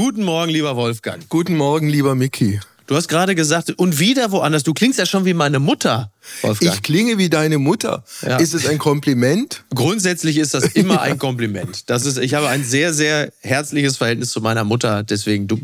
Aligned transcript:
Guten 0.00 0.22
Morgen, 0.22 0.52
lieber 0.52 0.76
Wolfgang. 0.76 1.28
Guten 1.28 1.56
Morgen, 1.56 1.88
lieber 1.88 2.14
Mickey. 2.14 2.60
Du 2.86 2.94
hast 2.94 3.08
gerade 3.08 3.34
gesagt, 3.34 3.70
und 3.70 3.98
wieder 3.98 4.30
woanders. 4.30 4.62
Du 4.62 4.72
klingst 4.72 5.00
ja 5.00 5.06
schon 5.06 5.24
wie 5.24 5.34
meine 5.34 5.58
Mutter. 5.58 6.12
Wolfgang. 6.42 6.74
Ich 6.74 6.82
klinge 6.82 7.18
wie 7.18 7.28
deine 7.28 7.58
Mutter. 7.58 8.04
Ja. 8.22 8.36
Ist 8.36 8.54
es 8.54 8.66
ein 8.66 8.78
Kompliment? 8.78 9.64
Grundsätzlich 9.74 10.38
ist 10.38 10.54
das 10.54 10.64
immer 10.64 11.00
ein 11.02 11.18
Kompliment. 11.18 11.88
Das 11.90 12.06
ist, 12.06 12.18
ich 12.18 12.34
habe 12.34 12.48
ein 12.48 12.64
sehr, 12.64 12.92
sehr 12.94 13.32
herzliches 13.40 13.96
Verhältnis 13.96 14.30
zu 14.30 14.40
meiner 14.40 14.64
Mutter. 14.64 15.02
Deswegen, 15.02 15.48
du 15.48 15.58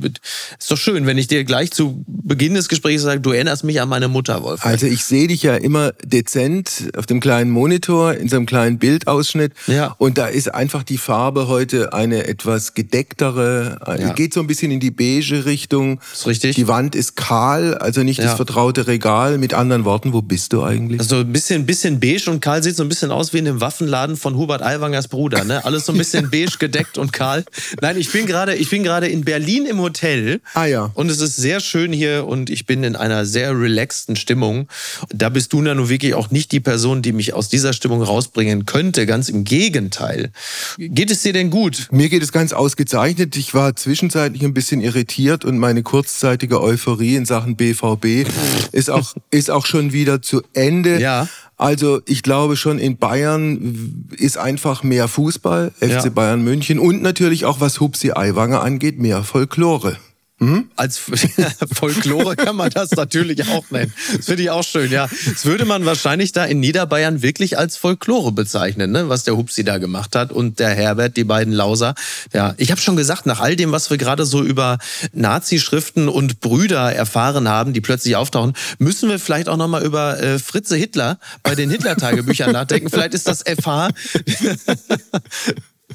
ist 0.58 0.71
doch 0.71 0.77
schön, 0.77 1.06
wenn 1.06 1.19
ich 1.19 1.27
dir 1.27 1.45
gleich 1.45 1.71
zu 1.71 2.04
Beginn 2.06 2.54
des 2.54 2.69
Gesprächs 2.69 3.03
sage, 3.03 3.21
du 3.21 3.31
erinnerst 3.32 3.64
mich 3.64 3.81
an 3.81 3.88
meine 3.88 4.08
Mutter, 4.08 4.42
Wolfgang. 4.42 4.72
Also 4.72 4.87
ich 4.87 5.04
sehe 5.04 5.28
dich 5.28 5.42
ja 5.42 5.54
immer 5.56 5.92
dezent 6.04 6.90
auf 6.96 7.06
dem 7.06 7.21
kleinen 7.21 7.51
Monitor, 7.51 8.15
in 8.15 8.28
so 8.28 8.37
einem 8.37 8.46
kleinen 8.46 8.78
Bildausschnitt. 8.78 9.53
Ja. 9.67 9.94
Und 9.99 10.19
da 10.19 10.26
ist 10.26 10.54
einfach 10.54 10.83
die 10.83 10.99
Farbe 10.99 11.49
heute 11.49 11.92
eine 11.92 12.26
etwas 12.26 12.74
gedecktere, 12.74 13.78
ja. 13.99 14.12
geht 14.12 14.35
so 14.35 14.40
ein 14.40 14.46
bisschen 14.46 14.71
in 14.71 14.81
die 14.81 14.90
beige 14.90 15.44
Richtung. 15.44 16.01
Ist 16.12 16.26
richtig. 16.26 16.56
Die 16.56 16.68
Wand 16.68 16.95
ist 16.95 17.16
kahl, 17.16 17.74
also 17.74 18.02
nicht 18.02 18.18
ja. 18.18 18.24
das 18.24 18.34
vertraute 18.34 18.87
Regal. 18.87 19.38
Mit 19.38 19.54
anderen 19.54 19.84
Worten, 19.84 20.12
wo 20.12 20.23
bist 20.23 20.52
du? 20.52 20.53
Du 20.54 20.62
eigentlich? 20.62 21.00
Also 21.00 21.16
ein 21.16 21.32
bisschen, 21.32 21.66
bisschen 21.66 22.00
beige 22.00 22.30
und 22.30 22.40
kahl 22.40 22.62
sieht 22.62 22.76
so 22.76 22.82
ein 22.82 22.88
bisschen 22.88 23.10
aus 23.10 23.32
wie 23.32 23.38
in 23.38 23.45
dem 23.45 23.60
Waffenladen 23.60 24.16
von 24.16 24.36
Hubert 24.36 24.62
Aiwangers 24.62 25.08
Bruder. 25.08 25.45
Ne? 25.45 25.64
Alles 25.64 25.86
so 25.86 25.92
ein 25.92 25.98
bisschen 25.98 26.30
beige 26.32 26.58
gedeckt 26.58 26.96
und 26.98 27.12
kahl. 27.12 27.45
Nein, 27.80 27.98
ich 27.98 28.10
bin 28.10 28.26
gerade, 28.26 28.54
ich 28.54 28.70
bin 28.70 28.82
gerade 28.82 29.09
in 29.09 29.24
Berlin 29.24 29.66
im 29.66 29.80
Hotel. 29.80 30.40
Ah 30.54 30.66
ja. 30.66 30.90
Und 30.95 31.10
es 31.10 31.20
ist 31.20 31.36
sehr 31.36 31.60
schön 31.60 31.92
hier 31.92 32.26
und 32.26 32.50
ich 32.50 32.66
bin 32.66 32.84
in 32.84 32.96
einer 32.96 33.26
sehr 33.26 33.59
relaxten 33.59 34.16
Stimmung. 34.16 34.68
Da 35.12 35.28
bist 35.28 35.52
du 35.52 35.62
ja 35.62 35.74
nun 35.74 35.88
wirklich 35.88 36.14
auch 36.14 36.30
nicht 36.30 36.52
die 36.52 36.60
Person, 36.60 37.02
die 37.02 37.12
mich 37.12 37.34
aus 37.34 37.48
dieser 37.48 37.73
Stimmung 37.73 38.02
rausbringen 38.02 38.66
könnte. 38.66 39.06
Ganz 39.06 39.28
im 39.28 39.45
Gegenteil. 39.45 40.30
Geht 40.78 41.10
es 41.10 41.23
dir 41.23 41.32
denn 41.32 41.50
gut? 41.50 41.88
Mir 41.90 42.09
geht 42.09 42.23
es 42.23 42.32
ganz 42.32 42.52
ausgezeichnet. 42.52 43.36
Ich 43.36 43.54
war 43.54 43.74
zwischenzeitlich 43.74 44.45
ein 44.45 44.54
bisschen 44.54 44.80
irritiert 44.80 45.45
und 45.45 45.59
meine 45.59 45.82
kurzzeitige 45.82 46.62
Euphorie 46.62 47.16
in 47.16 47.24
Sachen 47.24 47.56
BVB 47.56 48.29
ist 48.73 48.90
auch, 48.90 49.14
ist 49.30 49.51
auch 49.51 49.66
schon 49.66 49.92
wieder 49.92 50.23
zu 50.23 50.43
Ende. 50.52 51.00
Ja. 51.00 51.28
Also 51.56 52.00
ich 52.06 52.23
glaube 52.23 52.56
schon 52.56 52.78
in 52.78 52.96
Bayern 52.96 54.09
ist 54.16 54.38
einfach 54.38 54.82
mehr 54.82 55.09
Fußball, 55.09 55.73
FC 55.78 56.04
ja. 56.04 56.09
Bayern 56.10 56.42
München 56.42 56.78
und 56.78 57.01
natürlich 57.01 57.45
auch 57.45 57.60
was 57.60 57.80
Hupsi 57.80 58.10
Aiwanger 58.12 58.62
angeht, 58.62 58.98
mehr 58.98 59.23
Folklore. 59.23 59.96
Mhm. 60.45 60.68
Als 60.76 60.98
Folklore 61.73 62.37
kann 62.37 62.56
man 62.56 62.70
das 62.70 62.90
natürlich 62.90 63.48
auch 63.48 63.70
nennen. 63.70 63.92
Das 64.14 64.27
finde 64.27 64.42
ich 64.42 64.51
auch 64.51 64.62
schön, 64.62 64.91
ja. 64.91 65.09
Das 65.27 65.45
würde 65.47 65.64
man 65.64 65.86
wahrscheinlich 65.86 66.33
da 66.33 66.45
in 66.45 66.61
Niederbayern 66.61 67.23
wirklich 67.23 67.59
als 67.59 67.77
Folklore 67.77 68.33
bezeichnen, 68.33 68.92
ne? 68.92 69.09
was 69.09 69.25
der 69.25 69.36
Hupsi 69.36 69.64
da 69.64 69.78
gemacht 69.78 70.14
hat 70.14 70.33
und 70.33 70.59
der 70.59 70.70
Herbert, 70.70 71.17
die 71.17 71.25
beiden 71.25 71.53
Lauser. 71.53 71.95
Ja, 72.33 72.55
ich 72.59 72.70
habe 72.70 72.81
schon 72.81 72.97
gesagt, 72.97 73.27
nach 73.27 73.41
all 73.41 73.56
dem, 73.56 73.73
was 73.73 73.91
wir 73.91 73.97
gerade 73.97 74.27
so 74.27 74.42
über 74.42 74.78
Nazi-Schriften 75.12 76.09
und 76.09 76.41
Brüder 76.41 76.92
erfahren 76.92 77.48
haben, 77.48 77.73
die 77.73 77.81
plötzlich 77.81 78.17
auftauchen, 78.17 78.55
müssen 78.79 79.08
wir 79.08 79.19
vielleicht 79.19 79.48
auch 79.48 79.56
nochmal 79.56 79.84
über 79.84 80.20
äh, 80.20 80.39
Fritze 80.39 80.77
Hitler 80.77 81.19
bei 81.42 81.55
den 81.55 81.70
Hitler-Tagebüchern 81.70 82.53
nachdenken. 82.53 82.91
Vielleicht 82.91 83.14
ist 83.14 83.27
das 83.29 83.42
FH 83.42 83.91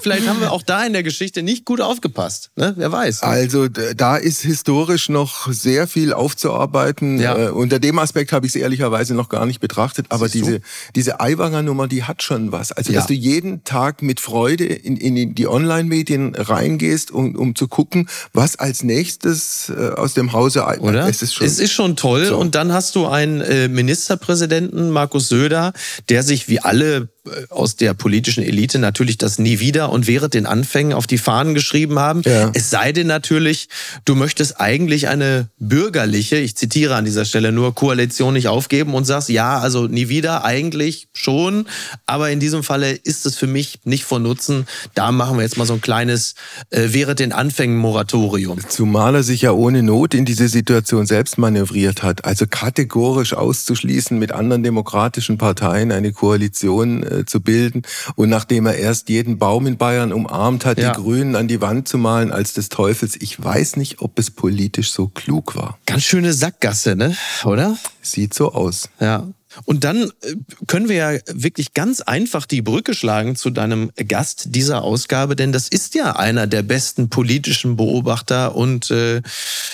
Vielleicht 0.01 0.27
haben 0.27 0.39
wir 0.39 0.51
auch 0.51 0.63
da 0.63 0.85
in 0.85 0.93
der 0.93 1.03
Geschichte 1.03 1.43
nicht 1.43 1.65
gut 1.65 1.81
aufgepasst. 1.81 2.51
Ne? 2.55 2.73
Wer 2.77 2.91
weiß. 2.91 3.23
Also 3.23 3.67
da 3.67 4.17
ist 4.17 4.41
historisch 4.41 5.09
noch 5.09 5.51
sehr 5.51 5.87
viel 5.87 6.13
aufzuarbeiten. 6.13 7.19
Ja. 7.19 7.37
Äh, 7.37 7.49
unter 7.49 7.79
dem 7.79 7.99
Aspekt 7.99 8.31
habe 8.31 8.45
ich 8.45 8.55
es 8.55 8.61
ehrlicherweise 8.61 9.13
noch 9.13 9.29
gar 9.29 9.45
nicht 9.45 9.59
betrachtet. 9.59 10.07
Aber 10.09 10.29
diese, 10.29 10.61
diese 10.95 11.19
Aiwanger 11.19 11.61
Nummer, 11.61 11.87
die 11.87 12.03
hat 12.03 12.23
schon 12.23 12.51
was. 12.51 12.71
Also 12.71 12.91
ja. 12.91 12.99
dass 12.99 13.07
du 13.07 13.13
jeden 13.13 13.63
Tag 13.63 14.01
mit 14.01 14.19
Freude 14.19 14.65
in, 14.65 14.97
in 14.97 15.35
die 15.35 15.47
Online-Medien 15.47 16.35
reingehst, 16.35 17.11
um, 17.11 17.35
um 17.35 17.55
zu 17.55 17.67
gucken, 17.67 18.09
was 18.33 18.57
als 18.57 18.83
nächstes 18.83 19.69
äh, 19.69 19.89
aus 19.89 20.13
dem 20.13 20.33
Hause... 20.33 20.65
Oder? 20.79 21.07
Es 21.07 21.21
ist 21.21 21.33
schon, 21.33 21.47
es 21.47 21.59
ist 21.59 21.71
schon 21.71 21.95
toll. 21.95 22.25
So. 22.25 22.37
Und 22.37 22.55
dann 22.55 22.73
hast 22.73 22.95
du 22.95 23.07
einen 23.07 23.41
äh, 23.41 23.67
Ministerpräsidenten, 23.67 24.89
Markus 24.89 25.29
Söder, 25.29 25.73
der 26.09 26.23
sich 26.23 26.47
wie 26.47 26.59
alle 26.59 27.09
aus 27.49 27.75
der 27.75 27.93
politischen 27.93 28.43
Elite 28.43 28.79
natürlich 28.79 29.17
das 29.17 29.39
nie 29.39 29.59
wieder 29.59 29.91
und 29.91 30.07
während 30.07 30.33
den 30.33 30.45
Anfängen 30.45 30.93
auf 30.93 31.07
die 31.07 31.17
Fahnen 31.17 31.53
geschrieben 31.53 31.99
haben. 31.99 32.21
Ja. 32.25 32.51
Es 32.53 32.69
sei 32.69 32.91
denn 32.91 33.07
natürlich, 33.07 33.69
du 34.05 34.15
möchtest 34.15 34.59
eigentlich 34.59 35.07
eine 35.07 35.49
bürgerliche, 35.57 36.37
ich 36.37 36.55
zitiere 36.55 36.95
an 36.95 37.05
dieser 37.05 37.25
Stelle 37.25 37.51
nur, 37.51 37.75
Koalition 37.75 38.33
nicht 38.33 38.47
aufgeben 38.47 38.93
und 38.93 39.05
sagst, 39.05 39.29
ja, 39.29 39.59
also 39.59 39.87
nie 39.87 40.09
wieder, 40.09 40.43
eigentlich 40.45 41.07
schon, 41.13 41.65
aber 42.05 42.29
in 42.29 42.39
diesem 42.39 42.63
Falle 42.63 42.91
ist 42.91 43.25
es 43.25 43.35
für 43.35 43.47
mich 43.47 43.79
nicht 43.83 44.03
von 44.03 44.23
Nutzen. 44.23 44.67
Da 44.93 45.11
machen 45.11 45.37
wir 45.37 45.43
jetzt 45.43 45.57
mal 45.57 45.65
so 45.65 45.73
ein 45.73 45.81
kleines 45.81 46.35
äh, 46.69 46.87
während 46.91 47.19
den 47.19 47.31
Anfängen 47.31 47.77
Moratorium. 47.77 48.59
Zumal 48.67 49.15
er 49.15 49.23
sich 49.23 49.41
ja 49.41 49.51
ohne 49.51 49.83
Not 49.83 50.13
in 50.13 50.25
diese 50.25 50.47
Situation 50.47 51.05
selbst 51.05 51.37
manövriert 51.37 52.03
hat. 52.03 52.25
Also 52.25 52.45
kategorisch 52.47 53.33
auszuschließen, 53.33 54.17
mit 54.17 54.31
anderen 54.31 54.63
demokratischen 54.63 55.37
Parteien 55.37 55.91
eine 55.91 56.11
Koalition 56.11 57.03
äh, 57.03 57.18
zu 57.25 57.41
bilden. 57.41 57.83
Und 58.15 58.29
nachdem 58.29 58.65
er 58.65 58.75
erst 58.75 59.09
jeden 59.09 59.37
Baum 59.37 59.67
in 59.67 59.77
Bayern 59.77 60.13
umarmt 60.13 60.65
hat, 60.65 60.77
ja. 60.77 60.91
die 60.91 61.01
Grünen 61.01 61.35
an 61.35 61.47
die 61.47 61.61
Wand 61.61 61.87
zu 61.87 61.97
malen 61.97 62.31
als 62.31 62.53
des 62.53 62.69
Teufels, 62.69 63.15
ich 63.19 63.43
weiß 63.43 63.77
nicht, 63.77 64.01
ob 64.01 64.19
es 64.19 64.31
politisch 64.31 64.91
so 64.91 65.07
klug 65.07 65.55
war. 65.55 65.77
Ganz 65.85 66.03
schöne 66.03 66.33
Sackgasse, 66.33 66.95
ne? 66.95 67.15
Oder? 67.45 67.77
Sieht 68.01 68.33
so 68.33 68.53
aus. 68.53 68.89
Ja. 68.99 69.27
Und 69.65 69.83
dann 69.83 70.11
äh, 70.21 70.35
können 70.67 70.89
wir 70.89 70.95
ja 70.95 71.11
wirklich 71.33 71.73
ganz 71.73 72.01
einfach 72.01 72.45
die 72.45 72.61
Brücke 72.61 72.93
schlagen 72.93 73.35
zu 73.35 73.49
deinem 73.49 73.91
Gast 74.07 74.55
dieser 74.55 74.83
Ausgabe, 74.83 75.35
denn 75.35 75.51
das 75.51 75.67
ist 75.67 75.95
ja 75.95 76.15
einer 76.15 76.47
der 76.47 76.61
besten 76.61 77.09
politischen 77.09 77.75
Beobachter 77.75 78.55
und 78.55 78.91
äh, 78.91 79.21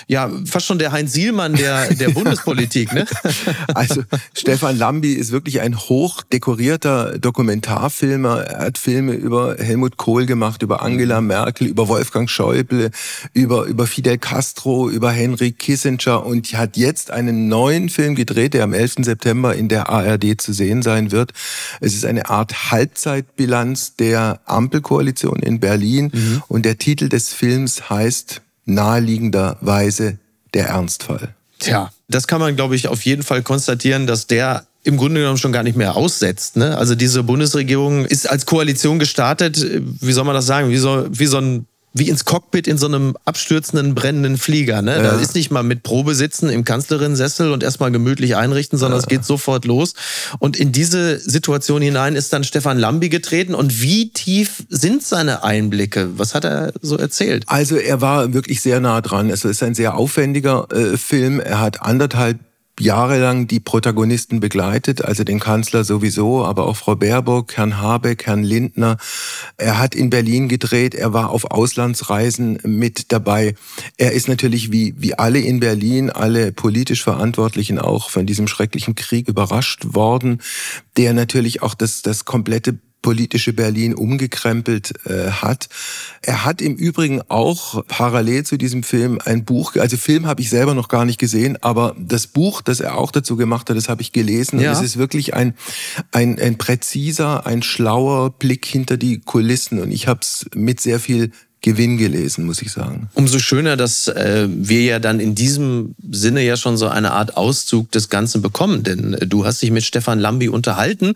ja, 0.08 0.32
fast 0.46 0.66
schon 0.66 0.80
der 0.80 0.92
Heinz 0.92 1.14
Sielmann 1.14 1.56
der, 1.56 1.94
der 1.94 2.10
Bundespolitik. 2.12 2.94
Ne? 2.94 3.06
Also 3.74 4.04
Stefan 4.34 4.78
Lambi 4.78 5.14
ist 5.14 5.32
wirklich 5.32 5.60
ein 5.62 5.78
hochdekorierter 5.78 7.20
Dokumentarfilmer. 7.20 8.42
Er 8.42 8.66
hat 8.66 8.78
Filme 8.78 9.14
über 9.14 9.58
Helmut 9.58 9.98
Kohl 9.98 10.26
gemacht, 10.26 10.62
über 10.62 10.82
Angela 10.82 11.22
Merkel, 11.22 11.68
über 11.68 11.88
Wolfgang 11.88 12.30
Schäuble, 12.30 12.92
über, 13.34 13.66
über 13.66 13.88
Fidel 13.88 14.18
Castro, 14.18 14.90
über 14.90 15.12
Henry 15.12 15.52
Kissinger 15.52 16.26
und 16.26 16.48
hat 16.54 16.78
jetzt 16.78 17.12
einen 17.12 17.48
neuen 17.48 17.90
Film 17.90 18.16
gedreht, 18.16 18.54
der 18.54 18.64
am 18.64 18.74
11. 18.74 18.96
September 19.00 19.56
in 19.56 19.65
der 19.70 19.76
der 19.76 19.90
ARD 19.90 20.40
zu 20.40 20.54
sehen 20.54 20.82
sein 20.82 21.12
wird. 21.12 21.34
Es 21.82 21.94
ist 21.94 22.06
eine 22.06 22.30
Art 22.30 22.72
Halbzeitbilanz 22.72 23.98
der 23.98 24.40
Ampelkoalition 24.46 25.40
in 25.40 25.60
Berlin 25.60 26.12
mhm. 26.14 26.44
und 26.48 26.64
der 26.64 26.78
Titel 26.78 27.10
des 27.10 27.34
Films 27.34 27.90
heißt 27.90 28.42
naheliegenderweise 28.64 30.18
der 30.54 30.70
Ernstfall. 30.70 31.36
Tja, 31.60 31.92
das 32.08 32.28
kann 32.28 32.40
man, 32.40 32.56
glaube 32.56 32.78
ich, 32.78 32.88
auf 32.88 33.02
jeden 33.02 33.24
Fall 33.24 33.42
konstatieren, 33.44 34.08
dass 34.08 34.28
der 34.28 34.66
im 34.84 34.96
Grunde 34.96 35.20
genommen 35.20 35.38
schon 35.38 35.52
gar 35.52 35.64
nicht 35.64 35.78
mehr 35.78 35.96
aussetzt. 35.96 36.56
Ne? 36.56 36.78
Also 36.78 36.96
diese 36.96 37.24
Bundesregierung 37.24 38.06
ist 38.06 38.30
als 38.30 38.46
Koalition 38.46 39.00
gestartet, 39.00 39.58
wie 39.60 40.14
soll 40.14 40.24
man 40.24 40.36
das 40.36 40.46
sagen, 40.46 40.70
wie 40.70 40.78
so, 40.78 41.06
wie 41.10 41.26
so 41.26 41.38
ein 41.38 41.66
wie 41.98 42.10
ins 42.10 42.26
Cockpit 42.26 42.68
in 42.68 42.78
so 42.78 42.88
einem 42.88 43.16
abstürzenden, 43.24 43.96
brennenden 43.96 44.38
Flieger. 44.38 44.82
Ne? 44.82 44.98
Ja. 44.98 45.04
Da 45.04 45.12
ist 45.20 45.34
nicht 45.34 45.50
mal 45.50 45.64
mit 45.64 45.82
Probe 45.82 46.14
sitzen 46.14 46.50
im 46.50 46.66
Kanzlerinnensessel 46.66 47.52
und 47.54 47.64
erstmal 47.64 47.90
gemütlich 47.90 48.36
einrichten, 48.36 48.78
sondern 48.78 49.00
ja. 49.00 49.04
es 49.04 49.08
geht 49.08 49.24
sofort 49.24 49.64
los. 49.64 49.94
Und 50.40 50.58
in 50.58 50.74
diese 50.74 51.18
Situation 51.18 51.82
hinein 51.82 52.18
ist 52.18 52.34
dann 52.34 52.44
Stefan 52.44 52.78
Lambi 52.78 53.08
getreten. 53.08 53.56
Und 53.56 53.82
wie 53.82 54.10
tief 54.10 54.66
sind 54.68 55.04
seine 55.04 55.46
Einblicke? 55.46 56.20
Was 56.20 56.36
hat 56.36 56.44
er 56.44 56.74
so 56.82 56.98
erzählt? 56.98 57.46
Also 57.48 57.78
er 57.78 58.02
war 58.02 58.34
wirklich 58.34 58.62
sehr 58.62 58.82
nah 58.82 59.00
dran. 59.00 59.30
Es 59.30 59.46
ist 59.46 59.64
ein 59.64 59.74
sehr 59.74 59.96
aufwendiger 59.96 60.68
äh, 60.72 60.98
Film. 60.98 61.40
Er 61.40 61.62
hat 61.62 61.82
anderthalb 61.82 62.40
jahrelang 62.80 63.48
die 63.48 63.60
Protagonisten 63.60 64.40
begleitet, 64.40 65.04
also 65.04 65.24
den 65.24 65.40
Kanzler 65.40 65.84
sowieso, 65.84 66.44
aber 66.44 66.68
auch 66.68 66.76
Frau 66.76 66.96
Baerbock, 66.96 67.56
Herrn 67.56 67.80
Habeck, 67.80 68.26
Herrn 68.26 68.44
Lindner. 68.44 68.98
Er 69.58 69.80
hat 69.80 69.96
in 69.96 70.10
Berlin 70.10 70.50
gedreht, 70.50 70.94
er 70.94 71.14
war 71.14 71.30
auf 71.30 71.52
Auslandsreisen 71.52 72.60
mit 72.64 73.12
dabei. 73.12 73.56
Er 73.98 74.12
ist 74.12 74.28
natürlich 74.28 74.72
wie, 74.72 74.94
wie 74.98 75.14
alle 75.14 75.40
in 75.40 75.60
Berlin, 75.60 76.10
alle 76.10 76.52
politisch 76.52 77.04
Verantwortlichen 77.04 77.80
auch 77.80 78.10
von 78.10 78.26
diesem 78.26 78.48
schrecklichen 78.48 78.96
Krieg 78.96 79.28
überrascht 79.28 79.94
worden, 79.94 80.42
der 80.98 81.14
natürlich 81.14 81.62
auch 81.62 81.76
das, 81.76 82.02
das 82.02 82.26
komplette 82.26 82.78
politische 83.06 83.54
Berlin 83.54 83.94
umgekrempelt 83.94 84.94
äh, 85.06 85.30
hat. 85.30 85.70
Er 86.24 86.44
hat 86.44 86.60
im 86.60 86.74
Übrigen 86.74 87.22
auch 87.28 87.86
parallel 87.88 88.44
zu 88.48 88.58
diesem 88.58 88.82
Film 88.82 89.20
ein 89.24 89.46
Buch, 89.46 89.76
also 89.76 89.96
Film 89.96 90.26
habe 90.26 90.42
ich 90.42 90.50
selber 90.50 90.74
noch 90.74 90.88
gar 90.88 91.06
nicht 91.06 91.20
gesehen, 91.20 91.56
aber 91.62 91.96
das 92.00 92.26
Buch, 92.26 92.64
das 92.64 92.80
er 92.80 92.98
auch 92.98 93.12
dazu 93.12 93.36
gemacht 93.36 93.70
hat, 93.70 93.78
das 93.78 93.90
habe 93.90 94.02
ich 94.02 94.12
gelesen. 94.12 94.60
Ja. 94.60 94.72
Und 94.72 94.78
es 94.78 94.84
ist 94.84 94.98
wirklich 94.98 95.36
ein, 95.36 95.54
ein, 96.12 96.40
ein 96.40 96.58
präziser, 96.58 97.46
ein 97.46 97.62
schlauer 97.62 98.32
Blick 98.32 98.66
hinter 98.66 98.98
die 98.98 99.20
Kulissen. 99.20 99.80
Und 99.80 99.92
ich 99.92 100.08
habe 100.08 100.22
es 100.24 100.48
mit 100.56 100.82
sehr 100.82 101.00
viel 101.00 101.30
Gewinn 101.62 101.98
gelesen, 101.98 102.48
muss 102.48 102.64
ich 102.64 102.72
sagen. 102.72 103.10
Umso 103.14 103.38
schöner, 103.38 103.78
dass 103.78 104.08
äh, 104.08 104.48
wir 104.50 104.82
ja 104.82 104.98
dann 104.98 105.20
in 105.20 105.36
diesem 105.36 105.94
Sinne 106.10 106.42
ja 106.42 106.58
schon 106.58 106.76
so 106.76 106.88
eine 106.88 107.12
Art 107.12 107.38
Auszug 107.38 107.92
des 107.92 108.10
Ganzen 108.10 108.42
bekommen, 108.42 108.82
denn 108.82 109.14
äh, 109.14 109.28
du 109.28 109.46
hast 109.46 109.62
dich 109.62 109.70
mit 109.70 109.84
Stefan 109.84 110.18
Lambi 110.18 110.50
unterhalten 110.50 111.14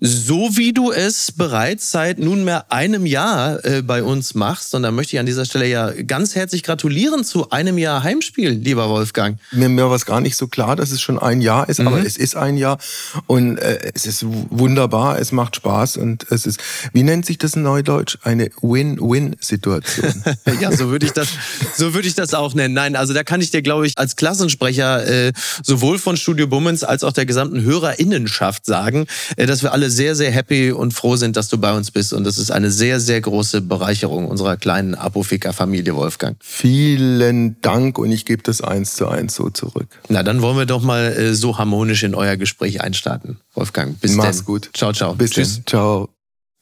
so 0.00 0.56
wie 0.56 0.72
du 0.72 0.90
es 0.90 1.30
bereits 1.30 1.90
seit 1.90 2.18
nunmehr 2.18 2.72
einem 2.72 3.04
Jahr 3.04 3.62
äh, 3.64 3.82
bei 3.82 4.02
uns 4.02 4.34
machst. 4.34 4.74
Und 4.74 4.82
da 4.82 4.90
möchte 4.90 5.16
ich 5.16 5.20
an 5.20 5.26
dieser 5.26 5.44
Stelle 5.44 5.66
ja 5.66 5.90
ganz 5.90 6.34
herzlich 6.34 6.62
gratulieren 6.62 7.22
zu 7.22 7.50
einem 7.50 7.76
Jahr 7.76 8.02
Heimspiel, 8.02 8.50
lieber 8.50 8.88
Wolfgang. 8.88 9.38
Mir, 9.52 9.68
mir 9.68 9.88
war 9.88 9.96
es 9.96 10.06
gar 10.06 10.22
nicht 10.22 10.36
so 10.36 10.48
klar, 10.48 10.74
dass 10.74 10.90
es 10.90 11.02
schon 11.02 11.18
ein 11.18 11.42
Jahr 11.42 11.68
ist, 11.68 11.80
mhm. 11.80 11.88
aber 11.88 12.04
es 12.04 12.16
ist 12.16 12.34
ein 12.34 12.56
Jahr 12.56 12.78
und 13.26 13.58
äh, 13.58 13.92
es 13.94 14.06
ist 14.06 14.24
wunderbar, 14.24 15.18
es 15.18 15.32
macht 15.32 15.56
Spaß 15.56 15.98
und 15.98 16.26
es 16.30 16.46
ist, 16.46 16.60
wie 16.94 17.02
nennt 17.02 17.26
sich 17.26 17.36
das 17.36 17.54
in 17.54 17.62
Neudeutsch? 17.62 18.16
Eine 18.22 18.50
Win-Win-Situation. 18.62 20.24
ja, 20.60 20.72
so 20.72 20.88
würde 20.88 21.04
ich 21.04 21.12
das, 21.12 21.28
so 21.76 21.92
würde 21.92 22.08
ich 22.08 22.14
das 22.14 22.32
auch 22.32 22.54
nennen. 22.54 22.72
Nein, 22.72 22.96
also 22.96 23.12
da 23.12 23.22
kann 23.22 23.42
ich 23.42 23.50
dir, 23.50 23.60
glaube 23.60 23.86
ich, 23.86 23.98
als 23.98 24.16
Klassensprecher 24.16 25.06
äh, 25.06 25.32
sowohl 25.62 25.98
von 25.98 26.16
Studio 26.16 26.46
Bummens 26.46 26.84
als 26.84 27.04
auch 27.04 27.12
der 27.12 27.26
gesamten 27.26 27.62
Hörerinnenschaft 27.62 28.64
sagen, 28.64 29.06
äh, 29.36 29.44
dass 29.44 29.62
wir 29.62 29.72
alle 29.72 29.89
sehr, 29.90 30.14
sehr 30.16 30.30
happy 30.30 30.72
und 30.72 30.94
froh 30.94 31.16
sind, 31.16 31.36
dass 31.36 31.48
du 31.48 31.58
bei 31.58 31.72
uns 31.76 31.90
bist. 31.90 32.12
Und 32.12 32.24
das 32.24 32.38
ist 32.38 32.50
eine 32.50 32.70
sehr, 32.70 33.00
sehr 33.00 33.20
große 33.20 33.60
Bereicherung 33.60 34.28
unserer 34.28 34.56
kleinen 34.56 34.94
Apotheker-Familie, 34.94 35.94
Wolfgang. 35.94 36.36
Vielen 36.40 37.60
Dank 37.60 37.98
und 37.98 38.10
ich 38.12 38.24
gebe 38.24 38.42
das 38.42 38.60
eins 38.60 38.94
zu 38.94 39.08
eins 39.08 39.34
so 39.34 39.50
zurück. 39.50 39.88
Na, 40.08 40.22
dann 40.22 40.40
wollen 40.42 40.56
wir 40.56 40.66
doch 40.66 40.82
mal 40.82 41.12
äh, 41.12 41.34
so 41.34 41.58
harmonisch 41.58 42.02
in 42.02 42.14
euer 42.14 42.36
Gespräch 42.36 42.80
einstarten. 42.80 43.38
Wolfgang, 43.54 44.00
bis 44.00 44.12
Mach's 44.14 44.38
denn. 44.38 44.46
gut. 44.46 44.70
Ciao, 44.74 44.92
ciao. 44.92 45.14
Bis 45.14 45.30
Tschüss. 45.32 45.56
Denn. 45.56 45.66
Ciao. 45.66 46.08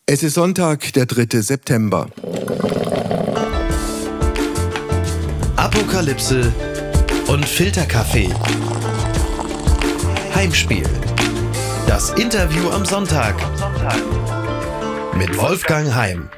Es 0.07 0.23
ist 0.23 0.35
Sonntag, 0.35 0.93
der 0.95 1.07
3. 1.07 1.43
September. 1.43 2.09
Apokalypse 5.57 6.53
und 7.27 7.45
Filterkaffee. 7.45 8.31
Heimspiel. 10.35 10.85
Das 11.89 12.11
Interview 12.11 12.69
am 12.69 12.85
Sonntag. 12.85 13.35
Mit 15.17 15.39
Wolfgang 15.39 15.95
Heim. 15.95 16.29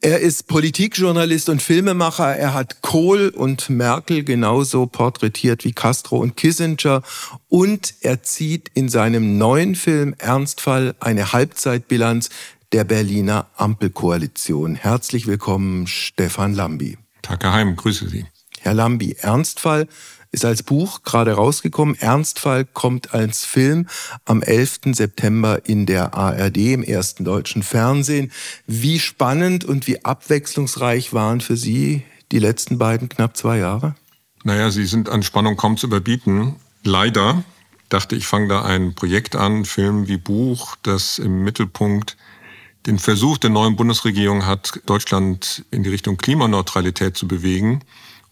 Er 0.00 0.20
ist 0.20 0.48
Politikjournalist 0.48 1.50
und 1.50 1.60
Filmemacher. 1.60 2.34
Er 2.34 2.54
hat 2.54 2.80
Kohl 2.80 3.28
und 3.28 3.68
Merkel 3.68 4.24
genauso 4.24 4.86
porträtiert 4.86 5.66
wie 5.66 5.72
Castro 5.72 6.16
und 6.16 6.38
Kissinger. 6.38 7.02
Und 7.48 7.96
er 8.00 8.22
zieht 8.22 8.70
in 8.72 8.88
seinem 8.88 9.36
neuen 9.36 9.74
Film 9.74 10.14
Ernstfall 10.16 10.94
eine 11.00 11.34
Halbzeitbilanz 11.34 12.30
der 12.72 12.84
Berliner 12.84 13.48
Ampelkoalition. 13.58 14.74
Herzlich 14.74 15.26
willkommen, 15.26 15.86
Stefan 15.86 16.54
Lambi. 16.54 16.96
Tag, 17.20 17.44
Herr 17.44 17.52
Heim, 17.52 17.76
grüße 17.76 18.08
Sie. 18.08 18.24
Herr 18.60 18.72
Lambi, 18.72 19.16
Ernstfall 19.20 19.86
ist 20.30 20.44
als 20.44 20.62
Buch 20.62 21.02
gerade 21.02 21.32
rausgekommen. 21.32 21.94
Ernstfall 21.98 22.64
kommt 22.64 23.14
als 23.14 23.44
Film 23.44 23.86
am 24.24 24.42
11. 24.42 24.80
September 24.92 25.66
in 25.66 25.86
der 25.86 26.14
ARD, 26.14 26.56
im 26.56 26.82
ersten 26.82 27.24
deutschen 27.24 27.62
Fernsehen. 27.62 28.32
Wie 28.66 28.98
spannend 28.98 29.64
und 29.64 29.86
wie 29.86 30.04
abwechslungsreich 30.04 31.12
waren 31.12 31.40
für 31.40 31.56
Sie 31.56 32.02
die 32.32 32.38
letzten 32.38 32.78
beiden 32.78 33.08
knapp 33.08 33.36
zwei 33.36 33.58
Jahre? 33.58 33.94
Naja, 34.44 34.70
sie 34.70 34.86
sind 34.86 35.08
an 35.08 35.22
Spannung 35.22 35.56
kaum 35.56 35.76
zu 35.76 35.86
überbieten. 35.86 36.56
Leider 36.84 37.42
dachte 37.88 38.16
ich, 38.16 38.26
fange 38.26 38.48
da 38.48 38.62
ein 38.62 38.94
Projekt 38.94 39.34
an, 39.34 39.64
Film 39.64 40.08
wie 40.08 40.18
Buch, 40.18 40.76
das 40.82 41.18
im 41.18 41.42
Mittelpunkt 41.42 42.16
den 42.86 42.98
Versuch 42.98 43.38
der 43.38 43.50
neuen 43.50 43.76
Bundesregierung 43.76 44.46
hat, 44.46 44.80
Deutschland 44.86 45.64
in 45.70 45.82
die 45.82 45.90
Richtung 45.90 46.16
Klimaneutralität 46.16 47.16
zu 47.16 47.26
bewegen 47.26 47.82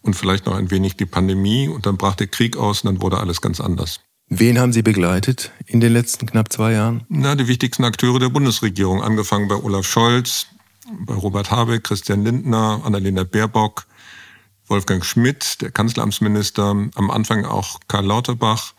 und 0.01 0.15
vielleicht 0.15 0.45
noch 0.45 0.55
ein 0.55 0.71
wenig 0.71 0.97
die 0.97 1.05
Pandemie 1.05 1.67
und 1.67 1.85
dann 1.85 1.97
brach 1.97 2.15
der 2.15 2.27
Krieg 2.27 2.57
aus 2.57 2.81
und 2.81 2.93
dann 2.93 3.01
wurde 3.01 3.19
alles 3.19 3.41
ganz 3.41 3.59
anders. 3.59 3.99
Wen 4.29 4.59
haben 4.59 4.73
Sie 4.73 4.81
begleitet 4.81 5.51
in 5.65 5.79
den 5.79 5.93
letzten 5.93 6.25
knapp 6.25 6.51
zwei 6.51 6.73
Jahren? 6.73 7.05
Na, 7.07 7.35
die 7.35 7.47
wichtigsten 7.47 7.85
Akteure 7.85 8.19
der 8.19 8.29
Bundesregierung, 8.29 9.01
angefangen 9.01 9.47
bei 9.47 9.55
Olaf 9.55 9.85
Scholz, 9.85 10.47
bei 11.05 11.13
Robert 11.13 11.49
Habeck, 11.49 11.85
Christian 11.85 12.25
Lindner, 12.25 12.81
Annalena 12.83 13.23
Baerbock, 13.23 13.85
Wolfgang 14.67 15.05
Schmidt, 15.05 15.61
der 15.61 15.71
Kanzleramtsminister, 15.71 16.89
am 16.93 17.09
Anfang 17.09 17.45
auch 17.45 17.79
Karl 17.87 18.05
Lauterbach 18.05 18.73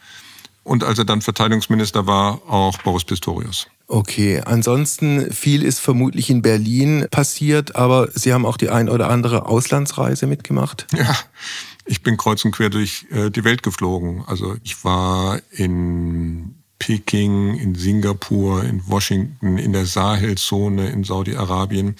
und 0.64 0.84
als 0.84 0.98
er 0.98 1.06
dann 1.06 1.22
Verteidigungsminister 1.22 2.06
war, 2.06 2.42
auch 2.46 2.76
Boris 2.82 3.04
Pistorius. 3.04 3.68
Okay, 3.90 4.42
ansonsten 4.44 5.32
viel 5.32 5.62
ist 5.62 5.80
vermutlich 5.80 6.28
in 6.28 6.42
Berlin 6.42 7.06
passiert, 7.10 7.74
aber 7.74 8.10
Sie 8.12 8.34
haben 8.34 8.44
auch 8.44 8.58
die 8.58 8.68
ein 8.68 8.90
oder 8.90 9.08
andere 9.08 9.46
Auslandsreise 9.46 10.26
mitgemacht? 10.26 10.86
Ja, 10.94 11.16
ich 11.86 12.02
bin 12.02 12.18
kreuz 12.18 12.44
und 12.44 12.52
quer 12.52 12.68
durch 12.68 13.06
äh, 13.10 13.30
die 13.30 13.44
Welt 13.44 13.62
geflogen. 13.62 14.24
Also 14.26 14.56
ich 14.62 14.84
war 14.84 15.40
in 15.50 16.56
Peking, 16.78 17.54
in 17.54 17.74
Singapur, 17.74 18.62
in 18.62 18.86
Washington, 18.86 19.56
in 19.56 19.72
der 19.72 19.86
Sahelzone, 19.86 20.90
in 20.90 21.02
Saudi-Arabien 21.02 21.96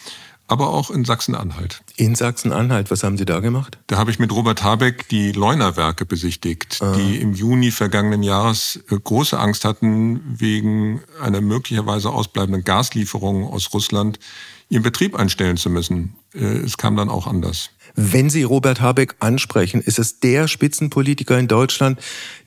aber 0.49 0.71
auch 0.71 0.91
in 0.91 1.05
Sachsen-Anhalt. 1.05 1.83
In 1.97 2.15
Sachsen-Anhalt, 2.15 2.91
was 2.91 3.05
haben 3.05 3.19
Sie 3.19 3.27
da 3.27 3.41
gemacht? 3.41 3.79
Da 3.87 3.99
habe 3.99 4.11
ich 4.11 4.19
mit 4.19 4.33
Robert 4.33 4.65
Habeck 4.65 5.09
die 5.09 5.33
Leuner-Werke 5.33 6.07
besichtigt, 6.07 6.79
Aha. 6.81 6.97
die 6.97 7.19
im 7.19 7.35
Juni 7.35 7.71
vergangenen 7.71 8.23
Jahres 8.23 8.81
äh, 8.91 8.97
große 8.99 9.39
Angst 9.39 9.67
hatten, 9.67 10.21
wegen 10.39 11.03
einer 11.23 11.43
möglicherweise 11.43 12.11
ausbleibenden 12.11 12.65
Gaslieferung 12.65 13.47
aus 13.47 13.73
Russland 13.75 14.19
ihren 14.71 14.83
Betrieb 14.83 15.15
einstellen 15.15 15.59
zu 15.59 15.69
müssen. 15.69 16.17
Äh, 16.35 16.45
es 16.45 16.79
kam 16.79 16.97
dann 16.97 17.11
auch 17.11 17.27
anders. 17.27 17.71
Wenn 18.01 18.31
Sie 18.31 18.45
Robert 18.45 18.81
Habeck 18.81 19.17
ansprechen, 19.19 19.81
ist 19.81 19.99
es 19.99 20.21
der 20.21 20.47
Spitzenpolitiker 20.47 21.37
in 21.37 21.49
Deutschland, 21.49 21.99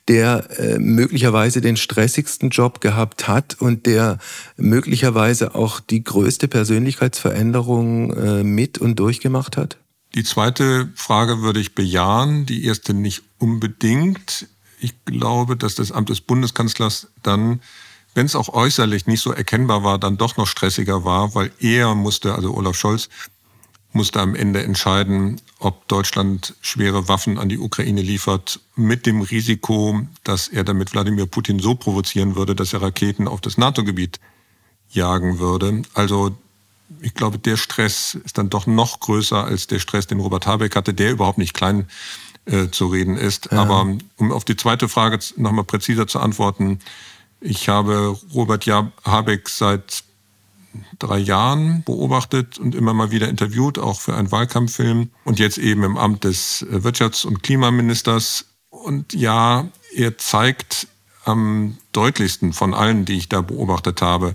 der 0.08 0.48
äh, 0.58 0.78
möglicherweise 0.78 1.60
den 1.60 1.76
stressigsten 1.76 2.48
Job 2.48 2.80
gehabt 2.80 3.28
hat 3.28 3.60
und 3.60 3.84
der 3.84 4.16
möglicherweise 4.56 5.54
auch 5.54 5.80
die 5.80 6.02
größte 6.02 6.48
Persönlichkeitsveränderung 6.48 8.14
äh, 8.14 8.44
mit 8.44 8.78
und 8.78 8.98
durchgemacht 8.98 9.58
hat? 9.58 9.76
Die 10.14 10.24
zweite 10.24 10.90
Frage 10.94 11.42
würde 11.42 11.60
ich 11.60 11.74
bejahen, 11.74 12.46
die 12.46 12.64
erste 12.64 12.94
nicht 12.94 13.22
unbedingt. 13.36 14.48
Ich 14.80 15.04
glaube, 15.04 15.58
dass 15.58 15.74
das 15.74 15.92
Amt 15.92 16.08
des 16.08 16.22
Bundeskanzlers 16.22 17.08
dann, 17.22 17.60
wenn 18.14 18.24
es 18.24 18.36
auch 18.36 18.48
äußerlich 18.48 19.06
nicht 19.06 19.20
so 19.20 19.32
erkennbar 19.32 19.84
war, 19.84 19.98
dann 19.98 20.16
doch 20.16 20.38
noch 20.38 20.46
stressiger 20.46 21.04
war, 21.04 21.34
weil 21.34 21.52
er 21.60 21.94
musste, 21.94 22.34
also 22.34 22.54
Olaf 22.54 22.74
Scholz, 22.74 23.10
musste 23.94 24.20
am 24.20 24.34
Ende 24.34 24.62
entscheiden, 24.62 25.40
ob 25.58 25.86
Deutschland 25.88 26.54
schwere 26.60 27.08
Waffen 27.08 27.38
an 27.38 27.48
die 27.48 27.58
Ukraine 27.58 28.02
liefert, 28.02 28.60
mit 28.74 29.06
dem 29.06 29.20
Risiko, 29.20 30.00
dass 30.24 30.48
er 30.48 30.64
damit 30.64 30.92
Wladimir 30.92 31.26
Putin 31.26 31.58
so 31.58 31.74
provozieren 31.74 32.36
würde, 32.36 32.54
dass 32.54 32.72
er 32.72 32.82
Raketen 32.82 33.28
auf 33.28 33.40
das 33.40 33.58
NATO-Gebiet 33.58 34.18
jagen 34.90 35.38
würde. 35.38 35.82
Also 35.94 36.36
ich 37.00 37.14
glaube, 37.14 37.38
der 37.38 37.56
Stress 37.56 38.14
ist 38.24 38.38
dann 38.38 38.50
doch 38.50 38.66
noch 38.66 39.00
größer 39.00 39.44
als 39.44 39.66
der 39.66 39.78
Stress, 39.78 40.06
den 40.06 40.20
Robert 40.20 40.46
Habeck 40.46 40.76
hatte, 40.76 40.94
der 40.94 41.12
überhaupt 41.12 41.38
nicht 41.38 41.54
klein 41.54 41.86
äh, 42.44 42.68
zu 42.68 42.88
reden 42.88 43.16
ist. 43.16 43.50
Ja. 43.50 43.62
Aber 43.62 43.96
um 44.16 44.32
auf 44.32 44.44
die 44.44 44.56
zweite 44.56 44.88
Frage 44.88 45.18
nochmal 45.36 45.64
präziser 45.64 46.06
zu 46.06 46.20
antworten, 46.20 46.80
ich 47.40 47.68
habe 47.68 48.16
Robert 48.34 48.66
Habeck 49.04 49.48
seit 49.48 50.04
drei 50.98 51.18
Jahren 51.18 51.82
beobachtet 51.84 52.58
und 52.58 52.74
immer 52.74 52.94
mal 52.94 53.10
wieder 53.10 53.28
interviewt, 53.28 53.78
auch 53.78 54.00
für 54.00 54.14
einen 54.16 54.32
Wahlkampffilm 54.32 55.10
und 55.24 55.38
jetzt 55.38 55.58
eben 55.58 55.84
im 55.84 55.96
Amt 55.96 56.24
des 56.24 56.62
äh, 56.62 56.76
Wirtschafts- 56.76 57.26
und 57.26 57.42
Klimaministers. 57.42 58.46
Und 58.70 59.12
ja, 59.12 59.68
er 59.94 60.18
zeigt 60.18 60.88
am 61.24 61.76
deutlichsten 61.92 62.52
von 62.52 62.74
allen, 62.74 63.04
die 63.04 63.16
ich 63.16 63.28
da 63.28 63.42
beobachtet 63.42 64.02
habe, 64.02 64.34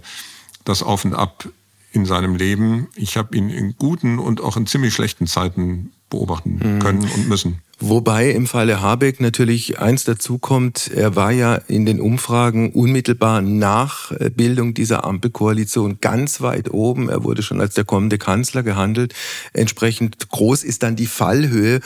das 0.64 0.84
Auf 0.84 1.06
und 1.06 1.14
Ab 1.14 1.50
in 1.92 2.06
seinem 2.06 2.36
Leben. 2.36 2.88
Ich 2.96 3.18
habe 3.18 3.36
ihn 3.36 3.50
in 3.50 3.76
guten 3.78 4.20
und 4.20 4.42
auch 4.42 4.58
in 4.58 4.68
ziemlich 4.68 4.94
schlechten 4.94 5.28
Zeiten 5.28 5.92
beobachten 6.10 6.60
hm. 6.62 6.80
können 6.80 7.04
und 7.04 7.28
müssen. 7.28 7.62
Wobei 7.80 8.32
im 8.32 8.48
Falle 8.48 8.82
Habeck 8.82 9.20
natürlich 9.20 9.80
eins 9.80 10.04
dazukommt, 10.04 10.90
er 10.94 11.16
war 11.16 11.32
ja 11.32 11.56
in 11.56 11.86
den 11.86 12.02
Umfragen 12.02 12.72
unmittelbar 12.72 13.42
nach 13.42 14.12
Bildung 14.36 14.74
dieser 14.74 15.04
Ampelkoalition 15.06 16.00
ganz 16.02 16.42
weit 16.42 16.72
oben. 16.72 17.08
Er 17.08 17.24
wurde 17.24 17.44
schon 17.44 17.62
als 17.62 17.76
der 17.76 17.84
kommende 17.84 18.18
Kanzler 18.18 18.64
gehandelt. 18.64 19.14
Entsprechend 19.54 20.30
groß 20.30 20.64
ist 20.64 20.82
dann 20.82 20.96
die 20.96 21.06
Fallhöhe. 21.06 21.82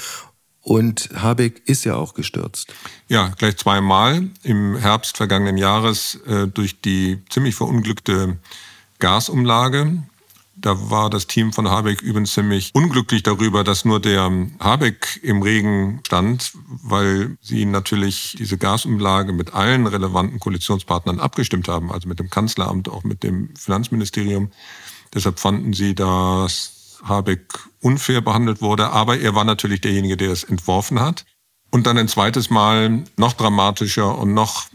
Und 0.63 1.09
Habeck 1.15 1.63
ist 1.65 1.83
ja 1.85 1.95
auch 1.95 2.13
gestürzt. 2.13 2.73
Ja, 3.07 3.29
gleich 3.37 3.57
zweimal. 3.57 4.29
Im 4.43 4.77
Herbst 4.77 5.17
vergangenen 5.17 5.57
Jahres 5.57 6.19
äh, 6.27 6.47
durch 6.47 6.79
die 6.79 7.17
ziemlich 7.29 7.55
verunglückte 7.55 8.37
Gasumlage 8.99 10.03
da 10.55 10.89
war 10.89 11.09
das 11.09 11.27
Team 11.27 11.53
von 11.53 11.69
Habeck 11.69 12.01
übrigens 12.01 12.33
ziemlich 12.33 12.71
unglücklich 12.73 13.23
darüber, 13.23 13.63
dass 13.63 13.85
nur 13.85 13.99
der 13.99 14.29
Habeck 14.59 15.19
im 15.23 15.41
Regen 15.41 16.01
stand, 16.05 16.53
weil 16.83 17.37
sie 17.41 17.65
natürlich 17.65 18.35
diese 18.37 18.57
Gasumlage 18.57 19.33
mit 19.33 19.53
allen 19.53 19.87
relevanten 19.87 20.39
Koalitionspartnern 20.39 21.19
abgestimmt 21.19 21.67
haben, 21.67 21.91
also 21.91 22.07
mit 22.07 22.19
dem 22.19 22.29
Kanzleramt, 22.29 22.89
auch 22.89 23.03
mit 23.03 23.23
dem 23.23 23.55
Finanzministerium. 23.55 24.51
Deshalb 25.13 25.39
fanden 25.39 25.73
sie, 25.73 25.95
dass 25.95 26.99
Habeck 27.03 27.47
unfair 27.81 28.21
behandelt 28.21 28.61
wurde, 28.61 28.91
aber 28.91 29.19
er 29.19 29.33
war 29.33 29.45
natürlich 29.45 29.81
derjenige, 29.81 30.17
der 30.17 30.31
es 30.31 30.43
entworfen 30.43 30.99
hat. 30.99 31.25
Und 31.71 31.87
dann 31.87 31.97
ein 31.97 32.09
zweites 32.09 32.49
Mal 32.49 33.05
noch 33.17 33.33
dramatischer 33.33 34.17
und 34.17 34.33
noch 34.33 34.65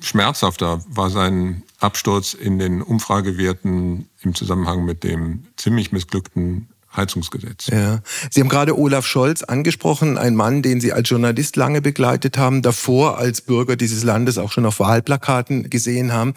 schmerzhafter 0.00 0.84
war 0.88 1.10
sein 1.10 1.62
Absturz 1.78 2.34
in 2.34 2.58
den 2.58 2.82
Umfragewerten 2.82 4.08
im 4.22 4.34
Zusammenhang 4.34 4.84
mit 4.84 5.04
dem 5.04 5.44
ziemlich 5.56 5.92
missglückten 5.92 6.68
Heizungsgesetz. 6.96 7.66
Ja. 7.66 8.00
Sie 8.30 8.40
haben 8.40 8.48
gerade 8.48 8.78
Olaf 8.78 9.06
Scholz 9.06 9.42
angesprochen, 9.42 10.18
ein 10.18 10.34
Mann, 10.34 10.62
den 10.62 10.80
Sie 10.80 10.92
als 10.92 11.08
Journalist 11.10 11.56
lange 11.56 11.82
begleitet 11.82 12.38
haben, 12.38 12.62
davor 12.62 13.18
als 13.18 13.42
Bürger 13.42 13.76
dieses 13.76 14.02
Landes 14.02 14.38
auch 14.38 14.50
schon 14.50 14.66
auf 14.66 14.80
Wahlplakaten 14.80 15.68
gesehen 15.68 16.12
haben. 16.12 16.34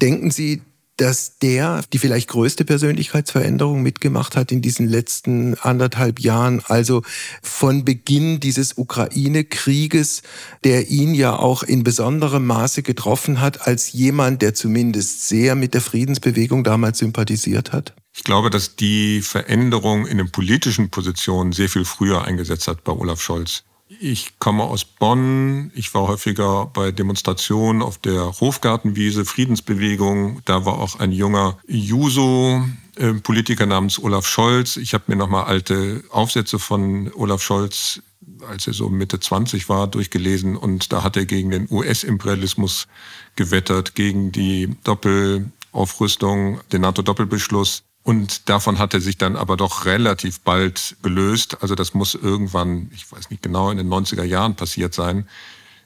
Denken 0.00 0.30
Sie, 0.30 0.62
dass 0.98 1.38
der 1.38 1.82
die 1.92 1.98
vielleicht 1.98 2.28
größte 2.28 2.64
Persönlichkeitsveränderung 2.64 3.82
mitgemacht 3.82 4.36
hat 4.36 4.52
in 4.52 4.60
diesen 4.60 4.86
letzten 4.86 5.54
anderthalb 5.54 6.20
Jahren, 6.20 6.60
also 6.66 7.02
von 7.42 7.84
Beginn 7.84 8.40
dieses 8.40 8.76
Ukraine-Krieges, 8.76 10.22
der 10.64 10.88
ihn 10.88 11.14
ja 11.14 11.36
auch 11.36 11.62
in 11.62 11.84
besonderem 11.84 12.46
Maße 12.46 12.82
getroffen 12.82 13.40
hat, 13.40 13.66
als 13.66 13.92
jemand, 13.92 14.42
der 14.42 14.54
zumindest 14.54 15.28
sehr 15.28 15.54
mit 15.54 15.72
der 15.72 15.80
Friedensbewegung 15.80 16.64
damals 16.64 16.98
sympathisiert 16.98 17.72
hat? 17.72 17.94
Ich 18.16 18.24
glaube, 18.24 18.50
dass 18.50 18.74
die 18.74 19.22
Veränderung 19.22 20.06
in 20.06 20.18
den 20.18 20.32
politischen 20.32 20.90
Positionen 20.90 21.52
sehr 21.52 21.68
viel 21.68 21.84
früher 21.84 22.24
eingesetzt 22.24 22.66
hat 22.66 22.82
bei 22.82 22.92
Olaf 22.92 23.22
Scholz. 23.22 23.62
Ich 23.88 24.38
komme 24.38 24.64
aus 24.64 24.84
Bonn. 24.84 25.72
Ich 25.74 25.94
war 25.94 26.08
häufiger 26.08 26.66
bei 26.66 26.92
Demonstrationen 26.92 27.80
auf 27.80 27.96
der 27.96 28.38
Hofgartenwiese, 28.38 29.24
Friedensbewegung. 29.24 30.42
Da 30.44 30.66
war 30.66 30.78
auch 30.78 31.00
ein 31.00 31.10
junger 31.10 31.56
Juso-Politiker 31.66 33.64
namens 33.64 33.98
Olaf 33.98 34.26
Scholz. 34.26 34.76
Ich 34.76 34.92
habe 34.92 35.04
mir 35.06 35.16
nochmal 35.16 35.44
alte 35.44 36.04
Aufsätze 36.10 36.58
von 36.58 37.10
Olaf 37.14 37.40
Scholz, 37.42 38.02
als 38.46 38.66
er 38.66 38.74
so 38.74 38.90
Mitte 38.90 39.20
20 39.20 39.70
war, 39.70 39.86
durchgelesen. 39.86 40.56
Und 40.56 40.92
da 40.92 41.02
hat 41.02 41.16
er 41.16 41.24
gegen 41.24 41.50
den 41.50 41.66
US-Imperialismus 41.70 42.88
gewettert, 43.36 43.94
gegen 43.94 44.32
die 44.32 44.76
Doppelaufrüstung, 44.84 46.60
den 46.72 46.82
NATO-Doppelbeschluss. 46.82 47.84
Und 48.08 48.48
davon 48.48 48.78
hat 48.78 48.94
er 48.94 49.02
sich 49.02 49.18
dann 49.18 49.36
aber 49.36 49.58
doch 49.58 49.84
relativ 49.84 50.40
bald 50.40 50.96
gelöst. 51.02 51.58
Also 51.60 51.74
das 51.74 51.92
muss 51.92 52.14
irgendwann, 52.14 52.90
ich 52.94 53.12
weiß 53.12 53.28
nicht 53.28 53.42
genau, 53.42 53.70
in 53.70 53.76
den 53.76 53.90
90er 53.90 54.24
Jahren 54.24 54.56
passiert 54.56 54.94
sein. 54.94 55.28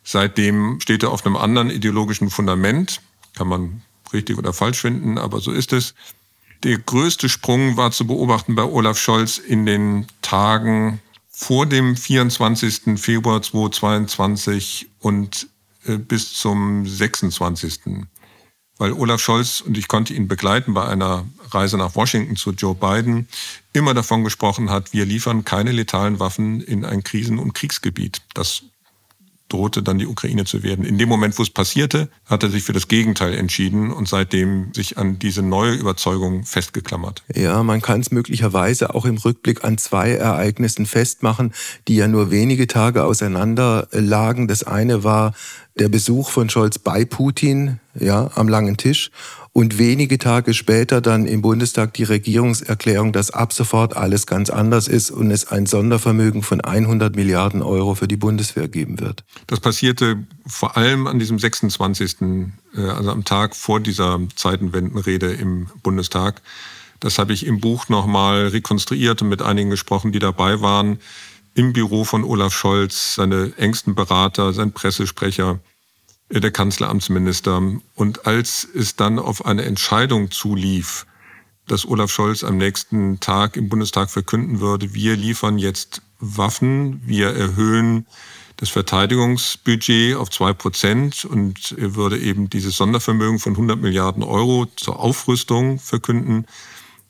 Seitdem 0.05 0.79
steht 0.81 1.03
er 1.03 1.11
auf 1.11 1.27
einem 1.27 1.35
anderen 1.35 1.69
ideologischen 1.69 2.31
Fundament. 2.31 3.01
Kann 3.35 3.49
man 3.49 3.83
richtig 4.13 4.39
oder 4.39 4.53
falsch 4.53 4.83
finden, 4.83 5.19
aber 5.19 5.41
so 5.41 5.51
ist 5.51 5.73
es. 5.73 5.95
Der 6.63 6.79
größte 6.79 7.29
Sprung 7.29 7.77
war 7.77 7.91
zu 7.91 8.07
beobachten 8.07 8.55
bei 8.55 8.63
Olaf 8.63 9.01
Scholz 9.01 9.39
in 9.39 9.67
den 9.67 10.07
Tagen 10.23 11.01
vor 11.29 11.67
dem 11.67 11.97
24. 11.97 13.01
Februar 13.01 13.43
2022 13.43 14.91
und 15.01 15.49
äh, 15.87 15.97
bis 15.97 16.35
zum 16.35 16.87
26 16.87 17.81
weil 18.83 18.95
Olaf 18.95 19.21
Scholz, 19.21 19.61
und 19.61 19.79
ich 19.79 19.87
konnte 19.87 20.13
ihn 20.13 20.27
begleiten 20.27 20.75
bei 20.75 20.85
einer 20.85 21.25
Reise 21.53 21.79
nach 21.79 21.95
Washington 21.95 22.35
zu 22.35 22.51
Joe 22.51 22.75
Biden, 22.75 23.29
immer 23.73 23.95
davon 23.95 24.25
gesprochen 24.25 24.71
hat, 24.71 24.93
wir 24.93 25.05
liefern 25.05 25.45
keine 25.45 25.71
letalen 25.71 26.19
Waffen 26.19 26.61
in 26.61 26.85
ein 26.85 27.05
Krisen- 27.05 27.39
und 27.39 27.53
Kriegsgebiet. 27.53 28.23
Das 28.35 28.65
drohte 29.53 29.83
dann 29.83 29.99
die 29.99 30.07
Ukraine 30.07 30.45
zu 30.45 30.63
werden. 30.63 30.85
In 30.85 30.99
dem 30.99 31.09
Moment, 31.09 31.39
wo 31.39 31.43
es 31.43 31.51
passierte, 31.51 32.09
hat 32.27 32.43
er 32.43 32.51
sich 32.51 32.63
für 32.63 32.73
das 32.73 32.89
Gegenteil 32.89 33.35
entschieden 33.35 33.91
und 33.91 34.09
seitdem 34.09 34.73
sich 34.75 34.99
an 34.99 35.19
diese 35.19 35.43
neue 35.43 35.73
Überzeugung 35.75 36.45
festgeklammert. 36.45 37.23
Ja, 37.35 37.63
man 37.63 37.83
kann 37.83 38.01
es 38.01 38.11
möglicherweise 38.11 38.95
auch 38.95 39.05
im 39.05 39.19
Rückblick 39.19 39.65
an 39.65 39.79
zwei 39.79 40.13
Ereignissen 40.13 40.87
festmachen, 40.87 41.53
die 41.89 41.97
ja 41.97 42.09
nur 42.09 42.31
wenige 42.31 42.67
Tage 42.67 43.05
auseinander 43.05 43.89
lagen. 43.93 44.49
Das 44.49 44.65
eine 44.65 45.05
war 45.05 45.35
der 45.79 45.89
Besuch 45.89 46.31
von 46.31 46.51
Scholz 46.51 46.79
bei 46.79 47.05
Putin, 47.05 47.81
ja, 47.99 48.31
am 48.35 48.49
langen 48.49 48.77
Tisch 48.77 49.11
und 49.55 49.79
wenige 49.79 50.17
Tage 50.19 50.55
später 50.55 51.03
dann 51.03 51.27
im 51.27 51.43
Bundestag 51.43 51.93
die 51.95 52.05
Regierungserklärung, 52.05 53.13
dass 53.13 53.31
ab 53.31 53.53
sofort 53.53 53.95
alles 53.95 54.27
ganz 54.27 54.49
anders 54.49 54.89
ist 54.89 55.11
und 55.11 55.31
es 55.31 55.47
ein 55.47 55.67
Sondervermögen 55.67 56.43
von 56.43 56.63
100 56.63 57.15
Milliarden 57.15 57.61
Euro 57.61 57.95
für 57.95 58.09
die 58.09 58.17
Bundeswehr 58.17 58.69
geben 58.69 58.99
wird. 58.99 59.25
Das 59.49 59.61
passierte 59.61 60.27
vor 60.47 60.79
allem 60.79 61.07
an 61.07 61.19
diesem 61.19 61.39
26., 61.39 62.17
äh, 62.75 62.81
also 62.81 63.11
am 63.11 63.25
Tag 63.25 63.55
vor 63.55 63.79
dieser 63.81 64.21
Zeitenwendenrede 64.37 65.33
im 65.33 65.69
Bundestag. 65.83 66.41
Das 67.01 67.19
habe 67.19 67.35
ich 67.35 67.45
im 67.45 67.61
Buch 67.61 67.91
nochmal 67.91 68.47
rekonstruiert 68.47 69.21
und 69.21 69.29
mit 69.29 69.43
einigen 69.43 69.69
gesprochen, 69.69 70.13
die 70.13 70.19
dabei 70.19 70.63
waren. 70.63 70.99
Im 71.55 71.75
Büro 71.75 72.05
von 72.05 72.25
Olaf 72.25 72.55
Scholz, 72.55 73.17
seine 73.17 73.53
engsten 73.59 73.95
Berater, 73.95 74.55
sein 74.55 74.73
Pressesprecher, 74.73 75.61
der 76.41 76.51
Kanzleramtsminister. 76.51 77.63
Und 77.95 78.27
als 78.27 78.67
es 78.75 78.97
dann 78.97 79.19
auf 79.19 79.45
eine 79.45 79.65
Entscheidung 79.65 80.31
zulief, 80.31 81.07
dass 81.67 81.87
Olaf 81.87 82.11
Scholz 82.11 82.43
am 82.45 82.57
nächsten 82.57 83.21
Tag 83.21 83.57
im 83.57 83.69
Bundestag 83.69 84.11
verkünden 84.11 84.61
würde, 84.61 84.95
wir 84.95 85.17
liefern 85.17 85.59
jetzt 85.59 86.03
Waffen, 86.19 87.03
wir 87.05 87.29
erhöhen 87.29 88.07
das 88.57 88.71
Verteidigungsbudget 88.71 90.15
auf 90.15 90.31
zwei 90.31 90.53
Prozent 90.53 91.25
und 91.25 91.75
er 91.79 91.97
würde 91.97 92.19
eben 92.19 92.49
dieses 92.49 92.77
Sondervermögen 92.77 93.39
von 93.39 93.53
100 93.53 93.81
Milliarden 93.81 94.23
Euro 94.23 94.67
zur 94.77 95.01
Aufrüstung 95.01 95.79
verkünden. 95.79 96.47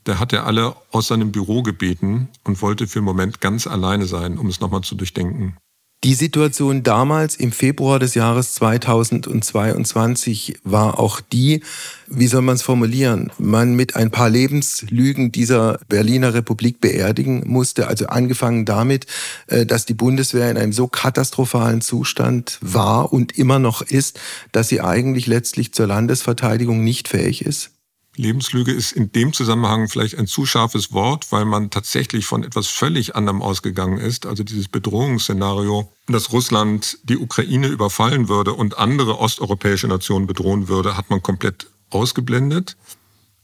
Da 0.03 0.19
hat 0.19 0.33
er 0.33 0.45
alle 0.45 0.75
aus 0.91 1.07
seinem 1.07 1.31
Büro 1.31 1.61
gebeten 1.61 2.29
und 2.43 2.61
wollte 2.61 2.87
für 2.87 2.99
den 2.99 3.05
Moment 3.05 3.39
ganz 3.39 3.67
alleine 3.67 4.05
sein, 4.05 4.37
um 4.37 4.47
es 4.47 4.59
nochmal 4.59 4.81
zu 4.81 4.95
durchdenken. 4.95 5.57
Die 6.03 6.15
Situation 6.15 6.83
damals 6.83 7.37
im 7.37 7.53
Februar 7.53 7.97
des 7.97 8.13
Jahres 8.13 8.55
2022 8.55 10.59
war 10.65 10.99
auch 10.99 11.21
die, 11.21 11.63
wie 12.07 12.27
soll 12.27 12.41
man 12.41 12.55
es 12.55 12.61
formulieren, 12.61 13.31
man 13.37 13.73
mit 13.73 13.95
ein 13.95 14.11
paar 14.11 14.29
Lebenslügen 14.29 15.31
dieser 15.31 15.79
Berliner 15.87 16.33
Republik 16.33 16.81
beerdigen 16.81 17.43
musste. 17.47 17.87
Also 17.87 18.07
angefangen 18.07 18.65
damit, 18.65 19.05
äh, 19.47 19.65
dass 19.65 19.85
die 19.85 19.93
Bundeswehr 19.93 20.51
in 20.51 20.57
einem 20.57 20.73
so 20.73 20.89
katastrophalen 20.89 21.79
Zustand 21.79 22.59
war 22.59 23.13
und 23.13 23.37
immer 23.37 23.59
noch 23.59 23.81
ist, 23.81 24.19
dass 24.51 24.67
sie 24.67 24.81
eigentlich 24.81 25.25
letztlich 25.25 25.73
zur 25.73 25.87
Landesverteidigung 25.87 26.83
nicht 26.83 27.07
fähig 27.07 27.45
ist. 27.45 27.71
Lebenslüge 28.15 28.71
ist 28.71 28.91
in 28.91 29.11
dem 29.11 29.33
Zusammenhang 29.33 29.89
vielleicht 29.89 30.17
ein 30.17 30.27
zu 30.27 30.45
scharfes 30.45 30.93
Wort, 30.93 31.31
weil 31.31 31.45
man 31.45 31.71
tatsächlich 31.71 32.25
von 32.25 32.43
etwas 32.43 32.67
völlig 32.67 33.15
anderem 33.15 33.41
ausgegangen 33.41 33.97
ist. 33.97 34.25
Also 34.25 34.43
dieses 34.43 34.67
Bedrohungsszenario, 34.67 35.91
dass 36.07 36.31
Russland 36.31 36.99
die 37.03 37.17
Ukraine 37.17 37.67
überfallen 37.67 38.29
würde 38.29 38.53
und 38.53 38.77
andere 38.77 39.19
osteuropäische 39.19 39.87
Nationen 39.87 40.27
bedrohen 40.27 40.67
würde, 40.67 40.95
hat 40.95 41.09
man 41.09 41.23
komplett 41.23 41.67
ausgeblendet. 41.89 42.77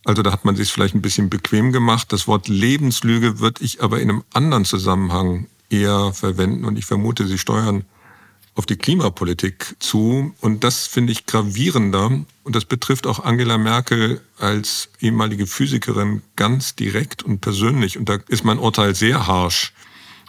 Also 0.06 0.22
da 0.22 0.32
hat 0.32 0.46
man 0.46 0.56
sich 0.56 0.72
vielleicht 0.72 0.96
ein 0.96 1.02
bisschen 1.02 1.30
bequem 1.30 1.72
gemacht. 1.72 2.14
Das 2.14 2.28
Wort 2.28 2.48
Lebenslüge 2.48 3.40
würde 3.40 3.64
ich 3.64 3.82
aber 3.82 4.00
in 4.00 4.10
einem 4.10 4.24
anderen 4.34 4.66
Zusammenhang 4.66 5.48
eher 5.70 6.14
verwenden 6.14 6.66
und 6.66 6.78
ich 6.78 6.86
vermute, 6.86 7.28
Sie 7.28 7.38
steuern 7.38 7.86
auf 8.60 8.66
die 8.66 8.76
Klimapolitik 8.76 9.78
zu. 9.80 10.36
Und 10.42 10.66
das 10.66 10.86
finde 10.86 11.14
ich 11.14 11.26
gravierender. 11.26 12.12
Und 12.44 12.56
das 12.56 12.66
betrifft 12.66 13.08
auch 13.08 13.24
Angela 13.24 13.58
Merkel 13.58 14.20
als 14.38 14.90
ehemalige 15.00 15.48
Physikerin 15.48 16.24
ganz 16.36 16.76
direkt 16.76 17.24
und 17.24 17.40
persönlich. 17.40 17.98
Und 17.98 18.10
da 18.10 18.18
ist 18.28 18.44
mein 18.44 18.60
Urteil 18.60 18.96
sehr 18.96 19.28
harsch, 19.28 19.74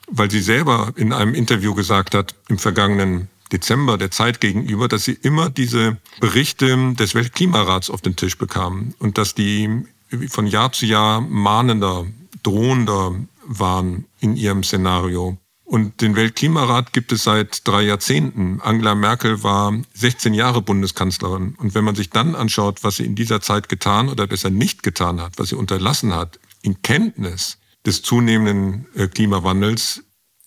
weil 0.08 0.30
sie 0.30 0.42
selber 0.42 0.92
in 0.94 1.12
einem 1.12 1.34
Interview 1.34 1.74
gesagt 1.74 2.14
hat, 2.14 2.36
im 2.48 2.58
vergangenen 2.58 3.28
Dezember 3.50 3.98
der 3.98 4.12
Zeit 4.12 4.40
gegenüber, 4.40 4.86
dass 4.86 5.04
sie 5.04 5.18
immer 5.20 5.50
diese 5.50 5.96
Berichte 6.20 6.94
des 6.94 7.16
Weltklimarats 7.16 7.90
auf 7.90 8.00
den 8.00 8.14
Tisch 8.14 8.38
bekam 8.38 8.94
und 9.00 9.18
dass 9.18 9.34
die 9.34 9.86
von 10.28 10.46
Jahr 10.46 10.70
zu 10.70 10.86
Jahr 10.86 11.20
mahnender, 11.20 12.06
drohender 12.44 13.16
waren 13.44 14.04
in 14.20 14.36
ihrem 14.36 14.62
Szenario. 14.62 15.36
Und 15.70 16.00
den 16.00 16.16
Weltklimarat 16.16 16.92
gibt 16.92 17.12
es 17.12 17.22
seit 17.22 17.64
drei 17.68 17.82
Jahrzehnten. 17.82 18.60
Angela 18.60 18.96
Merkel 18.96 19.44
war 19.44 19.72
16 19.94 20.34
Jahre 20.34 20.62
Bundeskanzlerin. 20.62 21.54
Und 21.58 21.76
wenn 21.76 21.84
man 21.84 21.94
sich 21.94 22.10
dann 22.10 22.34
anschaut, 22.34 22.82
was 22.82 22.96
sie 22.96 23.04
in 23.04 23.14
dieser 23.14 23.40
Zeit 23.40 23.68
getan 23.68 24.08
oder 24.08 24.26
besser 24.26 24.50
nicht 24.50 24.82
getan 24.82 25.20
hat, 25.20 25.34
was 25.36 25.50
sie 25.50 25.54
unterlassen 25.54 26.12
hat, 26.12 26.40
in 26.62 26.82
Kenntnis 26.82 27.58
des 27.86 28.02
zunehmenden 28.02 28.86
äh, 28.96 29.06
Klimawandels, 29.06 30.02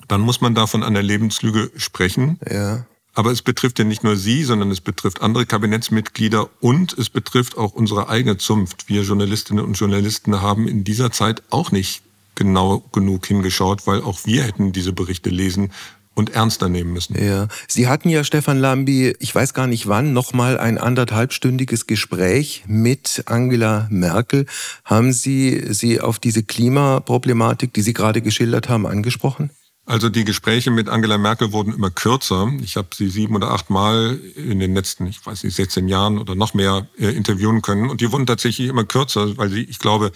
dann 0.09 0.19
muss 0.19 0.41
man 0.41 0.55
da 0.55 0.67
von 0.67 0.83
einer 0.83 1.01
Lebenslüge 1.01 1.71
sprechen. 1.77 2.37
Ja. 2.51 2.85
Aber 3.13 3.31
es 3.31 3.43
betrifft 3.43 3.79
ja 3.79 3.85
nicht 3.85 4.03
nur 4.03 4.17
Sie, 4.17 4.43
sondern 4.43 4.71
es 4.71 4.81
betrifft 4.81 5.21
andere 5.21 5.45
Kabinettsmitglieder 5.45 6.49
und 6.59 6.91
es 6.97 7.09
betrifft 7.09 7.57
auch 7.57 7.71
unsere 7.71 8.09
eigene 8.09 8.35
Zunft. 8.35 8.89
Wir 8.89 9.03
Journalistinnen 9.03 9.63
und 9.63 9.75
Journalisten 9.75 10.41
haben 10.41 10.67
in 10.67 10.83
dieser 10.83 11.11
Zeit 11.13 11.43
auch 11.49 11.71
nicht 11.71 12.03
genau 12.35 12.83
genug 12.91 13.25
hingeschaut, 13.25 13.85
weil 13.87 14.01
auch 14.01 14.25
wir 14.25 14.43
hätten 14.43 14.71
diese 14.71 14.93
Berichte 14.93 15.29
lesen 15.29 15.71
und 16.15 16.29
ernster 16.31 16.69
nehmen 16.69 16.93
müssen. 16.93 17.21
Ja, 17.21 17.47
Sie 17.67 17.87
hatten 17.87 18.09
ja 18.09 18.23
Stefan 18.23 18.59
Lambi, 18.59 19.15
ich 19.19 19.33
weiß 19.33 19.53
gar 19.53 19.67
nicht 19.67 19.87
wann, 19.87 20.13
nochmal 20.13 20.59
ein 20.59 20.77
anderthalbstündiges 20.77 21.87
Gespräch 21.87 22.63
mit 22.67 23.23
Angela 23.25 23.87
Merkel. 23.89 24.45
Haben 24.85 25.11
Sie 25.11 25.73
sie 25.73 26.01
auf 26.01 26.19
diese 26.19 26.43
Klimaproblematik, 26.43 27.73
die 27.73 27.81
Sie 27.81 27.93
gerade 27.93 28.21
geschildert 28.21 28.69
haben, 28.69 28.85
angesprochen? 28.85 29.49
Also 29.85 30.07
die 30.07 30.23
Gespräche 30.23 30.71
mit 30.71 30.87
Angela 30.87 31.17
Merkel 31.17 31.51
wurden 31.51 31.73
immer 31.73 31.89
kürzer. 31.89 32.49
Ich 32.61 32.77
habe 32.77 32.87
sie 32.95 33.09
sieben 33.09 33.35
oder 33.35 33.51
acht 33.51 33.69
Mal 33.69 34.17
in 34.37 34.59
den 34.59 34.73
letzten, 34.73 35.07
ich 35.07 35.25
weiß 35.25 35.43
nicht, 35.43 35.55
16 35.55 35.89
Jahren 35.89 36.19
oder 36.19 36.35
noch 36.35 36.53
mehr 36.53 36.87
äh, 36.97 37.09
interviewen 37.09 37.61
können. 37.61 37.89
Und 37.89 37.99
die 37.99 38.09
wurden 38.09 38.25
tatsächlich 38.25 38.69
immer 38.69 38.85
kürzer, 38.85 39.35
weil 39.35 39.49
sie, 39.49 39.63
ich 39.63 39.79
glaube, 39.79 40.13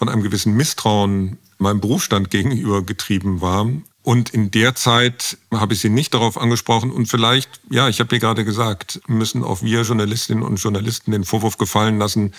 von 0.00 0.08
einem 0.08 0.22
gewissen 0.22 0.54
Misstrauen 0.54 1.36
meinem 1.58 1.82
Berufsstand 1.82 2.30
gegenüber 2.30 2.82
getrieben 2.82 3.42
war. 3.42 3.68
Und 4.02 4.30
in 4.30 4.50
der 4.50 4.74
Zeit 4.74 5.36
habe 5.52 5.74
ich 5.74 5.80
sie 5.80 5.90
nicht 5.90 6.14
darauf 6.14 6.40
angesprochen. 6.40 6.90
Und 6.90 7.04
vielleicht, 7.04 7.50
ja, 7.70 7.86
ich 7.86 8.00
habe 8.00 8.16
ihr 8.16 8.18
gerade 8.18 8.46
gesagt, 8.46 9.02
müssen 9.08 9.44
auch 9.44 9.60
wir 9.60 9.82
Journalistinnen 9.82 10.42
und 10.42 10.56
Journalisten 10.56 11.10
den 11.10 11.24
Vorwurf 11.24 11.58
gefallen 11.58 11.98
lassen, 11.98 12.32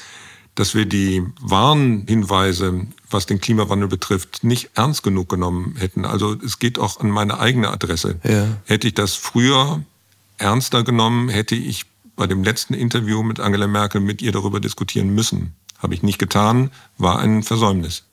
dass 0.55 0.73
wir 0.73 0.87
die 0.87 1.23
Warnhinweise, 1.39 2.87
was 3.11 3.27
den 3.27 3.39
Klimawandel 3.39 3.87
betrifft, 3.87 4.43
nicht 4.43 4.71
ernst 4.73 5.03
genug 5.03 5.29
genommen 5.29 5.75
hätten. 5.77 6.03
Also 6.03 6.33
es 6.43 6.57
geht 6.57 6.79
auch 6.79 6.99
an 6.99 7.11
meine 7.11 7.39
eigene 7.39 7.69
Adresse. 7.69 8.19
Ja. 8.23 8.47
Hätte 8.65 8.87
ich 8.87 8.95
das 8.95 9.13
früher 9.13 9.83
ernster 10.39 10.83
genommen, 10.83 11.29
hätte 11.29 11.53
ich 11.53 11.85
bei 12.15 12.25
dem 12.25 12.43
letzten 12.43 12.73
Interview 12.73 13.21
mit 13.21 13.39
Angela 13.39 13.67
Merkel 13.67 14.01
mit 14.01 14.23
ihr 14.23 14.31
darüber 14.31 14.59
diskutieren 14.59 15.13
müssen. 15.13 15.53
Habe 15.81 15.95
ich 15.95 16.03
nicht 16.03 16.19
getan, 16.19 16.69
war 16.97 17.19
ein 17.19 17.43
Versäumnis. 17.43 18.03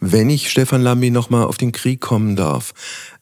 Wenn 0.00 0.28
ich, 0.28 0.50
Stefan 0.50 0.82
Lambi, 0.82 1.10
nochmal 1.10 1.44
auf 1.44 1.56
den 1.56 1.70
Krieg 1.70 2.00
kommen 2.00 2.34
darf. 2.34 2.74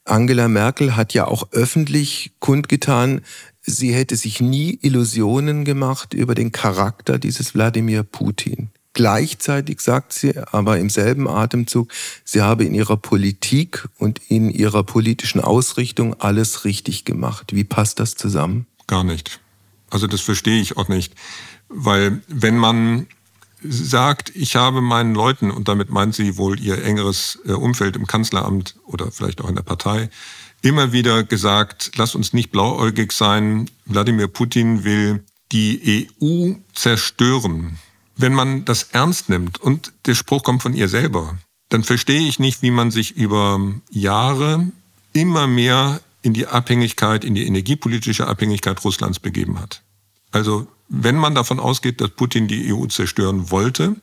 Angela 0.05 0.49
Merkel 0.49 0.97
hat 0.97 1.13
ja 1.13 1.27
auch 1.27 1.49
öffentlich 1.53 2.33
kundgetan, 2.39 3.21
sie 3.61 3.93
hätte 3.93 4.17
sich 4.17 4.41
nie 4.41 4.79
Illusionen 4.81 5.67
gemacht 5.67 6.15
über 6.15 6.35
den 6.35 6.51
Charakter 6.51 7.19
dieses 7.19 7.55
Wladimir 7.55 8.05
Putin. 8.05 8.71
Gleichzeitig 8.99 9.81
sagt 9.81 10.13
sie 10.13 10.37
aber 10.51 10.81
im 10.81 10.91
selben 10.91 11.29
Atemzug, 11.29 11.93
sie 12.25 12.43
habe 12.43 12.65
in 12.65 12.75
ihrer 12.75 12.97
Politik 12.97 13.89
und 13.97 14.21
in 14.27 14.51
ihrer 14.51 14.83
politischen 14.83 15.41
Ausrichtung 15.41 16.15
alles 16.15 16.65
richtig 16.65 17.05
gemacht. 17.05 17.55
Wie 17.55 17.63
passt 17.63 18.01
das 18.01 18.17
zusammen? 18.17 18.67
Gar 18.89 19.05
nicht. 19.05 19.39
Also 19.89 20.09
das 20.09 20.21
verstehe 20.21 20.61
ich 20.61 20.77
auch 20.77 20.89
nicht. 20.89 21.15
Weil 21.69 22.23
wenn 22.27 22.57
man 22.57 23.07
sagt, 23.63 24.35
ich 24.35 24.57
habe 24.57 24.81
meinen 24.81 25.15
Leuten, 25.15 25.53
und 25.53 25.69
damit 25.69 25.91
meint 25.91 26.17
sie 26.17 26.37
wohl 26.37 26.59
ihr 26.59 26.83
engeres 26.83 27.39
äh, 27.47 27.53
Umfeld 27.53 27.95
im 27.95 28.09
Kanzleramt 28.09 28.75
oder 28.85 29.13
vielleicht 29.13 29.41
auch 29.43 29.49
in 29.49 29.55
der 29.55 29.63
Partei, 29.63 30.11
immer 30.61 30.91
wieder 30.91 31.23
gesagt, 31.23 31.93
lass 31.95 32.17
uns 32.17 32.33
nicht 32.33 32.51
blauäugig 32.51 33.13
sein, 33.13 33.71
Wladimir 33.87 34.27
Putin 34.27 34.83
will 34.83 35.23
die 35.53 36.09
EU 36.21 36.55
zerstören. 36.75 37.79
Wenn 38.19 38.35
man 38.35 38.65
das 38.65 38.83
ernst 38.83 39.29
nimmt 39.29 39.61
und 39.61 39.93
der 40.07 40.17
Spruch 40.17 40.43
kommt 40.43 40.61
von 40.61 40.75
ihr 40.75 40.89
selber, 40.89 41.39
dann 41.69 41.85
verstehe 41.85 42.29
ich 42.29 42.41
nicht, 42.41 42.63
wie 42.63 42.73
man 42.73 42.91
sich 42.91 43.17
über 43.17 43.61
Jahre 43.91 44.67
immer 45.13 45.47
mehr 45.47 46.01
in 46.23 46.35
die 46.35 46.49
Abhängigkeit, 46.49 47.25
in 47.25 47.37
die 47.37 47.47
energiepolitische 47.47 48.27
Abhängigkeit 48.27 48.85
Russlands 48.85 49.21
begeben 49.21 49.61
hat. 49.61 49.83
Also 50.33 50.67
wenn 50.89 51.17
man 51.17 51.37
davon 51.37 51.61
ausgeht, 51.61 52.01
dass 52.01 52.11
Putin 52.11 52.49
die 52.49 52.73
EU 52.73 52.87
zerstören 52.87 53.53
wollte, 53.53 53.95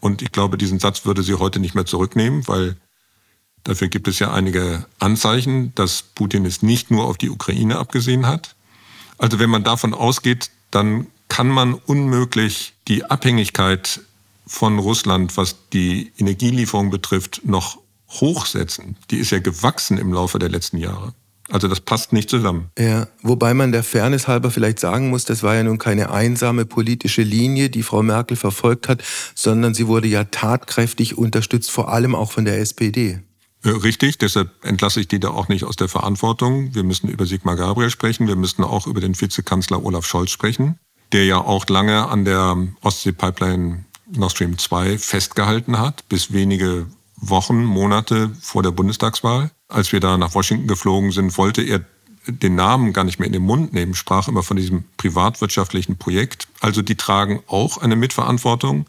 und 0.00 0.20
ich 0.20 0.32
glaube, 0.32 0.58
diesen 0.58 0.78
Satz 0.78 1.06
würde 1.06 1.22
sie 1.22 1.38
heute 1.38 1.58
nicht 1.58 1.74
mehr 1.74 1.86
zurücknehmen, 1.86 2.46
weil 2.48 2.76
dafür 3.64 3.88
gibt 3.88 4.08
es 4.08 4.18
ja 4.18 4.32
einige 4.32 4.84
Anzeichen, 4.98 5.74
dass 5.74 6.02
Putin 6.02 6.44
es 6.44 6.60
nicht 6.60 6.90
nur 6.90 7.04
auf 7.04 7.16
die 7.16 7.30
Ukraine 7.30 7.78
abgesehen 7.78 8.26
hat. 8.26 8.56
Also 9.16 9.38
wenn 9.38 9.48
man 9.48 9.64
davon 9.64 9.94
ausgeht, 9.94 10.50
dann 10.70 11.06
kann 11.32 11.48
man 11.48 11.72
unmöglich 11.72 12.74
die 12.88 13.04
Abhängigkeit 13.06 14.00
von 14.46 14.78
Russland, 14.78 15.38
was 15.38 15.56
die 15.72 16.12
Energielieferung 16.18 16.90
betrifft, 16.90 17.40
noch 17.46 17.78
hochsetzen. 18.10 18.96
Die 19.10 19.16
ist 19.16 19.30
ja 19.30 19.38
gewachsen 19.38 19.96
im 19.96 20.12
Laufe 20.12 20.38
der 20.38 20.50
letzten 20.50 20.76
Jahre. 20.76 21.14
Also 21.48 21.68
das 21.68 21.80
passt 21.80 22.12
nicht 22.12 22.28
zusammen. 22.28 22.68
Ja, 22.78 23.08
wobei 23.22 23.54
man 23.54 23.72
der 23.72 23.82
Fairness 23.82 24.28
halber 24.28 24.50
vielleicht 24.50 24.78
sagen 24.78 25.08
muss, 25.08 25.24
das 25.24 25.42
war 25.42 25.54
ja 25.54 25.62
nun 25.62 25.78
keine 25.78 26.10
einsame 26.10 26.66
politische 26.66 27.22
Linie, 27.22 27.70
die 27.70 27.82
Frau 27.82 28.02
Merkel 28.02 28.36
verfolgt 28.36 28.90
hat, 28.90 29.02
sondern 29.34 29.72
sie 29.72 29.86
wurde 29.86 30.08
ja 30.08 30.24
tatkräftig 30.24 31.16
unterstützt, 31.16 31.70
vor 31.70 31.90
allem 31.90 32.14
auch 32.14 32.30
von 32.30 32.44
der 32.44 32.58
SPD. 32.58 33.20
Richtig, 33.64 34.18
deshalb 34.18 34.50
entlasse 34.66 35.00
ich 35.00 35.08
die 35.08 35.20
da 35.20 35.28
auch 35.28 35.48
nicht 35.48 35.64
aus 35.64 35.76
der 35.76 35.88
Verantwortung. 35.88 36.74
Wir 36.74 36.82
müssen 36.82 37.08
über 37.08 37.24
Sigmar 37.24 37.56
Gabriel 37.56 37.88
sprechen, 37.88 38.28
wir 38.28 38.36
müssen 38.36 38.64
auch 38.64 38.86
über 38.86 39.00
den 39.00 39.18
Vizekanzler 39.18 39.82
Olaf 39.82 40.04
Scholz 40.04 40.30
sprechen, 40.30 40.78
der 41.12 41.24
ja 41.24 41.38
auch 41.38 41.66
lange 41.68 42.08
an 42.08 42.24
der 42.24 42.56
Ostsee-Pipeline 42.80 43.84
Nord 44.10 44.32
Stream 44.32 44.58
2 44.58 44.98
festgehalten 44.98 45.78
hat, 45.78 46.08
bis 46.08 46.32
wenige 46.32 46.86
Wochen, 47.16 47.64
Monate 47.64 48.30
vor 48.40 48.62
der 48.62 48.72
Bundestagswahl. 48.72 49.50
Als 49.68 49.92
wir 49.92 50.00
da 50.00 50.18
nach 50.18 50.34
Washington 50.34 50.66
geflogen 50.66 51.12
sind, 51.12 51.36
wollte 51.38 51.62
er 51.62 51.84
den 52.26 52.54
Namen 52.54 52.92
gar 52.92 53.04
nicht 53.04 53.18
mehr 53.18 53.26
in 53.26 53.32
den 53.32 53.42
Mund 53.42 53.72
nehmen, 53.72 53.94
sprach 53.94 54.28
immer 54.28 54.42
von 54.42 54.56
diesem 54.56 54.84
privatwirtschaftlichen 54.96 55.96
Projekt. 55.96 56.48
Also 56.60 56.82
die 56.82 56.94
tragen 56.94 57.42
auch 57.46 57.78
eine 57.78 57.96
Mitverantwortung, 57.96 58.86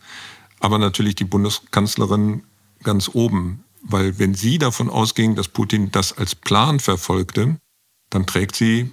aber 0.59 0.77
natürlich 0.77 1.15
die 1.15 1.23
Bundeskanzlerin 1.23 2.43
ganz 2.83 3.09
oben. 3.13 3.63
Weil 3.81 4.19
wenn 4.19 4.33
sie 4.33 4.59
davon 4.59 4.89
ausging, 4.89 5.36
dass 5.36 5.47
Putin 5.47 5.91
das 5.91 6.17
als 6.17 6.36
Plan 6.36 6.79
verfolgte, 6.79 7.57
dann 8.09 8.25
trägt 8.25 8.55
sie 8.55 8.91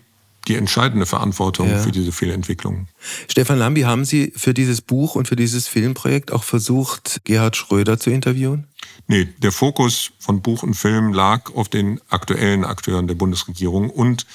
die 0.48 0.56
entscheidende 0.56 1.06
Verantwortung 1.06 1.68
ja. 1.68 1.78
für 1.78 1.92
diese 1.92 2.12
Fehlentwicklung. 2.12 2.88
Stefan 3.28 3.58
Lambi, 3.58 3.82
haben 3.82 4.04
Sie 4.04 4.32
für 4.36 4.54
dieses 4.54 4.80
Buch 4.80 5.14
und 5.14 5.28
für 5.28 5.36
dieses 5.36 5.68
Filmprojekt 5.68 6.32
auch 6.32 6.44
versucht, 6.44 7.20
Gerhard 7.24 7.56
Schröder 7.56 7.98
zu 7.98 8.10
interviewen? 8.10 8.66
Nee, 9.06 9.28
der 9.38 9.52
Fokus 9.52 10.12
von 10.18 10.40
Buch 10.40 10.62
und 10.62 10.74
Film 10.74 11.12
lag 11.12 11.54
auf 11.54 11.68
den 11.68 12.00
aktuellen 12.08 12.64
Akteuren 12.64 13.06
der 13.06 13.14
Bundesregierung 13.14 13.90
und 13.90 14.26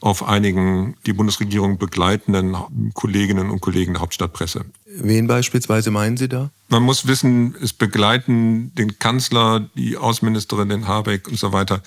auf 0.00 0.26
einigen 0.26 0.96
die 1.04 1.12
Bundesregierung 1.12 1.76
begleitenden 1.78 2.56
Kolleginnen 2.94 3.50
und 3.50 3.60
Kollegen 3.60 3.94
der 3.94 4.02
Hauptstadtpresse. 4.02 4.64
Wen 4.86 5.26
beispielsweise 5.26 5.90
meinen 5.90 6.16
Sie 6.16 6.28
da? 6.28 6.50
Man 6.68 6.82
muss 6.82 7.06
wissen, 7.06 7.54
es 7.60 7.72
begleiten 7.72 8.74
den 8.76 8.98
Kanzler, 8.98 9.68
die 9.74 9.98
Außenministerin, 9.98 10.70
den 10.70 10.88
Habeck 10.88 11.28
und 11.28 11.38
so 11.38 11.52
weiter 11.52 11.82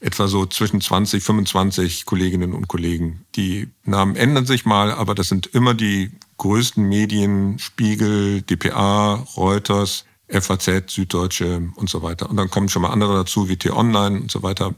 etwa 0.00 0.28
so 0.28 0.46
zwischen 0.46 0.80
20, 0.80 1.22
25 1.22 2.06
Kolleginnen 2.06 2.52
und 2.52 2.68
Kollegen. 2.68 3.24
Die 3.34 3.68
Namen 3.84 4.16
ändern 4.16 4.46
sich 4.46 4.64
mal, 4.64 4.92
aber 4.92 5.14
das 5.14 5.28
sind 5.28 5.46
immer 5.46 5.74
die 5.74 6.12
größten 6.36 6.84
Medien, 6.84 7.58
Spiegel, 7.58 8.42
dpa, 8.42 9.14
Reuters, 9.36 10.04
FAZ, 10.28 10.92
Süddeutsche 10.92 11.70
und 11.74 11.90
so 11.90 12.02
weiter. 12.02 12.30
Und 12.30 12.36
dann 12.36 12.50
kommen 12.50 12.68
schon 12.68 12.82
mal 12.82 12.90
andere 12.90 13.14
dazu, 13.14 13.48
wie 13.48 13.56
T-Online 13.56 14.20
und 14.20 14.30
so 14.30 14.42
weiter. 14.42 14.74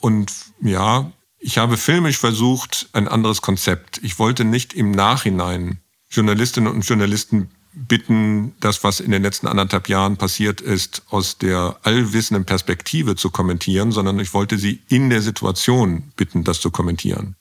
Und 0.00 0.32
ja, 0.60 1.12
ich 1.38 1.58
habe 1.58 1.76
filmisch 1.76 2.18
versucht, 2.18 2.88
ein 2.92 3.06
anderes 3.06 3.42
Konzept. 3.42 4.00
Ich 4.02 4.18
wollte 4.18 4.44
nicht 4.44 4.72
im 4.72 4.90
Nachhinein 4.90 5.78
Journalistinnen 6.10 6.72
und 6.72 6.86
Journalisten 6.86 7.50
bitten, 7.74 8.54
das, 8.60 8.84
was 8.84 9.00
in 9.00 9.10
den 9.10 9.22
letzten 9.22 9.46
anderthalb 9.46 9.88
Jahren 9.88 10.16
passiert 10.16 10.60
ist, 10.60 11.02
aus 11.10 11.38
der 11.38 11.78
allwissenden 11.82 12.44
Perspektive 12.44 13.16
zu 13.16 13.30
kommentieren, 13.30 13.92
sondern 13.92 14.18
ich 14.20 14.32
wollte 14.34 14.58
sie 14.58 14.80
in 14.88 15.10
der 15.10 15.22
Situation 15.22 16.12
bitten, 16.16 16.44
das 16.44 16.60
zu 16.60 16.70
kommentieren. 16.70 17.36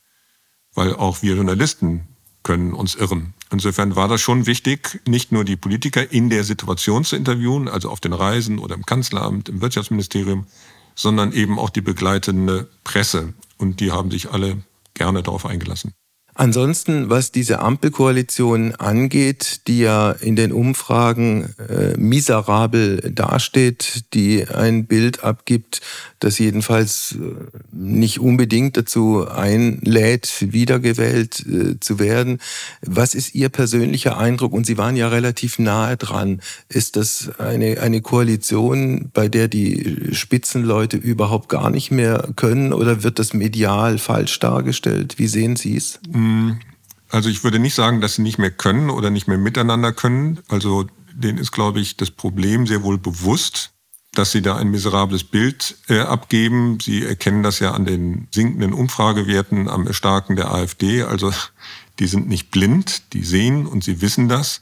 Weil 0.74 0.96
auch 0.96 1.22
wir 1.22 1.36
Journalisten 1.36 2.08
können 2.42 2.74
uns 2.74 2.96
irren. 2.96 3.34
Insofern 3.52 3.96
war 3.96 4.08
das 4.08 4.22
schon 4.22 4.48
wichtig, 4.48 5.02
nicht 5.08 5.32
nur 5.32 5.46
die 5.46 5.56
Politiker 5.56 6.12
in 6.12 6.30
der 6.30 6.44
Situation 6.44 7.04
zu 7.06 7.16
interviewen, 7.16 7.68
also 7.68 7.90
auf 7.90 8.00
den 8.00 8.14
Reisen 8.14 8.60
oder 8.60 8.76
im 8.76 8.86
Kanzleramt, 8.86 9.50
im 9.50 9.62
Wirtschaftsministerium, 9.62 10.48
sondern 10.96 11.32
eben 11.32 11.60
auch 11.60 11.70
die 11.70 11.82
begleitende 11.82 12.70
Presse. 12.84 13.34
Und 13.58 13.80
die 13.80 13.92
haben 13.92 14.12
sich 14.12 14.32
alle 14.32 14.64
gerne 14.94 15.24
darauf 15.24 15.46
eingelassen. 15.46 15.94
Ansonsten, 16.36 17.10
was 17.10 17.32
diese 17.32 17.60
Ampelkoalition 17.60 18.74
angeht, 18.76 19.62
die 19.68 19.80
ja 19.80 20.12
in 20.12 20.36
den 20.36 20.52
Umfragen 20.52 21.54
äh, 21.70 21.96
miserabel 21.98 23.12
dasteht, 23.14 24.06
die 24.14 24.48
ein 24.48 24.86
Bild 24.86 25.24
abgibt, 25.24 25.82
das 26.20 26.40
jedenfalls 26.40 27.18
äh, 27.20 27.36
nicht 27.72 28.20
unbedingt 28.20 28.78
dazu 28.78 29.28
einlädt, 29.28 30.34
wiedergewählt 30.40 31.46
äh, 31.46 31.80
zu 31.80 32.00
werden. 32.00 32.40
Was 32.82 33.14
ist 33.14 33.36
Ihr 33.36 33.50
persönlicher 33.50 34.18
Eindruck? 34.18 34.54
Und 34.54 34.66
Sie 34.66 34.78
waren 34.78 34.96
ja 34.96 35.10
relativ 35.10 35.60
nahe 35.60 35.98
dran. 35.98 36.42
Ist 36.70 36.96
das 36.96 37.30
eine, 37.38 37.80
eine 37.82 38.02
Koalition, 38.02 39.12
bei 39.14 39.28
der 39.28 39.48
die 39.48 40.10
Spitzenleute 40.14 40.98
überhaupt 40.98 41.50
gar 41.50 41.70
nicht 41.70 41.92
mehr 41.92 42.30
können 42.36 42.74
oder 42.74 43.04
wird 43.04 43.20
das 43.20 43.34
medial 43.34 43.98
falsch 43.98 44.40
dargestellt? 44.40 45.20
Wie 45.20 45.28
sehen 45.28 45.56
Sie 45.58 45.76
es? 45.76 46.00
Mm, 46.10 46.23
also 47.10 47.30
ich 47.30 47.44
würde 47.44 47.60
nicht 47.60 47.76
sagen, 47.76 48.02
dass 48.02 48.16
sie 48.16 48.22
nicht 48.22 48.40
mehr 48.40 48.52
können 48.52 48.90
oder 48.90 49.10
nicht 49.10 49.28
mehr 49.28 49.38
miteinander 49.38 49.94
können. 49.94 50.40
Also 50.48 50.88
denen 51.14 51.38
ist, 51.38 51.52
glaube 51.52 51.80
ich, 51.80 51.98
das 51.98 52.12
Problem 52.12 52.66
sehr 52.66 52.84
wohl 52.84 52.98
bewusst, 52.98 53.72
dass 54.14 54.32
sie 54.32 54.42
da 54.42 54.58
ein 54.58 54.70
miserables 54.70 55.24
Bild 55.24 55.76
äh, 55.90 56.00
abgeben. 56.00 56.80
Sie 56.80 57.04
erkennen 57.04 57.44
das 57.44 57.60
ja 57.60 57.72
an 57.72 57.86
den 57.86 58.28
sinkenden 58.32 58.74
Umfragewerten, 58.74 59.68
am 59.68 59.88
Erstarken 59.88 60.36
der 60.36 60.52
AfD. 60.52 61.04
Also 61.04 61.32
Die 62.00 62.08
sind 62.08 62.28
nicht 62.28 62.52
blind, 62.52 63.14
die 63.14 63.24
sehen 63.24 63.68
und 63.68 63.84
sie 63.84 64.02
wissen 64.02 64.28
das. 64.28 64.62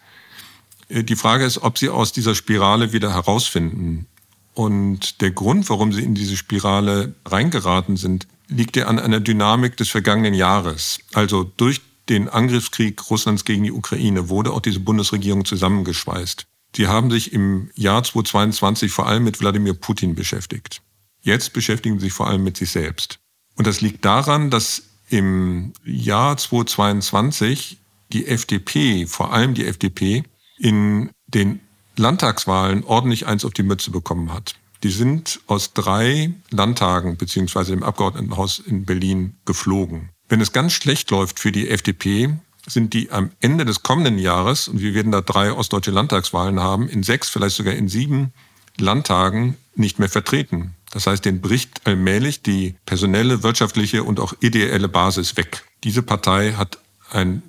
Äh, 0.89 1.03
die 1.03 1.15
Frage 1.15 1.45
ist, 1.45 1.59
ob 1.59 1.77
sie 1.77 1.89
aus 1.89 2.11
dieser 2.11 2.35
Spirale 2.35 2.93
wieder 2.93 3.13
herausfinden. 3.13 4.07
Und 4.53 5.21
der 5.21 5.31
Grund, 5.31 5.69
warum 5.69 5.93
sie 5.93 6.03
in 6.03 6.13
diese 6.13 6.35
Spirale 6.35 7.15
reingeraten 7.25 7.95
sind, 7.95 8.27
liegt 8.51 8.75
ja 8.75 8.87
an 8.87 8.99
einer 8.99 9.19
Dynamik 9.19 9.77
des 9.77 9.89
vergangenen 9.89 10.33
Jahres. 10.33 10.99
Also 11.13 11.43
durch 11.57 11.81
den 12.09 12.29
Angriffskrieg 12.29 13.09
Russlands 13.09 13.45
gegen 13.45 13.63
die 13.63 13.71
Ukraine 13.71 14.29
wurde 14.29 14.51
auch 14.51 14.59
diese 14.59 14.79
Bundesregierung 14.79 15.45
zusammengeschweißt. 15.45 16.45
Sie 16.75 16.87
haben 16.87 17.09
sich 17.11 17.33
im 17.33 17.69
Jahr 17.75 18.03
2022 18.03 18.91
vor 18.91 19.07
allem 19.07 19.23
mit 19.23 19.39
Wladimir 19.39 19.73
Putin 19.73 20.15
beschäftigt. 20.15 20.81
Jetzt 21.21 21.53
beschäftigen 21.53 21.99
sie 21.99 22.05
sich 22.05 22.13
vor 22.13 22.27
allem 22.27 22.43
mit 22.43 22.57
sich 22.57 22.71
selbst. 22.71 23.19
Und 23.55 23.67
das 23.67 23.81
liegt 23.81 24.05
daran, 24.05 24.49
dass 24.49 24.83
im 25.09 25.73
Jahr 25.83 26.37
2022 26.37 27.77
die 28.11 28.27
FDP, 28.27 29.05
vor 29.05 29.33
allem 29.33 29.53
die 29.53 29.65
FDP, 29.65 30.23
in 30.57 31.11
den 31.27 31.59
Landtagswahlen 31.97 32.83
ordentlich 32.83 33.27
eins 33.27 33.45
auf 33.45 33.53
die 33.53 33.63
Mütze 33.63 33.91
bekommen 33.91 34.33
hat. 34.33 34.55
Die 34.83 34.91
sind 34.91 35.39
aus 35.47 35.73
drei 35.73 36.33
Landtagen 36.49 37.17
beziehungsweise 37.17 37.71
dem 37.71 37.83
Abgeordnetenhaus 37.83 38.59
in 38.59 38.85
Berlin 38.85 39.35
geflogen. 39.45 40.09
Wenn 40.27 40.41
es 40.41 40.53
ganz 40.53 40.73
schlecht 40.73 41.11
läuft 41.11 41.39
für 41.39 41.51
die 41.51 41.69
FDP, 41.69 42.33
sind 42.67 42.93
die 42.93 43.11
am 43.11 43.31
Ende 43.39 43.65
des 43.65 43.83
kommenden 43.83 44.17
Jahres, 44.17 44.67
und 44.67 44.79
wir 44.79 44.93
werden 44.93 45.11
da 45.11 45.21
drei 45.21 45.51
ostdeutsche 45.51 45.91
Landtagswahlen 45.91 46.59
haben, 46.59 46.87
in 46.89 47.03
sechs, 47.03 47.29
vielleicht 47.29 47.55
sogar 47.55 47.73
in 47.73 47.89
sieben 47.89 48.33
Landtagen 48.77 49.57
nicht 49.75 49.99
mehr 49.99 50.09
vertreten. 50.09 50.75
Das 50.91 51.07
heißt, 51.07 51.25
den 51.25 51.41
bricht 51.41 51.85
allmählich 51.85 52.41
die 52.43 52.75
personelle, 52.85 53.43
wirtschaftliche 53.43 54.03
und 54.03 54.19
auch 54.19 54.33
ideelle 54.41 54.89
Basis 54.89 55.37
weg. 55.37 55.63
Diese 55.83 56.03
Partei 56.03 56.53
hat 56.53 56.79
ein 57.09 57.43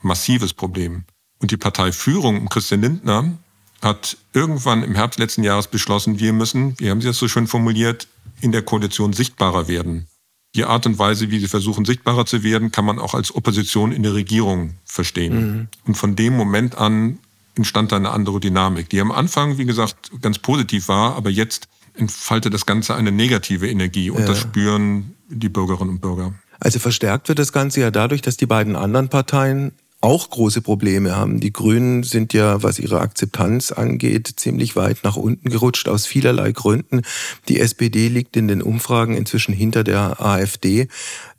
massives 0.00 0.52
Problem. 0.52 1.04
Und 1.38 1.50
die 1.50 1.56
Parteiführung 1.56 2.38
um 2.38 2.48
Christian 2.48 2.82
Lindner 2.82 3.36
hat 3.84 4.16
irgendwann 4.32 4.82
im 4.82 4.94
Herbst 4.94 5.18
letzten 5.18 5.44
Jahres 5.44 5.68
beschlossen, 5.68 6.18
wir 6.18 6.32
müssen, 6.32 6.74
wie 6.78 6.90
haben 6.90 7.00
Sie 7.00 7.06
das 7.06 7.18
so 7.18 7.28
schön 7.28 7.46
formuliert, 7.46 8.08
in 8.40 8.50
der 8.50 8.62
Koalition 8.62 9.12
sichtbarer 9.12 9.68
werden. 9.68 10.06
Die 10.54 10.64
Art 10.64 10.86
und 10.86 10.98
Weise, 10.98 11.30
wie 11.30 11.40
sie 11.40 11.48
versuchen, 11.48 11.84
sichtbarer 11.84 12.26
zu 12.26 12.44
werden, 12.44 12.70
kann 12.70 12.84
man 12.84 13.00
auch 13.00 13.14
als 13.14 13.34
Opposition 13.34 13.90
in 13.90 14.04
der 14.04 14.14
Regierung 14.14 14.74
verstehen. 14.84 15.34
Mhm. 15.34 15.68
Und 15.84 15.94
von 15.96 16.14
dem 16.14 16.36
Moment 16.36 16.76
an 16.76 17.18
entstand 17.56 17.90
da 17.90 17.96
eine 17.96 18.10
andere 18.10 18.38
Dynamik, 18.40 18.88
die 18.88 19.00
am 19.00 19.10
Anfang, 19.10 19.58
wie 19.58 19.64
gesagt, 19.64 20.12
ganz 20.22 20.38
positiv 20.38 20.88
war, 20.88 21.16
aber 21.16 21.30
jetzt 21.30 21.68
entfaltet 21.94 22.54
das 22.54 22.66
Ganze 22.66 22.94
eine 22.94 23.12
negative 23.12 23.68
Energie 23.68 24.10
und 24.10 24.20
ja. 24.20 24.26
das 24.26 24.40
spüren 24.40 25.14
die 25.28 25.48
Bürgerinnen 25.48 25.90
und 25.90 26.00
Bürger. 26.00 26.32
Also 26.60 26.78
verstärkt 26.78 27.28
wird 27.28 27.38
das 27.38 27.52
Ganze 27.52 27.80
ja 27.80 27.90
dadurch, 27.90 28.22
dass 28.22 28.36
die 28.36 28.46
beiden 28.46 28.76
anderen 28.76 29.08
Parteien 29.08 29.72
auch 30.04 30.28
große 30.28 30.60
Probleme 30.60 31.16
haben. 31.16 31.40
Die 31.40 31.52
Grünen 31.52 32.02
sind 32.02 32.34
ja, 32.34 32.62
was 32.62 32.78
ihre 32.78 33.00
Akzeptanz 33.00 33.72
angeht, 33.72 34.34
ziemlich 34.36 34.76
weit 34.76 34.98
nach 35.02 35.16
unten 35.16 35.48
gerutscht 35.48 35.88
aus 35.88 36.04
vielerlei 36.04 36.52
Gründen. 36.52 37.00
Die 37.48 37.58
SPD 37.58 38.08
liegt 38.08 38.36
in 38.36 38.46
den 38.46 38.60
Umfragen 38.60 39.16
inzwischen 39.16 39.54
hinter 39.54 39.82
der 39.82 40.20
AfD. 40.20 40.88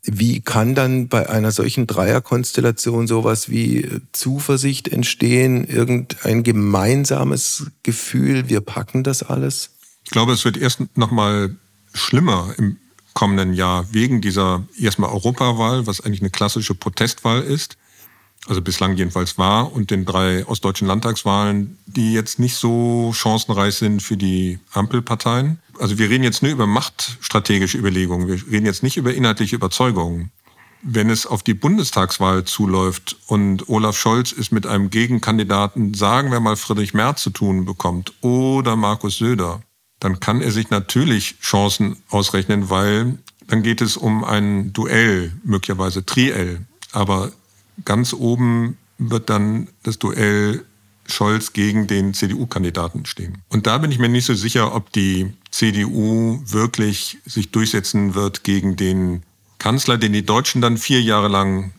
Wie 0.01 0.41
kann 0.41 0.73
dann 0.73 1.09
bei 1.09 1.29
einer 1.29 1.51
solchen 1.51 1.85
Dreierkonstellation 1.85 3.05
sowas 3.05 3.49
wie 3.49 3.87
Zuversicht 4.13 4.87
entstehen, 4.87 5.65
irgendein 5.65 6.41
gemeinsames 6.41 7.67
Gefühl, 7.83 8.49
wir 8.49 8.61
packen 8.61 9.03
das 9.03 9.21
alles? 9.21 9.75
Ich 10.03 10.09
glaube, 10.09 10.33
es 10.33 10.43
wird 10.43 10.57
erst 10.57 10.81
noch 10.97 11.11
mal 11.11 11.55
schlimmer 11.93 12.55
im 12.57 12.77
kommenden 13.13 13.53
Jahr 13.53 13.93
wegen 13.93 14.21
dieser 14.21 14.65
erstmal 14.79 15.11
Europawahl, 15.11 15.85
was 15.85 16.01
eigentlich 16.01 16.21
eine 16.21 16.31
klassische 16.31 16.73
Protestwahl 16.73 17.43
ist 17.43 17.77
also 18.47 18.61
bislang 18.61 18.95
jedenfalls 18.95 19.37
war, 19.37 19.73
und 19.73 19.91
den 19.91 20.05
drei 20.05 20.45
ostdeutschen 20.45 20.87
Landtagswahlen, 20.87 21.77
die 21.85 22.13
jetzt 22.13 22.39
nicht 22.39 22.55
so 22.55 23.11
chancenreich 23.13 23.75
sind 23.75 24.03
für 24.03 24.17
die 24.17 24.59
Ampelparteien. 24.71 25.59
Also 25.79 25.97
wir 25.97 26.09
reden 26.09 26.23
jetzt 26.23 26.43
nur 26.43 26.51
über 26.51 26.67
machtstrategische 26.67 27.77
Überlegungen, 27.77 28.27
wir 28.27 28.35
reden 28.51 28.65
jetzt 28.65 28.83
nicht 28.83 28.97
über 28.97 29.13
inhaltliche 29.13 29.55
Überzeugungen. 29.55 30.31
Wenn 30.87 31.09
es 31.09 31.25
auf 31.25 31.41
die 31.41 31.55
Bundestagswahl 31.55 32.43
zuläuft 32.43 33.17
und 33.25 33.67
Olaf 33.69 33.97
Scholz 33.97 34.31
ist 34.31 34.51
mit 34.51 34.67
einem 34.67 34.91
Gegenkandidaten, 34.91 35.95
sagen 35.95 36.31
wir 36.31 36.39
mal 36.39 36.55
Friedrich 36.55 36.93
Merz 36.93 37.23
zu 37.23 37.31
tun 37.31 37.65
bekommt 37.65 38.13
oder 38.21 38.75
Markus 38.75 39.17
Söder, 39.17 39.63
dann 39.99 40.19
kann 40.19 40.41
er 40.41 40.51
sich 40.51 40.69
natürlich 40.69 41.39
Chancen 41.39 41.97
ausrechnen, 42.09 42.69
weil 42.69 43.17
dann 43.47 43.63
geht 43.63 43.81
es 43.81 43.97
um 43.97 44.23
ein 44.23 44.73
Duell, 44.73 45.33
möglicherweise 45.43 46.05
Triell. 46.05 46.65
Aber 46.91 47.31
ganz 47.83 48.13
oben 48.13 48.77
wird 48.97 49.29
dann 49.29 49.67
das 49.83 49.99
Duell 49.99 50.63
Scholz 51.07 51.53
gegen 51.53 51.87
den 51.87 52.13
CDU-Kandidaten 52.13 53.05
stehen. 53.05 53.43
Und 53.49 53.67
da 53.67 53.77
bin 53.77 53.91
ich 53.91 53.99
mir 53.99 54.09
nicht 54.09 54.25
so 54.25 54.33
sicher, 54.33 54.73
ob 54.73 54.91
die 54.91 55.33
CDU 55.51 56.41
wirklich 56.45 57.19
sich 57.25 57.51
durchsetzen 57.51 58.15
wird 58.15 58.43
gegen 58.43 58.75
den 58.75 59.23
Kanzler, 59.59 59.97
den 59.97 60.13
die 60.13 60.25
Deutschen 60.25 60.61
dann 60.61 60.77
vier 60.77 61.01
Jahre 61.01 61.27
lang 61.27 61.73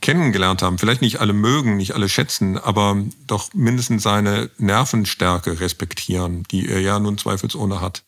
kennengelernt 0.00 0.62
haben. 0.62 0.78
Vielleicht 0.78 1.02
nicht 1.02 1.20
alle 1.20 1.32
mögen, 1.32 1.76
nicht 1.76 1.94
alle 1.94 2.08
schätzen, 2.08 2.58
aber 2.58 3.02
doch 3.26 3.52
mindestens 3.54 4.02
seine 4.02 4.50
Nervenstärke 4.58 5.60
respektieren, 5.60 6.44
die 6.50 6.68
er 6.68 6.80
ja 6.80 6.98
nun 7.00 7.18
zweifelsohne 7.18 7.80
hat. 7.80 8.04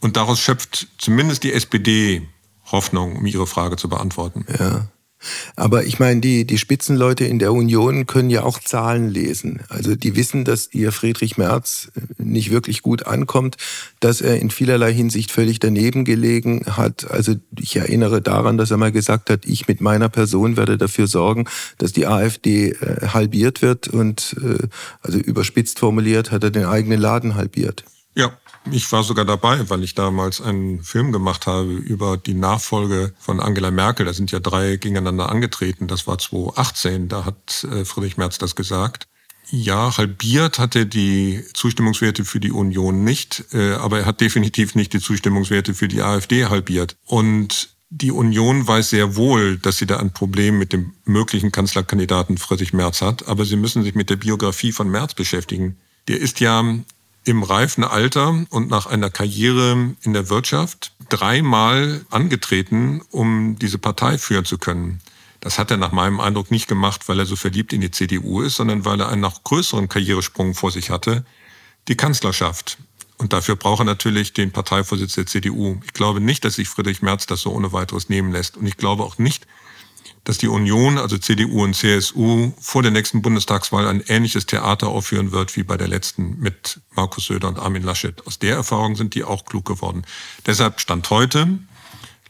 Und 0.00 0.16
daraus 0.16 0.40
schöpft 0.40 0.88
zumindest 0.98 1.42
die 1.42 1.52
SPD 1.52 2.26
Hoffnung, 2.66 3.16
um 3.16 3.26
Ihre 3.26 3.46
Frage 3.46 3.76
zu 3.76 3.88
beantworten. 3.88 4.44
Ja. 4.58 4.88
Aber 5.56 5.84
ich 5.84 5.98
meine, 5.98 6.20
die, 6.20 6.46
die 6.46 6.58
Spitzenleute 6.58 7.24
in 7.24 7.38
der 7.38 7.52
Union 7.52 8.06
können 8.06 8.30
ja 8.30 8.42
auch 8.42 8.60
Zahlen 8.60 9.08
lesen. 9.08 9.60
Also 9.68 9.94
die 9.94 10.16
wissen, 10.16 10.44
dass 10.44 10.72
ihr 10.72 10.92
Friedrich 10.92 11.36
Merz 11.36 11.90
äh, 11.96 12.00
nicht 12.22 12.50
wirklich 12.50 12.82
gut 12.82 13.06
ankommt, 13.06 13.56
dass 14.00 14.20
er 14.20 14.38
in 14.38 14.50
vielerlei 14.50 14.92
Hinsicht 14.92 15.30
völlig 15.30 15.58
daneben 15.58 16.04
gelegen 16.04 16.64
hat. 16.66 17.10
Also 17.10 17.34
ich 17.58 17.76
erinnere 17.76 18.20
daran, 18.22 18.58
dass 18.58 18.70
er 18.70 18.76
mal 18.76 18.92
gesagt 18.92 19.30
hat, 19.30 19.46
ich 19.46 19.68
mit 19.68 19.80
meiner 19.80 20.08
Person 20.08 20.56
werde 20.56 20.78
dafür 20.78 21.06
sorgen, 21.06 21.46
dass 21.78 21.92
die 21.92 22.06
AfD 22.06 22.70
äh, 22.70 23.08
halbiert 23.08 23.62
wird 23.62 23.88
und 23.88 24.36
äh, 24.42 24.66
also 25.02 25.18
überspitzt 25.18 25.78
formuliert 25.78 26.30
hat 26.30 26.44
er 26.44 26.50
den 26.50 26.64
eigenen 26.64 27.00
Laden 27.00 27.34
halbiert. 27.34 27.84
Ja, 28.16 28.32
ich 28.70 28.90
war 28.92 29.04
sogar 29.04 29.26
dabei, 29.26 29.68
weil 29.68 29.84
ich 29.84 29.94
damals 29.94 30.40
einen 30.40 30.82
Film 30.82 31.12
gemacht 31.12 31.46
habe 31.46 31.72
über 31.72 32.16
die 32.16 32.34
Nachfolge 32.34 33.12
von 33.18 33.40
Angela 33.40 33.70
Merkel. 33.70 34.06
Da 34.06 34.14
sind 34.14 34.32
ja 34.32 34.40
drei 34.40 34.76
gegeneinander 34.76 35.28
angetreten. 35.28 35.86
Das 35.86 36.06
war 36.06 36.18
2018. 36.18 37.08
Da 37.08 37.26
hat 37.26 37.64
äh, 37.70 37.84
Friedrich 37.84 38.16
Merz 38.16 38.38
das 38.38 38.56
gesagt. 38.56 39.06
Ja, 39.50 39.96
halbiert 39.96 40.58
hatte 40.58 40.86
die 40.86 41.44
Zustimmungswerte 41.52 42.24
für 42.24 42.40
die 42.40 42.50
Union 42.50 43.04
nicht, 43.04 43.44
äh, 43.52 43.74
aber 43.74 44.00
er 44.00 44.06
hat 44.06 44.20
definitiv 44.20 44.74
nicht 44.74 44.92
die 44.94 45.00
Zustimmungswerte 45.00 45.74
für 45.74 45.86
die 45.86 46.02
AfD 46.02 46.46
halbiert. 46.46 46.96
Und 47.04 47.76
die 47.90 48.10
Union 48.10 48.66
weiß 48.66 48.90
sehr 48.90 49.14
wohl, 49.14 49.58
dass 49.58 49.76
sie 49.76 49.86
da 49.86 49.98
ein 49.98 50.12
Problem 50.12 50.58
mit 50.58 50.72
dem 50.72 50.94
möglichen 51.04 51.52
Kanzlerkandidaten 51.52 52.38
Friedrich 52.38 52.72
Merz 52.72 53.02
hat, 53.02 53.28
aber 53.28 53.44
sie 53.44 53.56
müssen 53.56 53.84
sich 53.84 53.94
mit 53.94 54.10
der 54.10 54.16
Biografie 54.16 54.72
von 54.72 54.88
Merz 54.88 55.14
beschäftigen. 55.14 55.76
Der 56.08 56.20
ist 56.20 56.40
ja 56.40 56.64
im 57.26 57.42
reifen 57.42 57.84
Alter 57.84 58.46
und 58.50 58.70
nach 58.70 58.86
einer 58.86 59.10
Karriere 59.10 59.96
in 60.02 60.12
der 60.12 60.30
Wirtschaft 60.30 60.92
dreimal 61.08 62.06
angetreten, 62.08 63.02
um 63.10 63.58
diese 63.58 63.78
Partei 63.78 64.16
führen 64.16 64.44
zu 64.44 64.58
können. 64.58 65.00
Das 65.40 65.58
hat 65.58 65.72
er 65.72 65.76
nach 65.76 65.92
meinem 65.92 66.20
Eindruck 66.20 66.52
nicht 66.52 66.68
gemacht, 66.68 67.08
weil 67.08 67.18
er 67.18 67.26
so 67.26 67.34
verliebt 67.34 67.72
in 67.72 67.80
die 67.80 67.90
CDU 67.90 68.42
ist, 68.42 68.56
sondern 68.56 68.84
weil 68.84 69.00
er 69.00 69.08
einen 69.08 69.20
noch 69.20 69.42
größeren 69.42 69.88
Karrieresprung 69.88 70.54
vor 70.54 70.70
sich 70.70 70.88
hatte, 70.88 71.26
die 71.88 71.96
Kanzlerschaft. 71.96 72.78
Und 73.18 73.32
dafür 73.32 73.56
braucht 73.56 73.80
er 73.80 73.84
natürlich 73.84 74.32
den 74.32 74.52
Parteivorsitz 74.52 75.14
der 75.14 75.26
CDU. 75.26 75.80
Ich 75.84 75.94
glaube 75.94 76.20
nicht, 76.20 76.44
dass 76.44 76.54
sich 76.54 76.68
Friedrich 76.68 77.02
Merz 77.02 77.26
das 77.26 77.40
so 77.40 77.50
ohne 77.50 77.72
weiteres 77.72 78.08
nehmen 78.08 78.30
lässt. 78.30 78.56
Und 78.56 78.66
ich 78.66 78.76
glaube 78.76 79.02
auch 79.02 79.18
nicht, 79.18 79.46
dass 80.26 80.38
die 80.38 80.48
Union, 80.48 80.98
also 80.98 81.16
CDU 81.18 81.62
und 81.62 81.74
CSU, 81.74 82.52
vor 82.60 82.82
der 82.82 82.90
nächsten 82.90 83.22
Bundestagswahl 83.22 83.86
ein 83.86 84.02
ähnliches 84.08 84.44
Theater 84.44 84.88
aufführen 84.88 85.30
wird 85.30 85.56
wie 85.56 85.62
bei 85.62 85.76
der 85.76 85.86
letzten 85.86 86.40
mit 86.40 86.80
Markus 86.96 87.26
Söder 87.26 87.46
und 87.46 87.60
Armin 87.60 87.84
Laschet. 87.84 88.26
Aus 88.26 88.40
der 88.40 88.56
Erfahrung 88.56 88.96
sind 88.96 89.14
die 89.14 89.22
auch 89.22 89.44
klug 89.44 89.64
geworden. 89.64 90.02
Deshalb 90.44 90.80
stand 90.80 91.08
heute, 91.10 91.60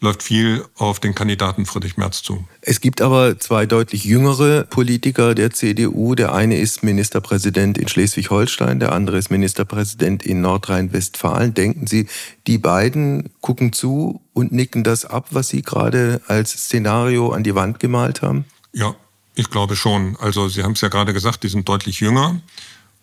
läuft 0.01 0.23
viel 0.23 0.65
auf 0.77 1.01
den 1.01 1.15
Kandidaten 1.15 1.67
Friedrich 1.67 1.97
Merz 1.97 2.23
zu. 2.23 2.45
Es 2.61 2.81
gibt 2.81 3.01
aber 3.01 3.39
zwei 3.39 3.67
deutlich 3.67 4.05
jüngere 4.05 4.65
Politiker 4.65 5.35
der 5.35 5.51
CDU. 5.53 6.15
Der 6.15 6.35
eine 6.35 6.59
ist 6.59 6.83
Ministerpräsident 6.83 7.79
in 7.79 7.89
Schleswig-Holstein, 7.89 8.81
der 8.81 8.93
andere 8.93 9.19
ist 9.19 9.31
Ministerpräsident 9.31 10.25
in 10.25 10.41
Nordrhein-Westfalen. 10.41 11.55
Denken 11.55 11.87
Sie, 11.87 12.09
die 12.47 12.59
beiden 12.59 13.31
gucken 13.41 13.73
zu 13.73 14.21
und 14.33 14.53
nicken 14.53 14.85
das 14.85 15.05
ab, 15.05 15.29
was 15.31 15.49
Sie 15.49 15.63
gerade 15.63 16.21
als 16.27 16.53
Szenario 16.53 17.31
an 17.31 17.43
die 17.43 17.55
Wand 17.55 17.81
gemalt 17.81 18.23
haben? 18.23 18.45
Ja, 18.73 18.95
ich 19.35 19.51
glaube 19.51 19.77
schon. 19.77 20.17
Also 20.21 20.49
Sie 20.49 20.63
haben 20.63 20.73
es 20.73 20.81
ja 20.83 20.89
gerade 20.89 21.13
gesagt, 21.13 21.43
die 21.43 21.49
sind 21.49 21.69
deutlich 21.69 22.01
jünger. 22.01 22.41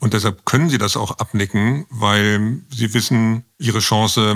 Und 0.04 0.14
deshalb 0.14 0.44
können 0.44 0.70
sie 0.70 0.78
das 0.78 0.98
auch 0.98 1.18
abnicken, 1.20 1.86
weil 1.90 2.60
sie 2.70 2.94
wissen, 2.94 3.46
ihre 3.58 3.80
Chance 3.80 4.36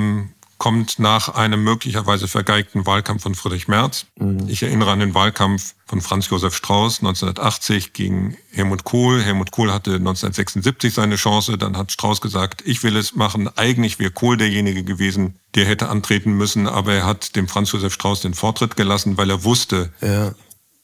kommt 0.58 0.98
nach 0.98 1.30
einem 1.30 1.63
möglicherweise 1.63 2.28
vergeigten 2.28 2.86
Wahlkampf 2.86 3.24
von 3.24 3.36
Friedrich 3.36 3.67
Merz. 3.67 4.06
Mhm. 4.20 4.48
Ich 4.48 4.63
erinnere 4.63 4.91
an 4.91 5.00
den 5.00 5.13
Wahlkampf 5.13 5.76
von 5.86 6.02
Franz 6.02 6.30
Josef 6.30 6.56
Strauß 6.56 7.00
1980 7.00 7.93
gegen 7.93 8.38
Helmut 8.52 8.84
Kohl. 8.84 9.22
Helmut 9.22 9.52
Kohl 9.52 9.72
hatte 9.72 9.91
1976 9.96 10.93
seine 10.93 11.15
Chance. 11.15 11.58
Dann 11.58 11.78
hat 11.78 11.91
Strauß 11.91 12.22
gesagt, 12.22 12.63
ich 12.65 12.82
will 12.84 12.98
es 12.98 13.15
machen. 13.15 13.50
Eigentlich 13.56 14.00
wäre 14.00 14.12
Kohl 14.12 14.38
derjenige 14.38 14.84
gewesen, 14.84 15.39
der 15.56 15.65
hätte 15.65 15.89
antreten 15.89 16.34
müssen. 16.34 16.67
Aber 16.67 16.93
er 16.93 17.06
hat 17.06 17.36
dem 17.36 17.48
Franz 17.48 17.72
Josef 17.72 17.93
Strauß 17.93 18.22
den 18.22 18.34
Vortritt 18.34 18.76
gelassen, 18.76 19.17
weil 19.17 19.30
er 19.30 19.43
wusste, 19.43 19.91
ja. 20.02 20.34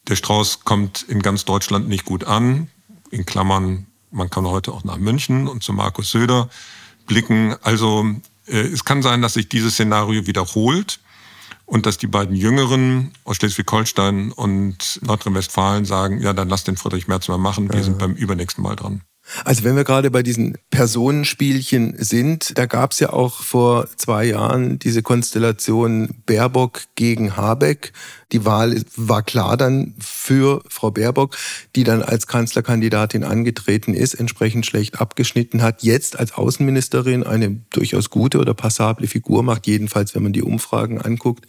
der 0.08 0.16
Strauß 0.16 0.66
kommt 0.66 1.04
in 1.04 1.22
ganz 1.22 1.46
Deutschland 1.46 1.90
nicht 1.90 2.06
gut 2.06 2.26
an. 2.26 2.70
In 3.10 3.26
Klammern, 3.26 3.88
man 4.12 4.30
kann 4.30 4.46
heute 4.46 4.72
auch 4.72 4.84
nach 4.84 4.98
München 4.98 5.48
und 5.48 5.64
zu 5.64 5.74
Markus 5.74 6.12
Söder 6.12 6.50
blicken. 7.08 7.56
Also 7.62 8.06
es 8.46 8.86
kann 8.86 9.02
sein, 9.02 9.22
dass 9.22 9.34
sich 9.34 9.50
dieses 9.50 9.74
Szenario 9.74 10.28
wiederholt 10.28 11.00
und 11.66 11.86
dass 11.86 11.98
die 11.98 12.08
beiden 12.08 12.36
Jüngeren 12.36 13.12
aus 13.24 13.38
Schleswig-Holstein 13.38 14.32
und 14.32 15.00
Nordrhein-Westfalen 15.02 15.86
sagen, 15.86 16.22
ja, 16.22 16.34
dann 16.34 16.50
lass 16.50 16.64
den 16.64 16.78
Friedrich 16.78 17.08
Merz 17.08 17.28
mal 17.28 17.38
machen, 17.38 17.70
wir 17.70 17.80
ja. 17.80 17.84
sind 17.84 17.98
beim 17.98 18.14
übernächsten 18.14 18.64
Mal 18.64 18.76
dran. 18.76 19.02
Also 19.46 19.64
wenn 19.64 19.76
wir 19.76 19.86
gerade 19.86 20.12
bei 20.12 20.22
diesen 20.22 20.58
Personenspielchen 20.70 21.96
sind, 21.98 22.58
da 22.58 22.66
gab 22.66 22.92
es 22.92 23.00
ja 23.00 23.12
auch 23.12 23.42
vor 23.42 23.88
zwei 23.96 24.26
Jahren 24.26 24.80
diese 24.80 25.02
Konstellation 25.02 26.10
Baerbock 26.26 26.82
gegen 26.96 27.38
Habeck. 27.38 27.94
Die 28.34 28.46
Wahl 28.46 28.84
war 28.98 29.24
klar 29.24 29.56
dann 29.56 29.96
für 30.00 30.62
Frau 30.68 30.92
Baerbock, 30.92 31.38
die 31.76 31.84
dann 31.84 32.02
als 32.02 32.28
Kanzlerkandidatin 32.28 33.24
angetreten 33.24 33.94
ist, 33.94 34.14
entsprechend 34.14 34.66
schlecht 34.66 35.00
abgeschnitten 35.00 35.62
hat, 35.62 35.84
jetzt 35.84 36.20
als 36.20 36.34
Außenministerin 36.34 37.24
eine 37.24 37.62
durchaus 37.72 38.10
gute 38.10 38.40
oder 38.40 38.54
passable 38.54 39.08
Figur 39.08 39.42
macht, 39.42 39.68
jedenfalls 39.68 40.16
wenn 40.16 40.24
man 40.24 40.34
die 40.34 40.44
Umfragen 40.44 41.00
anguckt. 41.00 41.46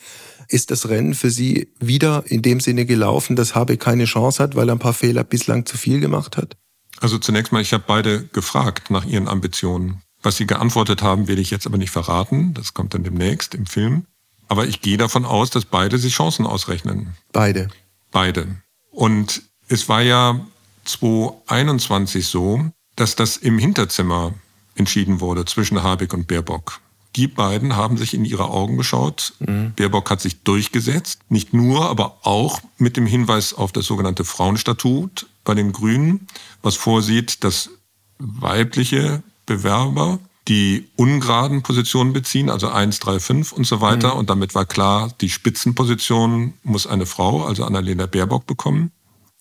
Ist 0.47 0.71
das 0.71 0.89
Rennen 0.89 1.15
für 1.15 1.31
Sie 1.31 1.69
wieder 1.81 2.23
in 2.27 2.43
dem 2.43 2.61
Sinne 2.61 2.87
gelaufen, 2.87 3.35
dass 3.35 3.55
Habeck 3.55 3.81
keine 3.81 4.05
Chance 4.05 4.43
hat, 4.43 4.55
weil 4.55 4.69
er 4.69 4.77
ein 4.77 4.79
paar 4.79 4.93
Fehler 4.93 5.25
bislang 5.25 5.67
zu 5.67 5.77
viel 5.77 6.01
gemacht 6.01 6.37
hat? 6.37 6.57
Also 7.01 7.19
zunächst 7.19 7.53
mal, 7.53 7.63
ich 7.63 7.73
habe 7.73 7.85
beide 7.87 8.25
gefragt 8.25 8.91
nach 8.91 9.05
ihren 9.05 9.29
Ambitionen. 9.29 10.03
Was 10.23 10.37
sie 10.37 10.47
geantwortet 10.47 11.03
haben, 11.03 11.29
werde 11.29 11.43
ich 11.43 11.51
jetzt 11.51 11.67
aber 11.67 11.77
nicht 11.77 11.91
verraten. 11.91 12.55
Das 12.55 12.73
kommt 12.73 12.95
dann 12.95 13.05
demnächst 13.05 13.55
im 13.55 13.67
Film. 13.67 14.07
Aber 14.49 14.67
ich 14.67 14.81
gehe 14.81 14.97
davon 14.97 15.25
aus, 15.25 15.51
dass 15.51 15.65
beide 15.65 15.99
sich 15.99 16.15
Chancen 16.15 16.47
ausrechnen. 16.47 17.15
Beide. 17.33 17.69
Beide. 18.11 18.47
Und 18.91 19.43
es 19.69 19.89
war 19.89 20.03
ja 20.03 20.41
2021 20.85 22.27
so, 22.27 22.71
dass 22.97 23.17
das 23.17 23.37
im 23.37 23.59
Hinterzimmer 23.59 24.33
entschieden 24.77 25.21
wurde 25.21 25.45
zwischen 25.45 25.83
Habeck 25.83 26.13
und 26.15 26.27
Baerbock. 26.27 26.81
Die 27.17 27.29
beiden 27.29 27.77
haben 27.77 27.97
sich 27.97 28.13
in 28.15 28.25
ihre 28.25 28.49
Augen 28.49 28.77
geschaut. 28.77 29.35
Mhm. 29.39 29.73
Baerbock 29.77 30.11
hat 30.11 30.21
sich 30.21 30.43
durchgesetzt. 30.43 31.21
Nicht 31.29 31.55
nur, 31.55 31.89
aber 31.89 32.19
auch 32.23 32.61
mit 32.77 32.97
dem 32.97 33.07
Hinweis 33.07 33.55
auf 33.55 33.73
das 33.73 33.87
sogenannte 33.87 34.25
Frauenstatut 34.25 35.27
bei 35.45 35.55
den 35.55 35.73
Grünen, 35.73 36.27
was 36.63 36.77
vorsieht, 36.77 37.45
dass 37.45 37.71
weibliche 38.19 39.23
Bewerber 39.47 40.19
die 40.49 40.89
ungeraden 40.97 41.63
Positionen 41.63 42.13
beziehen, 42.13 42.51
also 42.51 42.69
1, 42.69 43.01
3, 43.01 43.19
5 43.19 43.53
und 43.53 43.67
so 43.67 43.81
weiter. 43.81 44.13
Mhm. 44.13 44.21
Und 44.21 44.31
damit 44.31 44.55
war 44.55 44.67
klar, 44.67 45.11
die 45.21 45.31
Spitzenposition 45.31 46.55
muss 46.63 46.87
eine 46.87 47.07
Frau, 47.07 47.45
also 47.45 47.65
Annalena 47.65 48.07
Baerbock, 48.07 48.47
bekommen. 48.47 48.91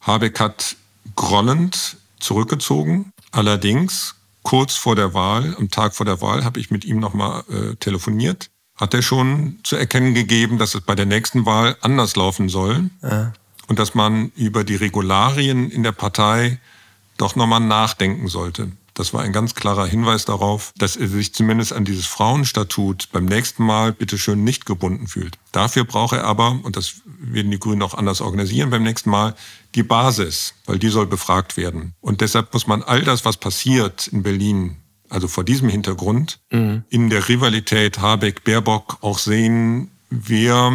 Habeck 0.02 0.40
hat 0.40 0.78
grollend 1.16 1.98
zurückgezogen. 2.20 3.12
Allerdings 3.32 4.16
kurz 4.44 4.76
vor 4.76 4.96
der 4.96 5.14
Wahl, 5.14 5.56
am 5.58 5.70
Tag 5.70 5.96
vor 5.96 6.06
der 6.06 6.22
Wahl, 6.22 6.46
habe 6.46 6.60
ich 6.60 6.72
mit 6.72 6.86
ihm 6.86 7.00
nochmal 7.00 7.44
äh, 7.50 7.76
telefoniert. 7.76 8.50
Hat 8.76 8.94
er 8.94 9.02
schon 9.02 9.60
zu 9.64 9.76
erkennen 9.76 10.14
gegeben, 10.14 10.58
dass 10.58 10.74
es 10.74 10.82
bei 10.82 10.96
der 10.96 11.06
nächsten 11.06 11.46
Wahl 11.46 11.78
anders 11.82 12.16
laufen 12.16 12.50
soll. 12.50 12.90
Ja. 13.02 13.34
Und 13.68 13.80
dass 13.80 13.96
man 13.96 14.32
über 14.36 14.64
die 14.64 14.76
Regularien 14.76 15.72
in 15.72 15.84
der 15.84 15.92
Partei 15.92 16.60
doch 17.18 17.36
nochmal 17.36 17.60
nachdenken 17.60 18.28
sollte. 18.28 18.72
Das 18.94 19.14
war 19.14 19.22
ein 19.22 19.34
ganz 19.34 19.56
klarer 19.56 19.88
Hinweis 19.88 20.26
darauf, 20.26 20.72
dass 20.78 20.96
er 20.96 21.08
sich 21.08 21.34
zumindest 21.34 21.74
an 21.74 21.84
dieses 21.84 22.06
Frauenstatut 22.06 23.10
beim 23.12 23.26
nächsten 23.26 23.66
Mal 23.66 23.92
bitteschön 23.92 24.44
nicht 24.44 24.66
gebunden 24.68 25.08
fühlt. 25.08 25.40
Dafür 25.52 25.84
braucht 25.84 26.16
er 26.16 26.26
aber, 26.26 26.60
und 26.62 26.76
das 26.78 27.02
werden 27.06 27.50
die 27.50 27.60
Grünen 27.60 27.82
auch 27.82 27.96
anders 27.96 28.22
organisieren 28.22 28.70
beim 28.70 28.84
nächsten 28.84 29.10
Mal, 29.10 29.36
die 29.74 29.84
Basis, 29.84 30.54
weil 30.66 30.78
die 30.78 30.90
soll 30.90 31.08
befragt 31.08 31.58
werden. 31.58 31.94
Und 32.02 32.22
deshalb 32.22 32.54
muss 32.54 32.68
man 32.68 32.84
all 32.84 33.02
das, 33.02 33.26
was 33.26 33.38
passiert 33.38 34.08
in 34.08 34.22
Berlin, 34.22 34.78
also 35.10 35.28
vor 35.28 35.44
diesem 35.44 35.70
Hintergrund, 35.70 36.40
mhm. 36.52 36.84
in 36.90 37.10
der 37.10 37.28
Rivalität 37.28 38.00
Habeck-Baerbock 38.00 39.00
auch 39.02 39.18
sehen, 39.18 39.90
wer 40.12 40.72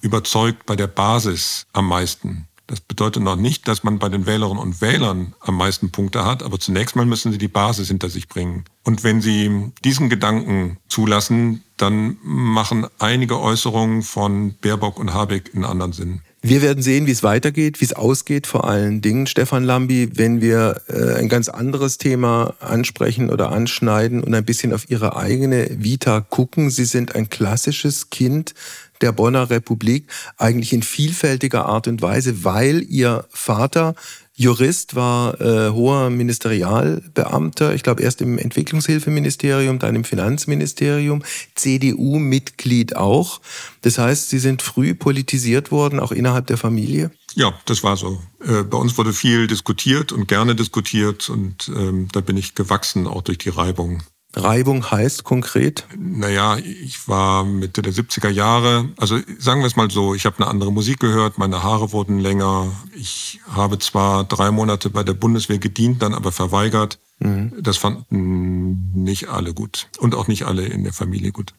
überzeugt 0.00 0.66
bei 0.66 0.76
der 0.76 0.86
Basis 0.86 1.66
am 1.72 1.88
meisten. 1.88 2.46
Das 2.68 2.80
bedeutet 2.80 3.22
noch 3.22 3.36
nicht, 3.36 3.68
dass 3.68 3.84
man 3.84 4.00
bei 4.00 4.08
den 4.08 4.26
Wählerinnen 4.26 4.58
und 4.58 4.80
Wählern 4.80 5.34
am 5.40 5.56
meisten 5.56 5.92
Punkte 5.92 6.24
hat, 6.24 6.42
aber 6.42 6.58
zunächst 6.58 6.96
mal 6.96 7.06
müssen 7.06 7.30
sie 7.30 7.38
die 7.38 7.46
Basis 7.46 7.88
hinter 7.88 8.08
sich 8.08 8.28
bringen. 8.28 8.64
Und 8.82 9.04
wenn 9.04 9.20
sie 9.20 9.72
diesen 9.84 10.10
Gedanken 10.10 10.78
zulassen, 10.88 11.62
dann 11.76 12.16
machen 12.22 12.86
einige 12.98 13.40
Äußerungen 13.40 14.02
von 14.02 14.54
Baerbock 14.60 14.98
und 14.98 15.14
Habeck 15.14 15.54
einen 15.54 15.64
anderen 15.64 15.92
Sinn. 15.92 16.22
Wir 16.42 16.62
werden 16.62 16.82
sehen, 16.82 17.06
wie 17.06 17.12
es 17.12 17.24
weitergeht, 17.24 17.80
wie 17.80 17.86
es 17.86 17.92
ausgeht, 17.92 18.46
vor 18.46 18.68
allen 18.68 19.00
Dingen, 19.00 19.26
Stefan 19.26 19.64
Lambi, 19.64 20.10
wenn 20.14 20.40
wir 20.40 20.80
äh, 20.88 21.18
ein 21.18 21.28
ganz 21.28 21.48
anderes 21.48 21.98
Thema 21.98 22.54
ansprechen 22.60 23.30
oder 23.30 23.50
anschneiden 23.50 24.22
und 24.22 24.32
ein 24.32 24.44
bisschen 24.44 24.72
auf 24.72 24.88
Ihre 24.88 25.16
eigene 25.16 25.68
Vita 25.82 26.20
gucken. 26.20 26.70
Sie 26.70 26.84
sind 26.84 27.16
ein 27.16 27.30
klassisches 27.30 28.10
Kind 28.10 28.54
der 29.00 29.12
Bonner 29.12 29.50
Republik, 29.50 30.10
eigentlich 30.36 30.72
in 30.72 30.82
vielfältiger 30.82 31.66
Art 31.66 31.88
und 31.88 32.02
Weise, 32.02 32.44
weil 32.44 32.82
Ihr 32.82 33.24
Vater 33.30 33.94
Jurist, 34.38 34.94
war 34.94 35.40
äh, 35.40 35.70
hoher 35.70 36.10
Ministerialbeamter, 36.10 37.74
ich 37.74 37.82
glaube 37.82 38.02
erst 38.02 38.20
im 38.20 38.36
Entwicklungshilfeministerium, 38.36 39.78
dann 39.78 39.96
im 39.96 40.04
Finanzministerium, 40.04 41.22
CDU-Mitglied 41.54 42.96
auch. 42.96 43.40
Das 43.80 43.96
heißt, 43.96 44.28
Sie 44.28 44.38
sind 44.38 44.60
früh 44.60 44.94
politisiert 44.94 45.70
worden, 45.70 45.98
auch 46.00 46.12
innerhalb 46.12 46.48
der 46.48 46.58
Familie? 46.58 47.10
Ja, 47.34 47.54
das 47.64 47.82
war 47.82 47.96
so. 47.96 48.20
Äh, 48.44 48.62
bei 48.64 48.76
uns 48.76 48.98
wurde 48.98 49.14
viel 49.14 49.46
diskutiert 49.46 50.12
und 50.12 50.28
gerne 50.28 50.54
diskutiert 50.54 51.30
und 51.30 51.68
ähm, 51.74 52.08
da 52.12 52.20
bin 52.20 52.36
ich 52.36 52.54
gewachsen, 52.54 53.06
auch 53.06 53.22
durch 53.22 53.38
die 53.38 53.48
Reibung. 53.48 54.02
Reibung 54.34 54.90
heißt 54.90 55.24
konkret? 55.24 55.86
Naja, 55.96 56.58
ich 56.58 57.08
war 57.08 57.44
Mitte 57.44 57.80
der 57.80 57.94
70er 57.94 58.28
Jahre. 58.28 58.90
Also 58.98 59.18
sagen 59.38 59.60
wir 59.60 59.66
es 59.66 59.76
mal 59.76 59.90
so, 59.90 60.14
ich 60.14 60.26
habe 60.26 60.36
eine 60.38 60.48
andere 60.48 60.72
Musik 60.72 61.00
gehört, 61.00 61.38
meine 61.38 61.62
Haare 61.62 61.92
wurden 61.92 62.18
länger. 62.18 62.70
Ich 62.94 63.40
habe 63.50 63.78
zwar 63.78 64.24
drei 64.24 64.50
Monate 64.50 64.90
bei 64.90 65.02
der 65.02 65.14
Bundeswehr 65.14 65.58
gedient, 65.58 66.02
dann 66.02 66.12
aber 66.12 66.32
verweigert. 66.32 66.98
Mhm. 67.18 67.54
Das 67.60 67.78
fanden 67.78 68.92
nicht 68.92 69.28
alle 69.28 69.54
gut 69.54 69.88
und 69.98 70.14
auch 70.14 70.28
nicht 70.28 70.44
alle 70.44 70.66
in 70.66 70.84
der 70.84 70.92
Familie 70.92 71.32
gut. 71.32 71.54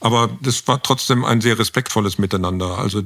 Aber 0.00 0.30
das 0.42 0.66
war 0.68 0.82
trotzdem 0.82 1.24
ein 1.24 1.40
sehr 1.40 1.58
respektvolles 1.58 2.18
Miteinander. 2.18 2.78
Also 2.78 3.02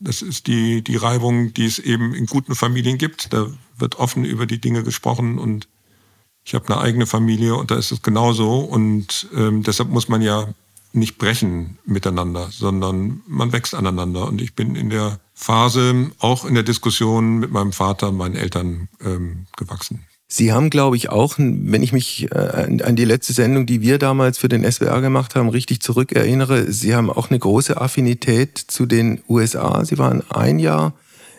das 0.00 0.22
ist 0.22 0.46
die, 0.46 0.82
die 0.82 0.96
Reibung, 0.96 1.54
die 1.54 1.66
es 1.66 1.78
eben 1.78 2.14
in 2.14 2.26
guten 2.26 2.54
Familien 2.54 2.98
gibt. 2.98 3.32
Da 3.32 3.46
wird 3.76 3.96
offen 3.96 4.24
über 4.24 4.46
die 4.46 4.60
Dinge 4.60 4.82
gesprochen 4.82 5.38
und 5.38 5.68
ich 6.44 6.54
habe 6.54 6.66
eine 6.66 6.80
eigene 6.80 7.06
Familie 7.06 7.56
und 7.56 7.70
da 7.70 7.76
ist 7.76 7.90
es 7.90 8.02
genauso. 8.02 8.58
Und 8.58 9.28
ähm, 9.34 9.62
deshalb 9.62 9.88
muss 9.88 10.08
man 10.08 10.20
ja 10.20 10.48
nicht 10.92 11.18
brechen 11.18 11.78
miteinander, 11.84 12.48
sondern 12.50 13.22
man 13.26 13.52
wächst 13.52 13.74
aneinander. 13.74 14.26
Und 14.26 14.40
ich 14.40 14.54
bin 14.54 14.76
in 14.76 14.90
der 14.90 15.18
Phase, 15.34 16.10
auch 16.18 16.44
in 16.44 16.54
der 16.54 16.62
Diskussion 16.62 17.38
mit 17.38 17.50
meinem 17.50 17.72
Vater, 17.72 18.12
meinen 18.12 18.36
Eltern 18.36 18.88
ähm, 19.04 19.46
gewachsen. 19.56 20.04
Sie 20.26 20.52
haben, 20.52 20.70
glaube 20.70 20.96
ich, 20.96 21.10
auch, 21.10 21.34
wenn 21.38 21.82
ich 21.82 21.92
mich 21.92 22.30
äh, 22.32 22.80
an 22.82 22.96
die 22.96 23.04
letzte 23.04 23.32
Sendung, 23.32 23.66
die 23.66 23.82
wir 23.82 23.98
damals 23.98 24.38
für 24.38 24.48
den 24.48 24.70
SWR 24.70 25.00
gemacht 25.00 25.34
haben, 25.34 25.48
richtig 25.48 25.80
zurückerinnere, 25.80 26.72
Sie 26.72 26.94
haben 26.94 27.10
auch 27.10 27.30
eine 27.30 27.38
große 27.38 27.80
Affinität 27.80 28.58
zu 28.58 28.86
den 28.86 29.22
USA. 29.28 29.84
Sie 29.84 29.98
waren 29.98 30.22
ein 30.30 30.58
Jahr 30.58 30.94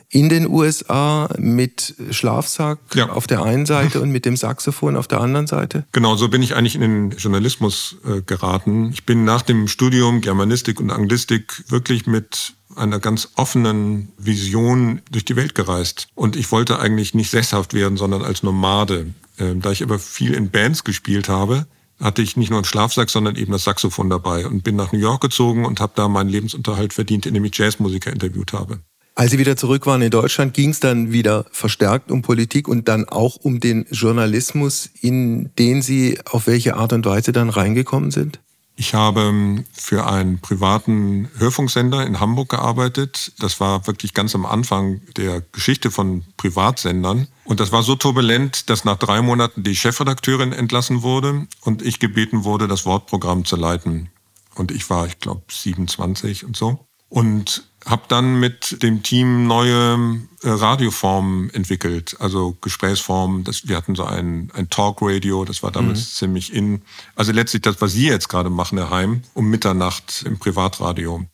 in 0.09 0.29
den 0.29 0.47
USA 0.47 1.29
mit 1.37 1.95
Schlafsack 2.11 2.79
ja. 2.93 3.09
auf 3.09 3.27
der 3.27 3.43
einen 3.43 3.65
Seite 3.65 4.01
und 4.01 4.11
mit 4.11 4.25
dem 4.25 4.37
Saxophon 4.37 4.95
auf 4.95 5.07
der 5.07 5.21
anderen 5.21 5.47
Seite? 5.47 5.85
Genau, 5.91 6.15
so 6.15 6.29
bin 6.29 6.41
ich 6.41 6.55
eigentlich 6.55 6.75
in 6.75 6.81
den 6.81 7.11
Journalismus 7.11 7.97
äh, 8.05 8.21
geraten. 8.21 8.91
Ich 8.93 9.05
bin 9.05 9.25
nach 9.25 9.41
dem 9.41 9.67
Studium 9.67 10.21
Germanistik 10.21 10.79
und 10.79 10.91
Anglistik 10.91 11.63
wirklich 11.69 12.07
mit 12.07 12.53
einer 12.75 12.99
ganz 12.99 13.29
offenen 13.35 14.09
Vision 14.17 15.01
durch 15.11 15.25
die 15.25 15.35
Welt 15.35 15.55
gereist. 15.55 16.07
Und 16.15 16.35
ich 16.35 16.51
wollte 16.51 16.79
eigentlich 16.79 17.13
nicht 17.13 17.31
sesshaft 17.31 17.73
werden, 17.73 17.97
sondern 17.97 18.21
als 18.21 18.43
Nomade. 18.43 19.13
Ähm, 19.37 19.61
da 19.61 19.71
ich 19.71 19.83
aber 19.83 19.99
viel 19.99 20.33
in 20.33 20.49
Bands 20.49 20.83
gespielt 20.83 21.29
habe, 21.29 21.67
hatte 21.99 22.21
ich 22.21 22.35
nicht 22.35 22.49
nur 22.49 22.59
einen 22.59 22.65
Schlafsack, 22.65 23.09
sondern 23.09 23.35
eben 23.35 23.51
das 23.51 23.63
Saxophon 23.63 24.09
dabei 24.09 24.45
und 24.45 24.63
bin 24.63 24.75
nach 24.75 24.91
New 24.91 24.99
York 24.99 25.21
gezogen 25.21 25.65
und 25.65 25.79
habe 25.79 25.93
da 25.95 26.07
meinen 26.09 26.29
Lebensunterhalt 26.29 26.93
verdient, 26.93 27.25
indem 27.25 27.45
ich 27.45 27.57
Jazzmusiker 27.57 28.11
interviewt 28.11 28.53
habe. 28.53 28.79
Als 29.17 29.31
Sie 29.31 29.39
wieder 29.39 29.55
zurück 29.55 29.85
waren 29.85 30.01
in 30.01 30.11
Deutschland, 30.11 30.53
ging 30.53 30.71
es 30.71 30.81
dann 30.81 31.13
wieder 31.13 31.45
verstärkt 31.49 32.11
um 32.11 32.21
Politik 32.21 32.67
und 32.67 32.89
dann 32.89 33.07
auch 33.07 33.37
um 33.37 33.61
den 33.61 33.85
Journalismus, 33.89 34.89
in 34.99 35.55
den 35.57 35.81
Sie 35.81 36.19
auf 36.25 36.47
welche 36.47 36.75
Art 36.75 36.91
und 36.91 37.05
Weise 37.05 37.31
dann 37.31 37.49
reingekommen 37.49 38.11
sind? 38.11 38.41
Ich 38.75 38.93
habe 38.93 39.21
ähm, 39.21 39.63
für 39.71 40.05
einen 40.05 40.39
privaten 40.39 41.29
Hörfunksender 41.37 42.05
in 42.05 42.19
Hamburg 42.19 42.49
gearbeitet. 42.49 43.31
Das 43.39 43.61
war 43.61 43.87
wirklich 43.87 44.13
ganz 44.13 44.35
am 44.35 44.45
Anfang 44.45 44.99
der 45.15 45.39
Geschichte 45.53 45.91
von 45.91 46.25
Privatsendern. 46.35 47.29
Und 47.45 47.61
das 47.61 47.71
war 47.71 47.83
so 47.83 47.95
turbulent, 47.95 48.69
dass 48.69 48.83
nach 48.83 48.97
drei 48.97 49.21
Monaten 49.21 49.63
die 49.63 49.77
Chefredakteurin 49.77 50.51
entlassen 50.51 51.03
wurde 51.03 51.47
und 51.61 51.81
ich 51.81 51.99
gebeten 51.99 52.43
wurde, 52.43 52.67
das 52.67 52.85
Wortprogramm 52.85 53.45
zu 53.45 53.55
leiten. 53.55 54.09
Und 54.55 54.71
ich 54.71 54.89
war, 54.89 55.07
ich 55.07 55.19
glaube, 55.19 55.43
27 55.49 56.43
und 56.43 56.57
so. 56.57 56.85
Und 57.07 57.63
habe 57.85 58.03
dann 58.07 58.39
mit 58.39 58.81
dem 58.81 59.03
Team 59.03 59.47
neue 59.47 60.19
äh, 60.41 60.49
Radioformen 60.49 61.49
entwickelt, 61.51 62.15
also 62.19 62.57
Gesprächsformen. 62.61 63.43
Das, 63.43 63.67
wir 63.67 63.77
hatten 63.77 63.95
so 63.95 64.03
ein, 64.03 64.51
ein 64.55 64.69
Talk-Radio, 64.69 65.45
das 65.45 65.61
war 65.61 65.71
damals 65.71 65.99
mhm. 65.99 66.15
ziemlich 66.15 66.53
in. 66.53 66.81
Also 67.15 67.31
letztlich 67.31 67.61
das, 67.61 67.81
was 67.81 67.93
Sie 67.93 68.07
jetzt 68.07 68.27
gerade 68.27 68.49
machen, 68.49 68.77
Herr 68.77 68.89
Heim, 68.89 69.21
um 69.33 69.49
Mitternacht 69.49 70.23
im 70.25 70.39
Privatradio 70.39 71.25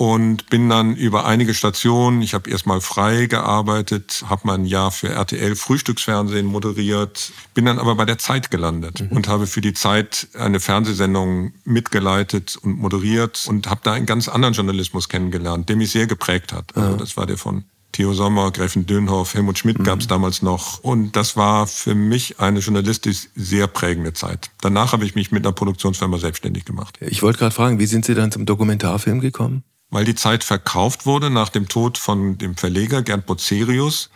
und 0.00 0.48
bin 0.48 0.70
dann 0.70 0.96
über 0.96 1.26
einige 1.26 1.52
Stationen, 1.52 2.22
ich 2.22 2.32
habe 2.32 2.48
erstmal 2.48 2.80
frei 2.80 3.26
gearbeitet, 3.26 4.24
habe 4.26 4.46
mal 4.46 4.54
ein 4.54 4.64
Jahr 4.64 4.90
für 4.92 5.10
RTL 5.10 5.54
Frühstücksfernsehen 5.54 6.46
moderiert, 6.46 7.32
bin 7.52 7.66
dann 7.66 7.78
aber 7.78 7.96
bei 7.96 8.06
der 8.06 8.16
Zeit 8.16 8.50
gelandet 8.50 9.02
mhm. 9.02 9.14
und 9.14 9.28
habe 9.28 9.46
für 9.46 9.60
die 9.60 9.74
Zeit 9.74 10.28
eine 10.32 10.58
Fernsehsendung 10.58 11.52
mitgeleitet 11.64 12.56
und 12.62 12.78
moderiert 12.78 13.44
und 13.46 13.66
habe 13.68 13.82
da 13.84 13.92
einen 13.92 14.06
ganz 14.06 14.28
anderen 14.28 14.54
Journalismus 14.54 15.10
kennengelernt, 15.10 15.68
der 15.68 15.76
mich 15.76 15.90
sehr 15.90 16.06
geprägt 16.06 16.54
hat. 16.54 16.74
Also 16.78 16.96
das 16.96 17.18
war 17.18 17.26
der 17.26 17.36
von 17.36 17.64
Theo 17.92 18.14
Sommer, 18.14 18.52
Gräfin 18.52 18.86
Dönhoff, 18.86 19.34
Helmut 19.34 19.58
Schmidt 19.58 19.80
mhm. 19.80 19.84
gab 19.84 20.00
es 20.00 20.06
damals 20.06 20.40
noch. 20.40 20.82
Und 20.82 21.14
das 21.14 21.36
war 21.36 21.66
für 21.66 21.94
mich 21.94 22.40
eine 22.40 22.60
journalistisch 22.60 23.28
sehr 23.34 23.66
prägende 23.66 24.14
Zeit. 24.14 24.50
Danach 24.62 24.94
habe 24.94 25.04
ich 25.04 25.14
mich 25.14 25.30
mit 25.30 25.44
einer 25.44 25.52
Produktionsfirma 25.52 26.16
selbstständig 26.16 26.64
gemacht. 26.64 26.96
Ich 27.02 27.22
wollte 27.22 27.38
gerade 27.38 27.54
fragen, 27.54 27.78
wie 27.78 27.86
sind 27.86 28.06
Sie 28.06 28.14
dann 28.14 28.32
zum 28.32 28.46
Dokumentarfilm 28.46 29.20
gekommen? 29.20 29.62
Weil 29.90 30.04
die 30.04 30.14
Zeit 30.14 30.44
verkauft 30.44 31.06
wurde 31.06 31.30
nach 31.30 31.48
dem 31.48 31.68
Tod 31.68 31.98
von 31.98 32.38
dem 32.38 32.56
Verleger 32.56 33.02
Gerd 33.02 33.26
Bozerius 33.26 34.10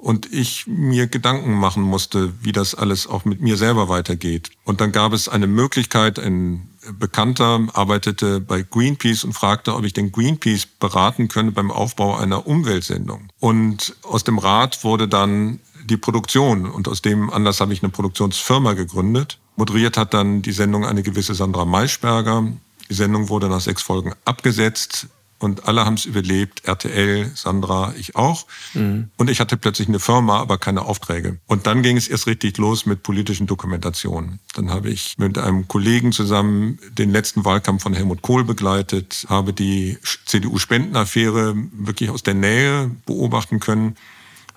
und 0.00 0.32
ich 0.32 0.66
mir 0.66 1.06
Gedanken 1.06 1.54
machen 1.54 1.82
musste, 1.82 2.32
wie 2.42 2.52
das 2.52 2.74
alles 2.74 3.06
auch 3.06 3.24
mit 3.24 3.40
mir 3.40 3.56
selber 3.56 3.88
weitergeht. 3.88 4.50
Und 4.64 4.80
dann 4.80 4.92
gab 4.92 5.12
es 5.12 5.28
eine 5.28 5.46
Möglichkeit, 5.46 6.18
ein 6.18 6.66
Bekannter 6.98 7.66
arbeitete 7.74 8.40
bei 8.40 8.62
Greenpeace 8.62 9.24
und 9.24 9.34
fragte, 9.34 9.74
ob 9.74 9.84
ich 9.84 9.92
den 9.92 10.12
Greenpeace 10.12 10.66
beraten 10.66 11.28
könne 11.28 11.52
beim 11.52 11.70
Aufbau 11.70 12.16
einer 12.16 12.46
Umweltsendung. 12.46 13.28
Und 13.38 13.94
aus 14.02 14.24
dem 14.24 14.38
Rat 14.38 14.82
wurde 14.82 15.06
dann 15.06 15.60
die 15.84 15.98
Produktion 15.98 16.70
und 16.70 16.88
aus 16.88 17.02
dem 17.02 17.30
Anlass 17.30 17.60
habe 17.60 17.72
ich 17.74 17.82
eine 17.82 17.90
Produktionsfirma 17.90 18.72
gegründet. 18.72 19.38
Moderiert 19.56 19.98
hat 19.98 20.14
dann 20.14 20.40
die 20.40 20.52
Sendung 20.52 20.86
eine 20.86 21.02
gewisse 21.02 21.34
Sandra 21.34 21.66
Maischberger. 21.66 22.46
Die 22.88 22.94
Sendung 22.94 23.28
wurde 23.28 23.48
nach 23.48 23.60
sechs 23.60 23.82
Folgen 23.82 24.14
abgesetzt 24.24 25.08
und 25.40 25.66
alle 25.66 25.86
haben 25.86 25.94
es 25.94 26.04
überlebt. 26.04 26.66
RTL, 26.68 27.30
Sandra, 27.34 27.94
ich 27.98 28.14
auch. 28.14 28.46
Mhm. 28.74 29.10
Und 29.16 29.30
ich 29.30 29.40
hatte 29.40 29.56
plötzlich 29.56 29.88
eine 29.88 29.98
Firma, 29.98 30.38
aber 30.38 30.58
keine 30.58 30.82
Aufträge. 30.82 31.38
Und 31.46 31.66
dann 31.66 31.82
ging 31.82 31.96
es 31.96 32.08
erst 32.08 32.26
richtig 32.26 32.58
los 32.58 32.84
mit 32.84 33.02
politischen 33.02 33.46
Dokumentationen. 33.46 34.38
Dann 34.54 34.70
habe 34.70 34.90
ich 34.90 35.16
mit 35.18 35.38
einem 35.38 35.66
Kollegen 35.66 36.12
zusammen 36.12 36.78
den 36.92 37.10
letzten 37.10 37.44
Wahlkampf 37.44 37.82
von 37.82 37.94
Helmut 37.94 38.20
Kohl 38.20 38.44
begleitet, 38.44 39.26
habe 39.28 39.54
die 39.54 39.98
CDU-Spendenaffäre 40.26 41.54
wirklich 41.72 42.10
aus 42.10 42.22
der 42.22 42.34
Nähe 42.34 42.90
beobachten 43.06 43.60
können, 43.60 43.96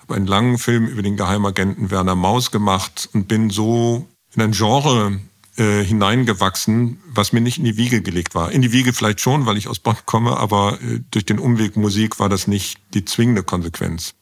habe 0.02 0.14
einen 0.16 0.26
langen 0.26 0.58
Film 0.58 0.86
über 0.86 1.02
den 1.02 1.16
Geheimagenten 1.16 1.90
Werner 1.90 2.14
Maus 2.14 2.50
gemacht 2.50 3.08
und 3.14 3.26
bin 3.26 3.48
so 3.48 4.06
in 4.34 4.42
ein 4.42 4.52
Genre 4.52 5.18
äh, 5.56 5.84
hineingewachsen, 5.84 7.00
was 7.06 7.32
mir 7.32 7.40
nicht 7.40 7.58
in 7.58 7.64
die 7.64 7.76
Wiege 7.76 8.02
gelegt 8.02 8.34
war. 8.34 8.52
In 8.52 8.62
die 8.62 8.72
Wiege 8.72 8.92
vielleicht 8.92 9.20
schon, 9.20 9.46
weil 9.46 9.56
ich 9.56 9.68
aus 9.68 9.78
Bonn 9.78 9.96
komme, 10.04 10.36
aber 10.36 10.78
äh, 10.82 11.00
durch 11.10 11.24
den 11.24 11.38
Umweg 11.38 11.76
Musik 11.76 12.18
war 12.18 12.28
das 12.28 12.46
nicht 12.46 12.78
die 12.92 13.04
zwingende 13.04 13.42
Konsequenz. 13.42 14.14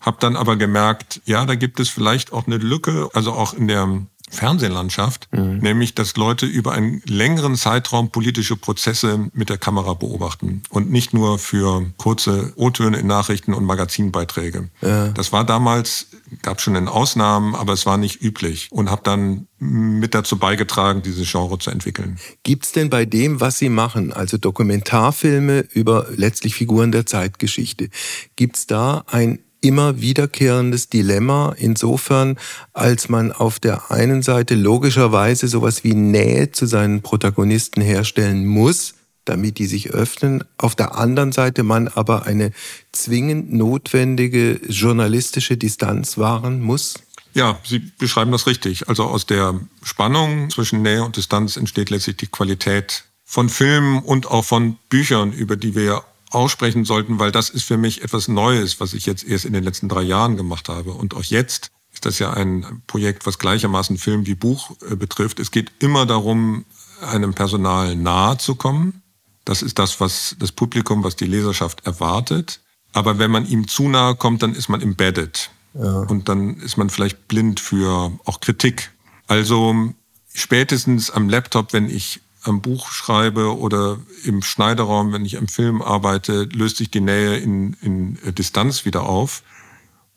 Hab 0.00 0.20
dann 0.20 0.36
aber 0.36 0.56
gemerkt, 0.56 1.20
ja, 1.24 1.44
da 1.44 1.54
gibt 1.54 1.80
es 1.80 1.88
vielleicht 1.88 2.32
auch 2.32 2.46
eine 2.46 2.58
Lücke, 2.58 3.08
also 3.14 3.32
auch 3.32 3.52
in 3.52 3.66
der 3.66 4.06
Fernsehlandschaft, 4.30 5.28
mhm. 5.32 5.58
nämlich 5.58 5.94
dass 5.94 6.16
Leute 6.16 6.46
über 6.46 6.72
einen 6.72 7.02
längeren 7.06 7.56
Zeitraum 7.56 8.10
politische 8.10 8.56
Prozesse 8.56 9.30
mit 9.32 9.48
der 9.48 9.58
Kamera 9.58 9.94
beobachten 9.94 10.62
und 10.70 10.90
nicht 10.90 11.14
nur 11.14 11.38
für 11.38 11.86
kurze 11.96 12.52
O-Töne 12.56 12.98
in 12.98 13.06
Nachrichten 13.06 13.54
und 13.54 13.64
Magazinbeiträge. 13.64 14.68
Ja. 14.82 15.08
Das 15.08 15.32
war 15.32 15.44
damals, 15.44 16.08
gab 16.42 16.60
schon 16.60 16.74
in 16.74 16.88
Ausnahmen, 16.88 17.54
aber 17.54 17.72
es 17.72 17.86
war 17.86 17.96
nicht 17.96 18.22
üblich 18.22 18.68
und 18.70 18.90
habe 18.90 19.02
dann 19.04 19.46
mit 19.58 20.14
dazu 20.14 20.38
beigetragen, 20.38 21.02
dieses 21.02 21.30
Genre 21.30 21.58
zu 21.58 21.70
entwickeln. 21.70 22.18
Gibt's 22.42 22.72
denn 22.72 22.90
bei 22.90 23.04
dem, 23.04 23.40
was 23.40 23.58
Sie 23.58 23.68
machen, 23.68 24.12
also 24.12 24.36
Dokumentarfilme 24.36 25.64
über 25.72 26.06
letztlich 26.14 26.54
Figuren 26.54 26.92
der 26.92 27.06
Zeitgeschichte, 27.06 27.88
gibt's 28.36 28.66
da 28.66 29.04
ein 29.06 29.40
immer 29.60 30.00
wiederkehrendes 30.00 30.88
Dilemma 30.88 31.54
insofern, 31.58 32.38
als 32.72 33.08
man 33.08 33.32
auf 33.32 33.58
der 33.58 33.90
einen 33.90 34.22
Seite 34.22 34.54
logischerweise 34.54 35.48
sowas 35.48 35.82
wie 35.82 35.94
Nähe 35.94 36.52
zu 36.52 36.66
seinen 36.66 37.02
Protagonisten 37.02 37.80
herstellen 37.80 38.46
muss, 38.46 38.94
damit 39.28 39.58
die 39.58 39.66
sich 39.66 39.90
öffnen, 39.90 40.44
auf 40.56 40.74
der 40.74 40.96
anderen 40.96 41.32
Seite 41.32 41.62
man 41.62 41.88
aber 41.88 42.24
eine 42.26 42.52
zwingend 42.92 43.52
notwendige 43.52 44.60
journalistische 44.68 45.56
Distanz 45.56 46.18
wahren 46.18 46.60
muss? 46.60 46.94
Ja, 47.34 47.58
Sie 47.64 47.78
beschreiben 47.78 48.32
das 48.32 48.46
richtig. 48.46 48.88
Also 48.88 49.04
aus 49.04 49.26
der 49.26 49.60
Spannung 49.82 50.50
zwischen 50.50 50.82
Nähe 50.82 51.04
und 51.04 51.16
Distanz 51.16 51.56
entsteht 51.56 51.90
letztlich 51.90 52.16
die 52.16 52.26
Qualität 52.26 53.04
von 53.24 53.48
Filmen 53.48 54.02
und 54.02 54.26
auch 54.26 54.44
von 54.44 54.76
Büchern, 54.88 55.32
über 55.32 55.56
die 55.56 55.74
wir 55.74 55.84
ja 55.84 56.04
aussprechen 56.30 56.84
sollten, 56.84 57.18
weil 57.18 57.30
das 57.30 57.50
ist 57.50 57.64
für 57.64 57.76
mich 57.76 58.02
etwas 58.02 58.28
Neues, 58.28 58.80
was 58.80 58.94
ich 58.94 59.06
jetzt 59.06 59.24
erst 59.24 59.44
in 59.44 59.52
den 59.52 59.64
letzten 59.64 59.88
drei 59.88 60.02
Jahren 60.02 60.36
gemacht 60.36 60.68
habe. 60.68 60.92
Und 60.92 61.14
auch 61.14 61.24
jetzt 61.24 61.70
ist 61.92 62.06
das 62.06 62.18
ja 62.18 62.32
ein 62.32 62.82
Projekt, 62.86 63.26
was 63.26 63.38
gleichermaßen 63.38 63.98
Film 63.98 64.26
wie 64.26 64.34
Buch 64.34 64.72
äh, 64.90 64.96
betrifft. 64.96 65.40
Es 65.40 65.50
geht 65.50 65.72
immer 65.78 66.06
darum, 66.06 66.64
einem 67.00 67.34
Personal 67.34 67.96
nahe 67.96 68.38
zu 68.38 68.54
kommen. 68.54 69.02
Das 69.48 69.62
ist 69.62 69.78
das, 69.78 69.98
was 69.98 70.36
das 70.38 70.52
Publikum, 70.52 71.02
was 71.04 71.16
die 71.16 71.24
Leserschaft 71.24 71.86
erwartet. 71.86 72.60
Aber 72.92 73.18
wenn 73.18 73.30
man 73.30 73.46
ihm 73.48 73.66
zu 73.66 73.88
nahe 73.88 74.14
kommt, 74.14 74.42
dann 74.42 74.54
ist 74.54 74.68
man 74.68 74.82
embedded. 74.82 75.50
Ja. 75.72 76.00
Und 76.00 76.28
dann 76.28 76.58
ist 76.58 76.76
man 76.76 76.90
vielleicht 76.90 77.28
blind 77.28 77.58
für 77.58 78.12
auch 78.26 78.40
Kritik. 78.40 78.92
Also 79.26 79.94
spätestens 80.34 81.10
am 81.10 81.30
Laptop, 81.30 81.72
wenn 81.72 81.88
ich 81.88 82.20
am 82.42 82.60
Buch 82.60 82.90
schreibe 82.90 83.56
oder 83.56 83.98
im 84.22 84.42
Schneiderraum, 84.42 85.14
wenn 85.14 85.24
ich 85.24 85.38
am 85.38 85.48
Film 85.48 85.80
arbeite, 85.80 86.42
löst 86.52 86.76
sich 86.76 86.90
die 86.90 87.00
Nähe 87.00 87.38
in, 87.38 87.72
in 87.80 88.18
Distanz 88.34 88.84
wieder 88.84 89.04
auf. 89.04 89.42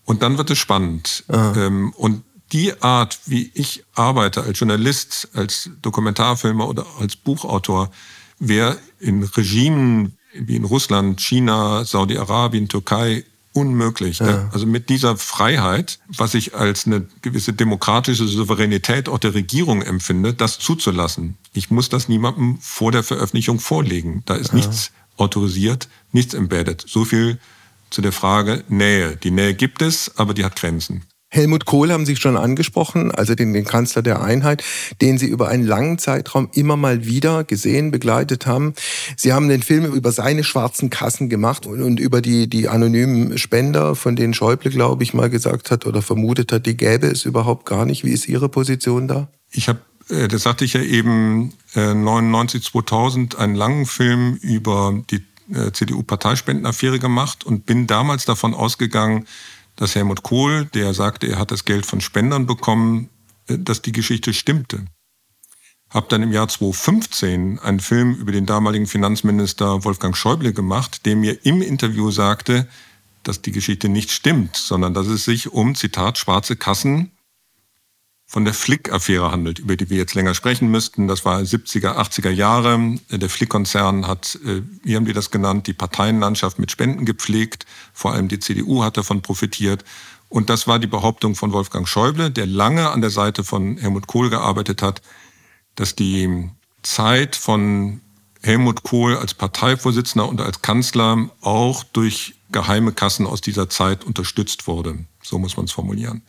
Und 0.04 0.24
dann 0.24 0.38
wird 0.38 0.50
es 0.50 0.58
spannend. 0.58 1.24
Ähm, 1.30 1.94
und 1.96 2.24
die 2.52 2.82
Art, 2.82 3.17
wie 3.28 3.50
ich 3.54 3.86
arbeite 3.96 4.44
als 4.44 4.60
Journalist, 4.60 5.30
als 5.34 5.70
Dokumentarfilmer 5.82 6.67
oder 6.67 6.86
als 7.00 7.15
Buchautor, 7.15 7.91
wäre 8.41 8.77
in 8.99 9.23
Regimen 9.23 10.17
wie 10.34 10.56
in 10.56 10.65
Russland, 10.65 11.21
China, 11.21 11.86
Saudi-Arabien, 11.86 12.67
Türkei 12.67 13.23
unmöglich. 13.54 14.19
Ja. 14.19 14.49
Also 14.54 14.65
mit 14.65 14.89
dieser 14.89 15.17
Freiheit, 15.17 15.99
was 16.08 16.34
ich 16.34 16.56
als 16.56 16.88
eine 16.88 17.06
gewisse 17.21 17.54
demokratische 17.54 18.27
Souveränität 18.27 19.10
auch 19.10 19.19
der 19.19 19.34
Regierung 19.34 19.82
empfinde, 19.82 20.34
das 20.34 20.58
zuzulassen. 20.58 21.38
Ich 21.54 21.69
muss 21.69 21.89
das 21.89 22.08
niemandem 22.08 22.60
vor 22.62 22.91
der 22.91 23.04
Veröffentlichung 23.04 23.60
vorlegen. 23.60 24.23
Da 24.25 24.36
ist 24.36 24.49
ja. 24.49 24.56
nichts 24.56 24.91
autorisiert, 25.17 25.89
nichts 26.12 26.34
embedded. 26.34 26.86
So 26.88 27.04
viel 27.06 27.39
zu 27.89 28.01
der 28.01 28.13
Frage 28.13 28.63
Nähe. 28.69 29.17
Die 29.17 29.32
Nähe 29.32 29.54
gibt 29.54 29.82
es, 29.82 30.17
aber 30.17 30.34
die 30.34 30.45
hat 30.45 30.56
Grenzen. 30.56 31.04
Helmut 31.34 31.65
Kohl 31.65 31.94
haben 31.94 32.06
Sie 32.06 32.17
schon 32.17 32.36
angesprochen, 32.36 33.10
also 33.10 33.36
den, 33.36 33.54
den, 33.54 33.63
Kanzler 33.63 34.02
der 34.02 34.22
Einheit, 34.22 34.65
den 35.00 35.17
Sie 35.17 35.28
über 35.28 35.48
einen 35.48 35.65
langen 35.65 35.98
Zeitraum 35.98 36.50
immer 36.54 36.76
mal 36.76 37.06
wieder 37.06 37.46
gesehen, 37.46 37.89
begleitet 37.89 38.46
haben. 38.46 38.74
Sie 39.15 39.32
haben 39.32 39.48
den 39.48 39.63
Film 39.63 39.86
über 39.94 40.12
seine 40.12 40.44
schwarzen 40.44 40.89
Kassen 40.89 41.30
gemacht 41.30 41.65
und, 41.65 41.82
und 41.82 42.02
über 42.02 42.22
die, 42.22 42.50
die 42.50 42.67
anonymen 42.67 43.38
Spender, 43.38 43.96
von 43.96 44.17
denen 44.17 44.34
Schäuble, 44.34 44.72
glaube 44.72 45.04
ich, 45.04 45.13
mal 45.13 45.30
gesagt 45.30 45.72
hat 45.72 45.86
oder 45.86 46.02
vermutet 46.02 46.52
hat, 46.52 46.65
die 46.65 46.76
gäbe 46.76 47.08
es 47.08 47.24
überhaupt 47.24 47.65
gar 47.65 47.86
nicht. 47.86 48.04
Wie 48.04 48.12
ist 48.12 48.28
Ihre 48.28 48.50
Position 48.50 49.08
da? 49.08 49.30
Ich 49.52 49.70
habe, 49.70 49.80
äh, 50.10 50.28
das 50.28 50.44
sagte 50.44 50.65
ich 50.65 50.74
ja 50.74 50.82
eben, 50.82 51.54
99, 51.76 52.62
äh, 52.62 52.72
2000 52.72 53.38
einen 53.38 53.56
langen 53.56 53.86
Film 53.86 54.36
über 54.41 55.02
die 55.10 55.24
äh, 55.54 55.72
CDU-Parteispendenaffäre 55.72 57.00
gemacht 57.00 57.46
und 57.46 57.65
bin 57.65 57.88
damals 57.88 58.25
davon 58.25 58.54
ausgegangen, 58.54 59.27
dass 59.82 59.96
Helmut 59.96 60.21
Kohl, 60.21 60.65
der 60.65 60.94
sagte, 60.94 61.25
er 61.25 61.40
hat 61.40 61.50
das 61.50 61.65
Geld 61.65 61.88
von 61.88 62.02
Spendern 62.02 62.46
bekommen, 62.46 63.10
äh, 63.48 63.58
dass 63.58 63.82
die 63.82 63.92
Geschichte 63.92 64.32
stimmte. 64.32 64.86
Hab 65.90 66.08
dann 66.10 66.21
im 66.21 66.32
Jahr 66.32 66.48
2015 66.48 67.58
einen 67.58 67.79
Film 67.79 68.13
über 68.13 68.32
den 68.32 68.46
damaligen 68.46 68.86
Finanzminister 68.86 69.84
Wolfgang 69.84 70.15
Schäuble 70.15 70.54
gemacht, 70.54 71.08
der 71.08 71.15
mir 71.15 71.48
im 71.48 71.63
Interview 71.63 72.12
sagte, 72.12 72.67
dass 73.23 73.42
die 73.42 73.52
Geschichte 73.52 73.90
nicht 73.90 74.12
stimmt, 74.12 74.56
sondern 74.56 74.94
dass 74.94 75.08
es 75.08 75.25
sich 75.25 75.52
um, 75.52 75.73
Zitat, 75.73 76.19
schwarze 76.19 76.56
Kassen 76.56 77.12
von 78.32 78.46
der 78.46 78.54
Flick-Affäre 78.54 79.29
handelt, 79.29 79.60
über 79.60 79.75
die 79.75 79.90
wir 79.90 79.98
jetzt 79.98 80.15
länger 80.15 80.34
sprechen 80.34 80.71
müssten. 80.71 81.10
Das 81.10 81.25
war 81.25 81.42
70er, 81.42 81.98
80er 81.98 82.29
Jahre. 82.29 82.96
Der 83.10 83.29
Flick-Konzern 83.29 84.08
hat, 84.08 84.40
äh, 84.46 84.62
wie 84.84 84.96
haben 84.96 85.06
wir 85.06 85.13
das 85.13 85.32
genannt, 85.32 85.67
die 85.67 85.73
Parteienlandschaft 85.73 86.58
mit 86.58 86.71
Spenden 86.71 87.04
gepflegt. 87.04 87.65
Vor 87.92 88.13
allem 88.13 88.29
die 88.29 88.40
CDU 88.40 88.86
hat 88.86 88.96
davon 88.96 89.21
profitiert. 89.21 89.84
Und 90.29 90.50
das 90.50 90.65
war 90.65 90.79
die 90.79 90.88
Behauptung 90.88 91.36
von 91.36 91.52
Wolfgang 91.52 91.86
Schäuble, 91.86 92.32
der 92.32 92.46
lange 92.46 92.90
an 92.90 93.02
der 93.02 93.10
Seite 93.10 93.44
von 93.44 93.75
Helmut 93.75 94.08
Kohl 94.08 94.29
gearbeitet 94.29 94.82
hat, 94.82 95.02
dass 95.75 95.98
die 95.98 96.50
Zeit 96.84 97.36
von 97.36 98.00
Helmut 98.42 98.84
Kohl 98.84 99.17
als 99.17 99.34
Parteivorsitzender 99.34 100.29
und 100.29 100.40
als 100.40 100.62
Kanzler 100.62 101.29
auch 101.42 101.84
durch 101.84 102.36
geheime 102.50 102.94
Kassen 102.94 103.27
aus 103.27 103.42
dieser 103.42 103.69
Zeit 103.69 104.06
unterstützt 104.06 104.67
wurde. 104.67 105.00
So 105.21 105.38
muss 105.38 105.58
man 105.58 105.65
es 105.65 105.73
formulieren. 105.73 106.21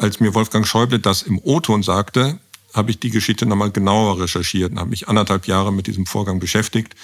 Als 0.00 0.18
mir 0.18 0.34
Wolfgang 0.34 0.66
Schäuble 0.66 0.98
das 0.98 1.20
im 1.20 1.38
O-Ton 1.38 1.82
sagte, 1.82 2.38
habe 2.72 2.90
ich 2.90 3.00
die 3.00 3.10
Geschichte 3.10 3.44
nochmal 3.44 3.70
genauer 3.70 4.18
recherchiert 4.18 4.72
und 4.72 4.80
habe 4.80 4.88
mich 4.88 5.08
anderthalb 5.08 5.46
Jahre 5.46 5.74
mit 5.74 5.86
diesem 5.86 6.06
Vorgang 6.06 6.40
beschäftigt 6.40 6.94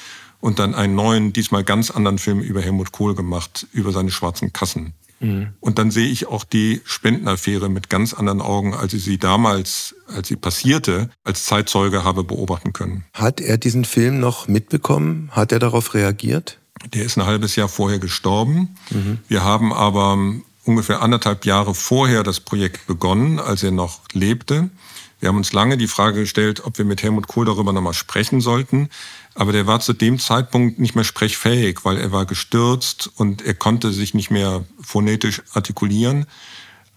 und 0.40 0.58
dann 0.58 0.74
einen 0.74 0.94
neuen, 0.94 1.34
diesmal 1.34 1.62
ganz 1.62 1.90
anderen 1.90 2.16
Film 2.16 2.40
über 2.40 2.62
Helmut 2.62 2.92
Kohl 2.92 3.14
gemacht, 3.14 3.66
über 3.72 3.92
seine 3.92 4.10
schwarzen 4.10 4.54
Kassen. 4.54 4.94
Mhm. 5.20 5.48
Und 5.60 5.78
dann 5.78 5.90
sehe 5.90 6.08
ich 6.08 6.26
auch 6.26 6.44
die 6.44 6.80
Spendenaffäre 6.84 7.68
mit 7.68 7.90
ganz 7.90 8.14
anderen 8.14 8.40
Augen, 8.40 8.72
als 8.72 8.94
ich 8.94 9.04
sie 9.04 9.18
damals, 9.18 9.94
als 10.06 10.28
sie 10.28 10.36
passierte, 10.36 11.10
als 11.22 11.44
Zeitzeuge 11.44 12.02
habe 12.02 12.24
beobachten 12.24 12.72
können. 12.72 13.04
Hat 13.12 13.42
er 13.42 13.58
diesen 13.58 13.84
Film 13.84 14.20
noch 14.20 14.48
mitbekommen? 14.48 15.28
Hat 15.32 15.52
er 15.52 15.58
darauf 15.58 15.92
reagiert? 15.92 16.60
Der 16.94 17.04
ist 17.04 17.18
ein 17.18 17.26
halbes 17.26 17.56
Jahr 17.56 17.68
vorher 17.68 17.98
gestorben. 17.98 18.74
Mhm. 18.90 19.18
Wir 19.28 19.44
haben 19.44 19.74
aber 19.74 20.18
ungefähr 20.66 21.02
anderthalb 21.02 21.44
Jahre 21.46 21.74
vorher 21.74 22.22
das 22.22 22.40
Projekt 22.40 22.86
begonnen, 22.86 23.38
als 23.38 23.62
er 23.62 23.70
noch 23.70 24.00
lebte. 24.12 24.70
Wir 25.18 25.30
haben 25.30 25.36
uns 25.36 25.52
lange 25.52 25.78
die 25.78 25.86
Frage 25.86 26.20
gestellt, 26.20 26.64
ob 26.64 26.76
wir 26.76 26.84
mit 26.84 27.02
Helmut 27.02 27.26
Kohl 27.26 27.46
darüber 27.46 27.72
nochmal 27.72 27.94
sprechen 27.94 28.40
sollten. 28.40 28.90
Aber 29.34 29.52
der 29.52 29.66
war 29.66 29.80
zu 29.80 29.92
dem 29.92 30.18
Zeitpunkt 30.18 30.78
nicht 30.78 30.94
mehr 30.94 31.04
sprechfähig, 31.04 31.84
weil 31.84 31.98
er 31.98 32.12
war 32.12 32.26
gestürzt 32.26 33.10
und 33.16 33.42
er 33.42 33.54
konnte 33.54 33.92
sich 33.92 34.12
nicht 34.12 34.30
mehr 34.30 34.64
phonetisch 34.80 35.42
artikulieren. 35.54 36.26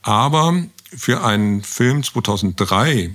Aber 0.01 0.63
für 0.95 1.23
einen 1.23 1.63
Film 1.63 2.03
2003 2.03 3.11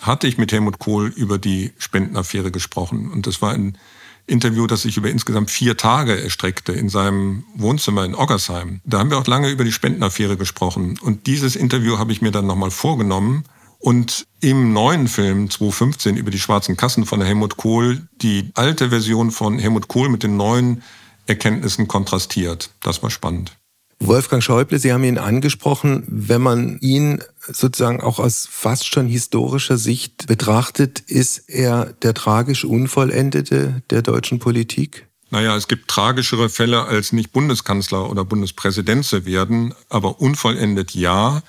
hatte 0.00 0.26
ich 0.26 0.36
mit 0.36 0.52
Helmut 0.52 0.78
Kohl 0.78 1.08
über 1.08 1.38
die 1.38 1.72
Spendenaffäre 1.78 2.50
gesprochen. 2.50 3.10
Und 3.10 3.26
das 3.26 3.40
war 3.40 3.52
ein 3.52 3.78
Interview, 4.26 4.66
das 4.66 4.82
sich 4.82 4.96
über 4.96 5.10
insgesamt 5.10 5.50
vier 5.50 5.76
Tage 5.76 6.22
erstreckte 6.22 6.72
in 6.72 6.88
seinem 6.88 7.44
Wohnzimmer 7.54 8.04
in 8.04 8.14
Oggersheim. 8.14 8.80
Da 8.84 8.98
haben 8.98 9.10
wir 9.10 9.18
auch 9.18 9.26
lange 9.26 9.50
über 9.50 9.64
die 9.64 9.72
Spendenaffäre 9.72 10.36
gesprochen. 10.36 10.98
Und 11.00 11.26
dieses 11.26 11.56
Interview 11.56 11.98
habe 11.98 12.12
ich 12.12 12.22
mir 12.22 12.30
dann 12.30 12.46
nochmal 12.46 12.70
vorgenommen 12.70 13.44
und 13.78 14.26
im 14.40 14.72
neuen 14.72 15.08
Film 15.08 15.50
2015 15.50 16.16
über 16.16 16.30
die 16.30 16.38
schwarzen 16.38 16.76
Kassen 16.76 17.04
von 17.04 17.20
Helmut 17.20 17.56
Kohl 17.56 18.06
die 18.22 18.50
alte 18.54 18.90
Version 18.90 19.32
von 19.32 19.58
Helmut 19.58 19.88
Kohl 19.88 20.08
mit 20.08 20.22
den 20.22 20.36
neuen 20.36 20.82
Erkenntnissen 21.26 21.88
kontrastiert. 21.88 22.70
Das 22.80 23.02
war 23.02 23.10
spannend. 23.10 23.56
Wolfgang 23.98 24.42
Schäuble, 24.42 24.78
Sie 24.78 24.92
haben 24.92 25.04
ihn 25.04 25.18
angesprochen, 25.18 26.04
wenn 26.08 26.42
man 26.42 26.78
ihn 26.80 27.22
sozusagen 27.46 28.00
auch 28.00 28.18
aus 28.18 28.48
fast 28.50 28.86
schon 28.86 29.06
historischer 29.06 29.78
Sicht 29.78 30.26
betrachtet, 30.26 31.00
ist 31.00 31.48
er 31.48 31.92
der 32.02 32.14
tragisch 32.14 32.64
Unvollendete 32.64 33.82
der 33.90 34.02
deutschen 34.02 34.38
Politik? 34.38 35.06
Naja, 35.30 35.56
es 35.56 35.66
gibt 35.66 35.88
tragischere 35.88 36.50
Fälle, 36.50 36.84
als 36.84 37.12
nicht 37.12 37.32
Bundeskanzler 37.32 38.10
oder 38.10 38.24
Bundespräsident 38.24 39.04
zu 39.04 39.24
werden, 39.24 39.74
aber 39.88 40.20
unvollendet 40.20 40.94
ja, 40.94 41.42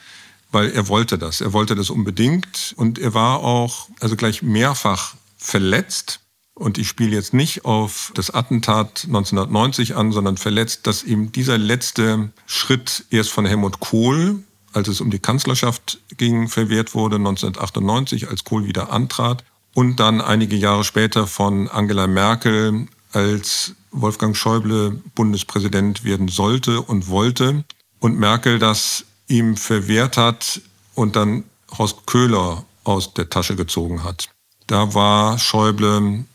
weil 0.52 0.72
er 0.72 0.88
wollte 0.88 1.18
das. 1.18 1.42
Er 1.42 1.52
wollte 1.52 1.76
das 1.76 1.90
unbedingt 1.90 2.74
und 2.78 2.98
er 2.98 3.14
war 3.14 3.40
auch 3.40 3.90
also 4.00 4.16
gleich 4.16 4.42
mehrfach 4.42 5.16
verletzt 5.38 6.22
und 6.56 6.78
ich 6.78 6.88
spiele 6.88 7.16
jetzt 7.16 7.34
nicht 7.34 7.66
auf 7.66 8.12
das 8.16 8.30
Attentat 8.30 9.06
1990 9.06 9.96
an, 9.96 10.12
sondern 10.12 10.38
verletzt, 10.38 10.86
dass 10.86 11.04
ihm 11.04 11.32
dieser 11.32 11.58
letzte 11.58 12.32
Schritt 12.46 13.06
erst 13.10 13.32
von 13.32 13.46
Helmut 13.46 13.80
Kohl, 13.80 14.44
als 14.74 14.88
es 14.88 15.02
um 15.02 15.10
die 15.10 15.20
Kanzlerschaft 15.20 16.00
ging, 16.18 16.48
verwehrt 16.48 16.94
wurde, 16.94 17.16
1998, 17.16 18.30
als 18.30 18.44
Kohl 18.44 18.66
wieder 18.66 18.92
antrat. 18.92 19.44
Und 19.74 20.00
dann 20.00 20.22
einige 20.22 20.56
Jahre 20.56 20.84
später 20.84 21.28
von 21.28 21.68
Angela 21.68 22.08
Merkel, 22.08 22.88
als 23.12 23.74
Wolfgang 23.92 24.36
Schäuble 24.36 25.02
Bundespräsident 25.16 26.04
werden 26.04 26.28
sollte 26.28 26.82
und 26.82 27.08
wollte. 27.08 27.64
Und 28.00 28.20
Merkel 28.20 28.60
das 28.60 29.06
ihm 29.28 29.56
verwehrt 29.56 30.18
hat 30.18 30.62
und 30.96 31.16
dann 31.16 31.44
Horst 31.78 32.06
Köhler 32.06 32.66
aus 32.84 33.14
der 33.14 33.30
Tasche 33.30 33.56
gezogen 33.56 34.04
hat. 34.04 34.30
Da 34.68 34.94
war 34.94 35.40
Schäuble 35.40 36.26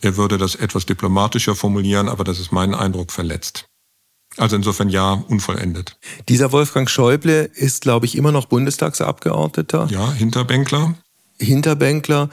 er 0.00 0.16
würde 0.16 0.38
das 0.38 0.54
etwas 0.54 0.86
diplomatischer 0.86 1.54
formulieren, 1.54 2.08
aber 2.08 2.24
das 2.24 2.38
ist 2.38 2.52
mein 2.52 2.74
Eindruck 2.74 3.10
verletzt. 3.10 3.67
Also 4.38 4.56
insofern 4.56 4.88
ja, 4.88 5.12
unvollendet. 5.28 5.96
Dieser 6.28 6.52
Wolfgang 6.52 6.88
Schäuble 6.88 7.50
ist, 7.54 7.82
glaube 7.82 8.06
ich, 8.06 8.16
immer 8.16 8.32
noch 8.32 8.46
Bundestagsabgeordneter. 8.46 9.88
Ja, 9.90 10.12
Hinterbänkler. 10.12 10.94
Hinterbänkler. 11.40 12.30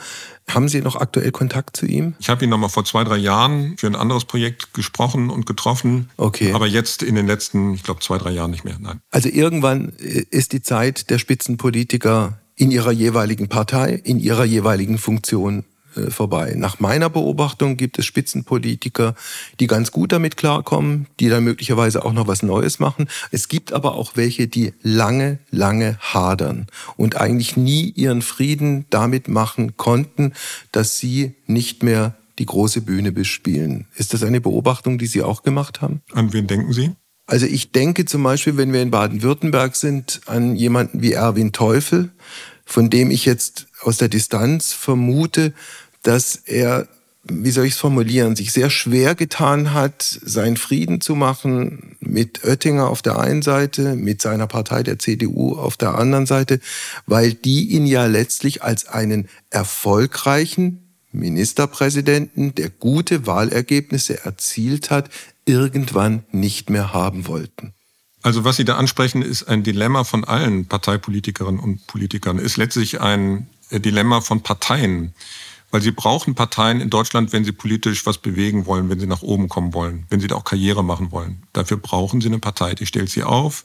Haben 0.48 0.68
Sie 0.68 0.80
noch 0.80 0.96
aktuell 0.96 1.32
Kontakt 1.32 1.76
zu 1.76 1.86
ihm? 1.86 2.14
Ich 2.18 2.28
habe 2.28 2.44
ihn 2.44 2.50
noch 2.50 2.58
mal 2.58 2.68
vor 2.68 2.84
zwei, 2.84 3.02
drei 3.02 3.16
Jahren 3.16 3.76
für 3.76 3.88
ein 3.88 3.96
anderes 3.96 4.24
Projekt 4.24 4.74
gesprochen 4.74 5.30
und 5.30 5.46
getroffen. 5.46 6.10
Okay. 6.16 6.52
Aber 6.52 6.66
jetzt 6.66 7.02
in 7.02 7.16
den 7.16 7.26
letzten, 7.26 7.74
ich 7.74 7.82
glaube, 7.82 8.00
zwei, 8.00 8.18
drei 8.18 8.30
Jahren 8.30 8.52
nicht 8.52 8.64
mehr. 8.64 8.76
Nein. 8.78 9.00
Also 9.10 9.28
irgendwann 9.28 9.90
ist 9.90 10.52
die 10.52 10.62
Zeit 10.62 11.10
der 11.10 11.18
Spitzenpolitiker 11.18 12.38
in 12.54 12.70
ihrer 12.70 12.92
jeweiligen 12.92 13.48
Partei, 13.48 14.00
in 14.04 14.18
ihrer 14.18 14.44
jeweiligen 14.44 14.98
Funktion 14.98 15.60
äh, 15.60 15.64
vorbei. 16.10 16.54
Nach 16.56 16.80
meiner 16.80 17.10
Beobachtung 17.10 17.76
gibt 17.76 17.98
es 17.98 18.06
Spitzenpolitiker, 18.06 19.14
die 19.60 19.66
ganz 19.66 19.92
gut 19.92 20.12
damit 20.12 20.36
klarkommen, 20.36 21.06
die 21.20 21.28
dann 21.28 21.44
möglicherweise 21.44 22.04
auch 22.04 22.12
noch 22.12 22.26
was 22.26 22.42
Neues 22.42 22.78
machen. 22.78 23.08
Es 23.30 23.48
gibt 23.48 23.72
aber 23.72 23.94
auch 23.94 24.12
welche, 24.14 24.46
die 24.46 24.72
lange, 24.82 25.38
lange 25.50 25.98
hadern 26.00 26.66
und 26.96 27.16
eigentlich 27.16 27.56
nie 27.56 27.90
ihren 27.90 28.22
Frieden 28.22 28.86
damit 28.90 29.28
machen 29.28 29.76
konnten, 29.76 30.32
dass 30.72 30.98
sie 30.98 31.34
nicht 31.46 31.82
mehr 31.82 32.16
die 32.38 32.46
große 32.46 32.82
Bühne 32.82 33.12
bespielen. 33.12 33.86
Ist 33.94 34.12
das 34.12 34.22
eine 34.22 34.40
Beobachtung, 34.40 34.98
die 34.98 35.06
Sie 35.06 35.22
auch 35.22 35.42
gemacht 35.42 35.80
haben? 35.80 36.02
An 36.12 36.32
wen 36.32 36.46
denken 36.46 36.72
Sie? 36.72 36.92
Also 37.26 37.46
ich 37.46 37.72
denke 37.72 38.04
zum 38.04 38.22
Beispiel, 38.22 38.56
wenn 38.56 38.72
wir 38.72 38.82
in 38.82 38.90
Baden-Württemberg 38.90 39.74
sind, 39.74 40.20
an 40.26 40.54
jemanden 40.54 41.02
wie 41.02 41.12
Erwin 41.12 41.52
Teufel, 41.52 42.12
von 42.64 42.90
dem 42.90 43.10
ich 43.10 43.24
jetzt 43.24 43.66
aus 43.82 43.96
der 43.98 44.08
Distanz 44.08 44.72
vermute, 44.72 45.52
dass 46.06 46.36
er, 46.36 46.86
wie 47.24 47.50
soll 47.50 47.66
ich 47.66 47.74
es 47.74 47.80
formulieren, 47.80 48.36
sich 48.36 48.52
sehr 48.52 48.70
schwer 48.70 49.14
getan 49.16 49.74
hat, 49.74 50.02
seinen 50.02 50.56
Frieden 50.56 51.00
zu 51.00 51.16
machen 51.16 51.96
mit 52.00 52.44
Oettinger 52.44 52.88
auf 52.88 53.02
der 53.02 53.18
einen 53.18 53.42
Seite, 53.42 53.96
mit 53.96 54.22
seiner 54.22 54.46
Partei 54.46 54.84
der 54.84 55.00
CDU 55.00 55.56
auf 55.56 55.76
der 55.76 55.96
anderen 55.96 56.26
Seite, 56.26 56.60
weil 57.06 57.34
die 57.34 57.70
ihn 57.70 57.86
ja 57.86 58.06
letztlich 58.06 58.62
als 58.62 58.86
einen 58.86 59.28
erfolgreichen 59.50 60.82
Ministerpräsidenten, 61.10 62.54
der 62.54 62.70
gute 62.70 63.26
Wahlergebnisse 63.26 64.24
erzielt 64.24 64.90
hat, 64.90 65.10
irgendwann 65.44 66.24
nicht 66.30 66.70
mehr 66.70 66.92
haben 66.92 67.26
wollten. 67.26 67.72
Also 68.22 68.44
was 68.44 68.56
Sie 68.56 68.64
da 68.64 68.76
ansprechen, 68.76 69.22
ist 69.22 69.44
ein 69.44 69.62
Dilemma 69.62 70.04
von 70.04 70.24
allen 70.24 70.66
Parteipolitikerinnen 70.66 71.60
und 71.60 71.86
Politikern, 71.86 72.38
ist 72.38 72.56
letztlich 72.56 73.00
ein 73.00 73.48
Dilemma 73.70 74.20
von 74.20 74.42
Parteien. 74.42 75.14
Weil 75.70 75.82
sie 75.82 75.90
brauchen 75.90 76.34
Parteien 76.34 76.80
in 76.80 76.90
Deutschland, 76.90 77.32
wenn 77.32 77.44
sie 77.44 77.52
politisch 77.52 78.06
was 78.06 78.18
bewegen 78.18 78.66
wollen, 78.66 78.88
wenn 78.88 79.00
sie 79.00 79.06
nach 79.06 79.22
oben 79.22 79.48
kommen 79.48 79.74
wollen, 79.74 80.06
wenn 80.10 80.20
sie 80.20 80.28
da 80.28 80.36
auch 80.36 80.44
Karriere 80.44 80.84
machen 80.84 81.10
wollen. 81.10 81.42
Dafür 81.52 81.76
brauchen 81.76 82.20
sie 82.20 82.28
eine 82.28 82.38
Partei, 82.38 82.74
die 82.74 82.86
stellt 82.86 83.10
sie 83.10 83.24
auf, 83.24 83.64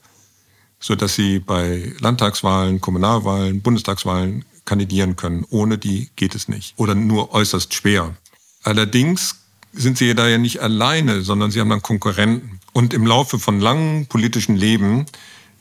sodass 0.80 1.16
sie 1.16 1.40
bei 1.40 1.94
Landtagswahlen, 2.00 2.82
Kommunalwahlen, 2.82 3.62
Bundestagswahlen 3.62 4.46
kandidieren 4.66 5.16
können. 5.16 5.46
Ohne 5.50 5.78
die 5.78 6.10
geht 6.16 6.36
es 6.36 6.48
nicht. 6.48 6.74
Oder 6.78 6.96
nur 6.96 7.34
äußerst 7.34 7.74
schwer. 7.74 8.16
Allerdings 8.64 9.36
sind 9.74 9.98
sie 9.98 10.14
da 10.16 10.28
ja 10.28 10.38
nicht 10.38 10.60
alleine, 10.62 11.22
sondern 11.22 11.52
sie 11.52 11.60
haben 11.60 11.70
dann 11.70 11.82
Konkurrenten. 11.82 12.60
Und 12.74 12.94
im 12.94 13.06
Laufe 13.06 13.40
von 13.40 13.60
langem 13.60 14.08
politischen 14.08 14.56
Leben 14.56 15.06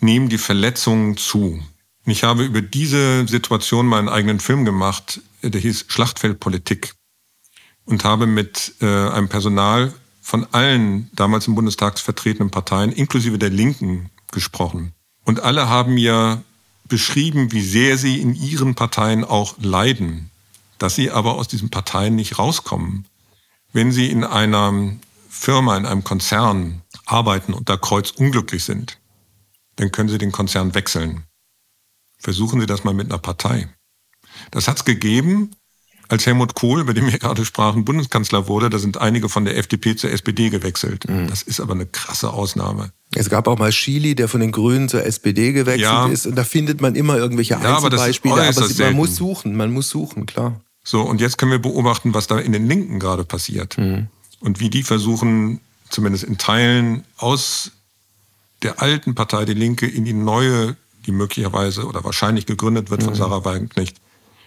nehmen 0.00 0.28
die 0.28 0.38
Verletzungen 0.38 1.16
zu. 1.16 1.62
Ich 2.06 2.24
habe 2.24 2.44
über 2.44 2.62
diese 2.62 3.26
Situation 3.28 3.86
meinen 3.86 4.08
eigenen 4.08 4.40
Film 4.40 4.64
gemacht, 4.64 5.20
der 5.42 5.60
hieß 5.60 5.86
Schlachtfeldpolitik 5.88 6.94
und 7.84 8.04
habe 8.04 8.26
mit 8.26 8.74
äh, 8.80 8.86
einem 8.86 9.28
Personal 9.28 9.92
von 10.20 10.46
allen 10.52 11.10
damals 11.14 11.48
im 11.48 11.54
Bundestag 11.54 11.98
vertretenen 11.98 12.50
Parteien, 12.50 12.92
inklusive 12.92 13.38
der 13.38 13.50
Linken, 13.50 14.10
gesprochen. 14.30 14.92
Und 15.24 15.40
alle 15.40 15.68
haben 15.68 15.94
mir 15.94 16.42
beschrieben, 16.84 17.52
wie 17.52 17.62
sehr 17.62 17.98
sie 17.98 18.20
in 18.20 18.34
ihren 18.34 18.74
Parteien 18.74 19.24
auch 19.24 19.56
leiden, 19.58 20.30
dass 20.78 20.94
sie 20.94 21.10
aber 21.10 21.34
aus 21.34 21.48
diesen 21.48 21.70
Parteien 21.70 22.14
nicht 22.16 22.38
rauskommen. 22.38 23.06
Wenn 23.72 23.92
sie 23.92 24.10
in 24.10 24.24
einer 24.24 24.96
Firma, 25.28 25.76
in 25.76 25.86
einem 25.86 26.04
Konzern 26.04 26.82
arbeiten 27.06 27.54
und 27.54 27.68
da 27.68 27.76
kreuzunglücklich 27.76 28.64
sind, 28.64 28.98
dann 29.76 29.92
können 29.92 30.08
sie 30.08 30.18
den 30.18 30.32
Konzern 30.32 30.74
wechseln. 30.74 31.24
Versuchen 32.18 32.60
Sie 32.60 32.66
das 32.66 32.84
mal 32.84 32.92
mit 32.92 33.06
einer 33.06 33.18
Partei. 33.18 33.68
Das 34.50 34.68
hat 34.68 34.78
es 34.78 34.84
gegeben, 34.84 35.50
als 36.10 36.26
Helmut 36.26 36.54
Kohl, 36.54 36.80
über 36.80 36.92
den 36.92 37.06
wir 37.06 37.18
gerade 37.18 37.44
sprachen, 37.44 37.84
Bundeskanzler 37.84 38.48
wurde, 38.48 38.68
da 38.68 38.78
sind 38.78 38.98
einige 38.98 39.28
von 39.28 39.44
der 39.44 39.56
FDP 39.56 39.94
zur 39.94 40.10
SPD 40.10 40.50
gewechselt. 40.50 41.08
Mhm. 41.08 41.28
Das 41.28 41.42
ist 41.42 41.60
aber 41.60 41.74
eine 41.74 41.86
krasse 41.86 42.32
Ausnahme. 42.32 42.92
Es 43.14 43.30
gab 43.30 43.46
auch 43.46 43.58
mal 43.58 43.70
Chili, 43.70 44.14
der 44.14 44.28
von 44.28 44.40
den 44.40 44.52
Grünen 44.52 44.88
zur 44.88 45.04
SPD 45.04 45.52
gewechselt 45.52 45.82
ja. 45.82 46.08
ist. 46.08 46.26
Und 46.26 46.36
da 46.36 46.44
findet 46.44 46.80
man 46.80 46.96
immer 46.96 47.16
irgendwelche 47.16 47.54
ja, 47.54 47.76
Einzelbeispiele. 47.76 48.34
Aber, 48.34 48.48
aber 48.48 48.84
man 48.84 48.94
muss 48.94 49.16
suchen, 49.16 49.56
man 49.56 49.72
muss 49.72 49.88
suchen, 49.88 50.26
klar. 50.26 50.60
So, 50.82 51.02
und 51.02 51.20
jetzt 51.20 51.38
können 51.38 51.52
wir 51.52 51.58
beobachten, 51.58 52.14
was 52.14 52.26
da 52.26 52.38
in 52.38 52.52
den 52.52 52.66
Linken 52.66 52.98
gerade 52.98 53.24
passiert. 53.24 53.78
Mhm. 53.78 54.08
Und 54.40 54.58
wie 54.58 54.70
die 54.70 54.82
versuchen, 54.82 55.60
zumindest 55.90 56.24
in 56.24 56.38
Teilen 56.38 57.04
aus 57.18 57.72
der 58.62 58.82
alten 58.82 59.14
Partei 59.14 59.44
Die 59.44 59.54
Linke 59.54 59.86
in 59.86 60.04
die 60.04 60.12
neue, 60.12 60.76
die 61.06 61.12
möglicherweise 61.12 61.86
oder 61.86 62.04
wahrscheinlich 62.04 62.46
gegründet 62.46 62.90
wird 62.90 63.02
von 63.02 63.12
mhm. 63.12 63.18
Sarah 63.18 63.44
Wagenknecht, 63.44 63.96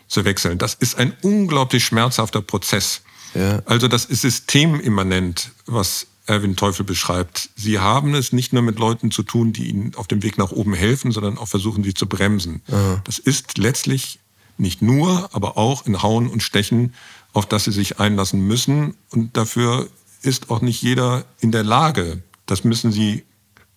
zu 0.08 0.26
wechseln. 0.26 0.58
Das 0.58 0.74
ist 0.74 0.98
ein 0.98 1.14
unglaublich 1.22 1.86
schmerzhafter 1.86 2.42
Prozess. 2.42 3.02
Ja. 3.34 3.62
Also 3.66 3.88
das 3.88 4.06
ist 4.06 4.22
systemimmanent, 4.22 5.52
was 5.66 6.08
Erwin 6.26 6.56
Teufel 6.56 6.86
beschreibt. 6.86 7.50
Sie 7.56 7.80
haben 7.80 8.14
es 8.16 8.32
nicht 8.32 8.54
nur 8.54 8.62
mit 8.62 8.80
Leuten 8.80 9.12
zu 9.12 9.24
tun, 9.24 9.52
die 9.52 9.70
ihnen 9.70 9.96
auf 9.96 10.08
dem 10.08 10.24
Weg 10.24 10.38
nach 10.38 10.52
oben 10.52 10.74
helfen, 10.74 11.12
sondern 11.12 11.38
auch 11.38 11.48
versuchen, 11.48 11.84
sie 11.84 11.94
zu 11.94 12.08
bremsen. 12.08 12.62
Aha. 12.72 13.02
Das 13.04 13.20
ist 13.20 13.58
letztlich 13.58 14.20
nicht 14.58 14.82
nur, 14.82 15.30
aber 15.34 15.58
auch 15.58 15.86
in 15.86 16.02
Hauen 16.02 16.28
und 16.28 16.42
Stechen, 16.42 16.94
auf 17.34 17.46
das 17.46 17.66
sie 17.66 17.72
sich 17.72 18.00
einlassen 18.00 18.40
müssen. 18.48 18.96
Und 19.10 19.36
dafür 19.36 19.90
ist 20.22 20.50
auch 20.50 20.62
nicht 20.62 20.82
jeder 20.82 21.26
in 21.40 21.52
der 21.52 21.64
Lage. 21.64 22.24
Das 22.46 22.64
müssen 22.64 22.92
sie 22.92 23.24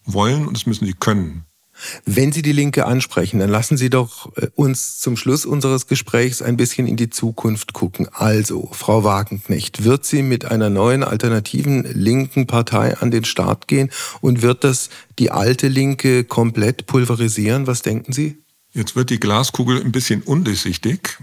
wollen 0.05 0.47
und 0.47 0.55
das 0.55 0.67
müssen 0.67 0.87
sie 0.87 0.93
können. 0.93 1.45
Wenn 2.05 2.33
Sie 2.33 2.43
die 2.43 2.53
Linke 2.53 2.87
ansprechen, 2.87 3.41
dann 3.41 3.51
lassen 3.51 3.77
Sie 3.77 3.91
doch 3.91 4.37
äh, 4.37 4.49
uns 4.55 4.99
zum 4.99 5.17
Schluss 5.17 5.45
unseres 5.45 5.87
Gesprächs 5.87 6.43
ein 6.43 6.57
bisschen 6.57 6.87
in 6.87 6.97
die 6.97 7.11
Zukunft 7.11 7.73
gucken. 7.73 8.09
Also, 8.13 8.69
Frau 8.73 9.05
Wagenknecht, 9.05 9.85
wird 9.85 10.05
sie 10.05 10.23
mit 10.23 10.47
einer 10.47 10.71
neuen 10.71 11.05
alternativen 11.05 11.85
linken 11.93 12.47
Partei 12.47 12.97
an 12.97 13.11
den 13.11 13.25
Start 13.25 13.69
gehen 13.69 13.91
und 14.21 14.43
wird 14.43 14.65
das 14.65 14.89
die 15.19 15.31
alte 15.31 15.69
Linke 15.69 16.25
komplett 16.25 16.87
pulverisieren? 16.87 17.67
Was 17.67 17.83
denken 17.83 18.13
Sie? 18.13 18.39
Jetzt 18.73 18.97
wird 18.97 19.11
die 19.11 19.21
Glaskugel 19.21 19.81
ein 19.81 19.93
bisschen 19.93 20.23
undurchsichtig. 20.23 21.19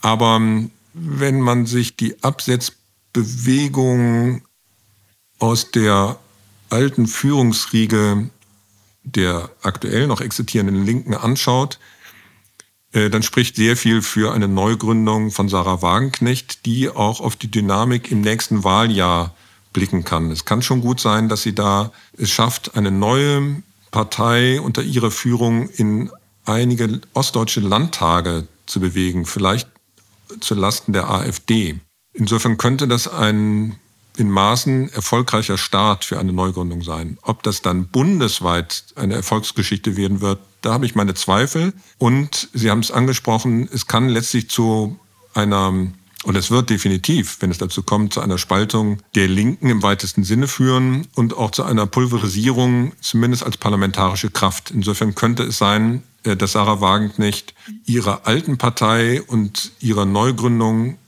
Aber 0.00 0.36
ähm, 0.36 0.70
wenn 0.94 1.40
man 1.40 1.66
sich 1.66 1.96
die 1.96 2.22
Absetzbewegung 2.22 4.42
aus 5.38 5.70
der 5.70 6.18
alten 6.68 7.06
Führungsriege 7.06 8.28
der 9.16 9.50
aktuell 9.62 10.06
noch 10.06 10.20
existierenden 10.20 10.84
Linken 10.84 11.14
anschaut, 11.14 11.78
äh, 12.92 13.10
dann 13.10 13.22
spricht 13.22 13.56
sehr 13.56 13.76
viel 13.76 14.02
für 14.02 14.32
eine 14.32 14.48
Neugründung 14.48 15.30
von 15.30 15.48
Sarah 15.48 15.82
Wagenknecht, 15.82 16.66
die 16.66 16.88
auch 16.88 17.20
auf 17.20 17.36
die 17.36 17.50
Dynamik 17.50 18.10
im 18.10 18.20
nächsten 18.20 18.64
Wahljahr 18.64 19.34
blicken 19.72 20.04
kann. 20.04 20.30
Es 20.30 20.44
kann 20.44 20.62
schon 20.62 20.80
gut 20.80 21.00
sein, 21.00 21.28
dass 21.28 21.42
sie 21.42 21.54
da 21.54 21.92
es 22.16 22.30
schafft, 22.30 22.76
eine 22.76 22.90
neue 22.90 23.62
Partei 23.90 24.60
unter 24.60 24.82
ihrer 24.82 25.10
Führung 25.10 25.68
in 25.68 26.10
einige 26.44 27.00
ostdeutsche 27.14 27.60
Landtage 27.60 28.48
zu 28.66 28.80
bewegen, 28.80 29.26
vielleicht 29.26 29.68
zu 30.40 30.54
Lasten 30.54 30.92
der 30.92 31.10
AfD. 31.10 31.78
Insofern 32.12 32.56
könnte 32.56 32.88
das 32.88 33.08
ein 33.08 33.76
in 34.16 34.30
Maßen 34.30 34.92
erfolgreicher 34.92 35.58
Start 35.58 36.04
für 36.04 36.18
eine 36.18 36.32
Neugründung 36.32 36.82
sein. 36.82 37.18
Ob 37.22 37.42
das 37.42 37.62
dann 37.62 37.86
bundesweit 37.86 38.84
eine 38.96 39.14
Erfolgsgeschichte 39.14 39.96
werden 39.96 40.20
wird, 40.20 40.40
da 40.62 40.72
habe 40.72 40.86
ich 40.86 40.94
meine 40.94 41.14
Zweifel. 41.14 41.72
Und 41.98 42.48
Sie 42.52 42.70
haben 42.70 42.80
es 42.80 42.90
angesprochen, 42.90 43.68
es 43.72 43.86
kann 43.86 44.08
letztlich 44.08 44.50
zu 44.50 44.98
einer, 45.34 45.68
und 45.68 46.36
es 46.36 46.50
wird 46.50 46.70
definitiv, 46.70 47.38
wenn 47.40 47.50
es 47.50 47.58
dazu 47.58 47.82
kommt, 47.82 48.12
zu 48.12 48.20
einer 48.20 48.38
Spaltung 48.38 48.98
der 49.14 49.28
Linken 49.28 49.70
im 49.70 49.82
weitesten 49.82 50.24
Sinne 50.24 50.48
führen 50.48 51.06
und 51.14 51.36
auch 51.36 51.50
zu 51.50 51.64
einer 51.64 51.86
Pulverisierung, 51.86 52.92
zumindest 53.00 53.44
als 53.44 53.56
parlamentarische 53.56 54.30
Kraft. 54.30 54.70
Insofern 54.70 55.14
könnte 55.14 55.44
es 55.44 55.58
sein, 55.58 56.02
äh, 56.24 56.36
dass 56.36 56.52
Sarah 56.52 56.80
Wagenknecht 56.80 57.54
ihrer 57.86 58.26
alten 58.26 58.58
Partei 58.58 59.22
und 59.22 59.72
ihrer 59.80 60.04
Neugründung 60.04 60.98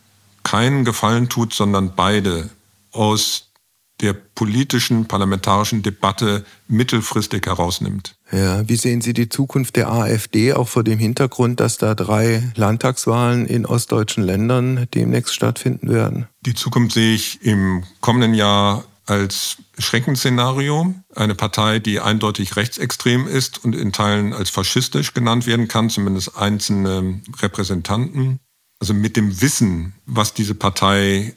keinen 0.42 0.84
Gefallen 0.84 1.28
tut, 1.28 1.52
sondern 1.52 1.92
beide 1.94 2.50
aus 2.92 3.52
der 4.00 4.14
politischen 4.14 5.06
parlamentarischen 5.06 5.82
Debatte 5.82 6.44
mittelfristig 6.66 7.46
herausnimmt. 7.46 8.16
Ja, 8.32 8.68
wie 8.68 8.76
sehen 8.76 9.00
Sie 9.00 9.12
die 9.12 9.28
Zukunft 9.28 9.76
der 9.76 9.92
AfD 9.92 10.54
auch 10.54 10.68
vor 10.68 10.82
dem 10.82 10.98
Hintergrund, 10.98 11.60
dass 11.60 11.78
da 11.78 11.94
drei 11.94 12.42
Landtagswahlen 12.56 13.46
in 13.46 13.64
ostdeutschen 13.64 14.24
Ländern 14.24 14.88
demnächst 14.94 15.34
stattfinden 15.34 15.88
werden? 15.88 16.26
Die 16.40 16.54
Zukunft 16.54 16.94
sehe 16.94 17.14
ich 17.14 17.42
im 17.42 17.84
kommenden 18.00 18.34
Jahr 18.34 18.84
als 19.06 19.58
Schreckensszenario. 19.78 20.94
Eine 21.14 21.34
Partei, 21.34 21.78
die 21.78 22.00
eindeutig 22.00 22.56
rechtsextrem 22.56 23.26
ist 23.26 23.64
und 23.64 23.74
in 23.74 23.92
Teilen 23.92 24.32
als 24.32 24.50
faschistisch 24.50 25.14
genannt 25.14 25.46
werden 25.46 25.68
kann, 25.68 25.90
zumindest 25.90 26.36
einzelne 26.36 27.20
Repräsentanten. 27.40 28.40
Also 28.80 28.94
mit 28.94 29.16
dem 29.16 29.40
Wissen, 29.40 29.94
was 30.06 30.34
diese 30.34 30.54
Partei 30.54 31.34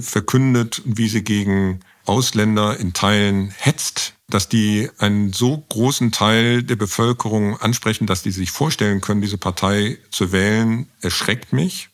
verkündet, 0.00 0.82
wie 0.84 1.08
sie 1.08 1.22
gegen 1.22 1.80
Ausländer 2.06 2.78
in 2.78 2.92
Teilen 2.92 3.52
hetzt, 3.56 4.14
dass 4.28 4.48
die 4.48 4.90
einen 4.98 5.32
so 5.32 5.58
großen 5.58 6.12
Teil 6.12 6.62
der 6.62 6.76
Bevölkerung 6.76 7.58
ansprechen, 7.58 8.06
dass 8.06 8.22
die 8.22 8.30
sich 8.30 8.50
vorstellen 8.50 9.00
können, 9.00 9.20
diese 9.20 9.38
Partei 9.38 9.98
zu 10.10 10.32
wählen, 10.32 10.88
erschreckt 11.00 11.52
mich. 11.52 11.88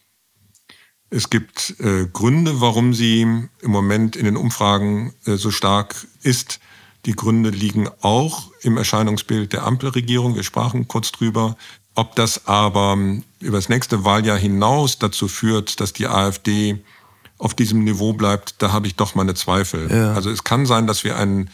Es 1.10 1.28
gibt 1.28 1.74
äh, 1.80 2.06
Gründe, 2.06 2.60
warum 2.60 2.94
sie 2.94 3.22
im 3.22 3.50
Moment 3.64 4.14
in 4.14 4.24
den 4.24 4.36
Umfragen 4.36 5.12
äh, 5.26 5.34
so 5.34 5.50
stark 5.50 5.94
ist. 6.22 6.60
Die 7.04 7.16
Gründe 7.16 7.50
liegen 7.50 7.88
auch 8.00 8.50
im 8.62 8.76
Erscheinungsbild 8.76 9.52
der 9.52 9.64
Ampelregierung. 9.64 10.36
Wir 10.36 10.44
sprachen 10.44 10.86
kurz 10.86 11.10
drüber. 11.10 11.56
Ob 11.96 12.14
das 12.14 12.46
aber 12.46 12.96
über 13.40 13.58
das 13.58 13.68
nächste 13.68 14.04
Wahljahr 14.04 14.38
hinaus 14.38 14.98
dazu 14.98 15.26
führt, 15.26 15.80
dass 15.80 15.92
die 15.92 16.06
AfD 16.06 16.78
auf 17.40 17.54
diesem 17.54 17.84
Niveau 17.84 18.12
bleibt, 18.12 18.56
da 18.58 18.72
habe 18.72 18.86
ich 18.86 18.96
doch 18.96 19.14
meine 19.14 19.34
Zweifel. 19.34 19.90
Ja. 19.90 20.12
Also 20.12 20.30
es 20.30 20.44
kann 20.44 20.66
sein, 20.66 20.86
dass 20.86 21.04
wir 21.04 21.16
ein 21.16 21.50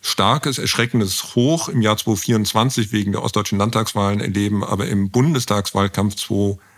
starkes, 0.00 0.58
erschreckendes 0.58 1.34
Hoch 1.34 1.68
im 1.68 1.80
Jahr 1.80 1.96
2024 1.96 2.92
wegen 2.92 3.12
der 3.12 3.22
ostdeutschen 3.22 3.58
Landtagswahlen 3.58 4.20
erleben, 4.20 4.62
aber 4.62 4.86
im 4.88 5.10
Bundestagswahlkampf 5.10 6.16
2024 6.16 6.71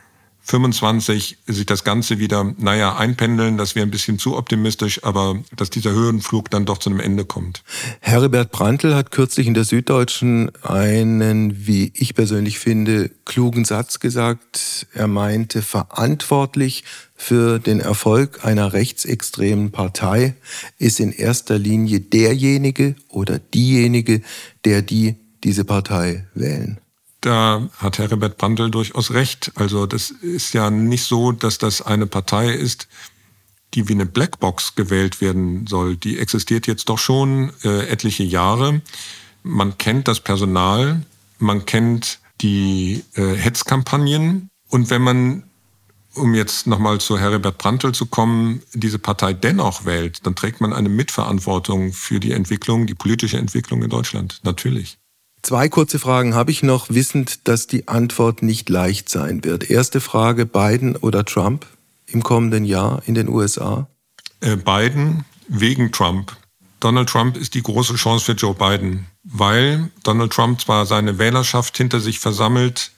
25 0.46 1.38
sich 1.46 1.66
das 1.66 1.84
Ganze 1.84 2.18
wieder, 2.18 2.54
naja, 2.58 2.96
einpendeln. 2.96 3.56
Das 3.56 3.74
wäre 3.74 3.86
ein 3.86 3.90
bisschen 3.90 4.18
zu 4.18 4.36
optimistisch, 4.36 5.02
aber 5.02 5.42
dass 5.56 5.70
dieser 5.70 5.92
Höhenflug 5.92 6.50
dann 6.50 6.66
doch 6.66 6.78
zu 6.78 6.90
einem 6.90 7.00
Ende 7.00 7.24
kommt. 7.24 7.62
Herbert 8.00 8.52
Brandl 8.52 8.94
hat 8.94 9.10
kürzlich 9.10 9.46
in 9.46 9.54
der 9.54 9.64
Süddeutschen 9.64 10.52
einen, 10.62 11.66
wie 11.66 11.92
ich 11.94 12.14
persönlich 12.14 12.58
finde, 12.58 13.10
klugen 13.24 13.64
Satz 13.64 14.00
gesagt. 14.00 14.86
Er 14.92 15.06
meinte, 15.06 15.62
verantwortlich 15.62 16.84
für 17.16 17.58
den 17.58 17.80
Erfolg 17.80 18.44
einer 18.44 18.74
rechtsextremen 18.74 19.70
Partei 19.70 20.34
ist 20.78 21.00
in 21.00 21.12
erster 21.12 21.58
Linie 21.58 22.00
derjenige 22.00 22.96
oder 23.08 23.38
diejenige, 23.38 24.20
der 24.66 24.82
die 24.82 25.16
diese 25.42 25.64
Partei 25.64 26.26
wählen 26.34 26.80
da 27.24 27.68
hat 27.78 27.98
Herbert 27.98 28.36
Brandl 28.36 28.70
durchaus 28.70 29.12
recht. 29.12 29.52
Also 29.54 29.86
das 29.86 30.10
ist 30.10 30.52
ja 30.52 30.70
nicht 30.70 31.04
so, 31.04 31.32
dass 31.32 31.58
das 31.58 31.80
eine 31.80 32.06
Partei 32.06 32.52
ist, 32.52 32.86
die 33.72 33.88
wie 33.88 33.94
eine 33.94 34.06
Blackbox 34.06 34.74
gewählt 34.74 35.20
werden 35.20 35.66
soll. 35.66 35.96
Die 35.96 36.18
existiert 36.18 36.66
jetzt 36.66 36.88
doch 36.88 36.98
schon 36.98 37.52
äh, 37.64 37.88
etliche 37.88 38.22
Jahre. 38.22 38.82
Man 39.42 39.78
kennt 39.78 40.06
das 40.06 40.20
Personal, 40.20 41.04
man 41.38 41.64
kennt 41.64 42.20
die 42.40 43.02
äh, 43.14 43.34
Hetzkampagnen. 43.34 44.50
Und 44.68 44.90
wenn 44.90 45.02
man, 45.02 45.44
um 46.14 46.34
jetzt 46.34 46.66
nochmal 46.66 47.00
zu 47.00 47.18
Herbert 47.18 47.58
Brandl 47.58 47.92
zu 47.92 48.06
kommen, 48.06 48.62
diese 48.74 48.98
Partei 48.98 49.32
dennoch 49.32 49.86
wählt, 49.86 50.26
dann 50.26 50.36
trägt 50.36 50.60
man 50.60 50.72
eine 50.72 50.88
Mitverantwortung 50.88 51.92
für 51.92 52.20
die 52.20 52.32
Entwicklung, 52.32 52.86
die 52.86 52.94
politische 52.94 53.38
Entwicklung 53.38 53.82
in 53.82 53.90
Deutschland. 53.90 54.40
Natürlich. 54.42 54.98
Zwei 55.44 55.68
kurze 55.68 55.98
Fragen 55.98 56.34
habe 56.34 56.50
ich 56.50 56.62
noch, 56.62 56.88
wissend, 56.88 57.46
dass 57.46 57.66
die 57.66 57.86
Antwort 57.86 58.42
nicht 58.42 58.70
leicht 58.70 59.10
sein 59.10 59.44
wird. 59.44 59.68
Erste 59.68 60.00
Frage, 60.00 60.46
Biden 60.46 60.96
oder 60.96 61.26
Trump 61.26 61.66
im 62.06 62.22
kommenden 62.22 62.64
Jahr 62.64 63.02
in 63.04 63.14
den 63.14 63.28
USA? 63.28 63.86
Äh, 64.40 64.56
Biden 64.56 65.26
wegen 65.46 65.92
Trump. 65.92 66.34
Donald 66.80 67.10
Trump 67.10 67.36
ist 67.36 67.52
die 67.52 67.62
große 67.62 67.96
Chance 67.96 68.24
für 68.24 68.32
Joe 68.32 68.54
Biden, 68.54 69.04
weil 69.22 69.90
Donald 70.02 70.32
Trump 70.32 70.62
zwar 70.62 70.86
seine 70.86 71.18
Wählerschaft 71.18 71.76
hinter 71.76 72.00
sich 72.00 72.20
versammelt, 72.20 72.92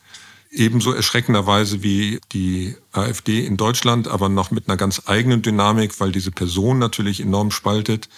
ebenso 0.53 0.93
erschreckenderweise 0.93 1.83
wie 1.83 2.21
die 2.31 2.77
AfD 2.93 3.45
in 3.45 3.57
Deutschland, 3.57 4.07
aber 4.07 4.29
noch 4.29 4.53
mit 4.53 4.69
einer 4.69 4.77
ganz 4.77 5.03
eigenen 5.07 5.43
Dynamik, 5.43 5.99
weil 5.99 6.13
diese 6.13 6.31
Person 6.31 6.79
natürlich 6.79 7.21
enorm 7.21 7.51
spaltet 7.51 8.09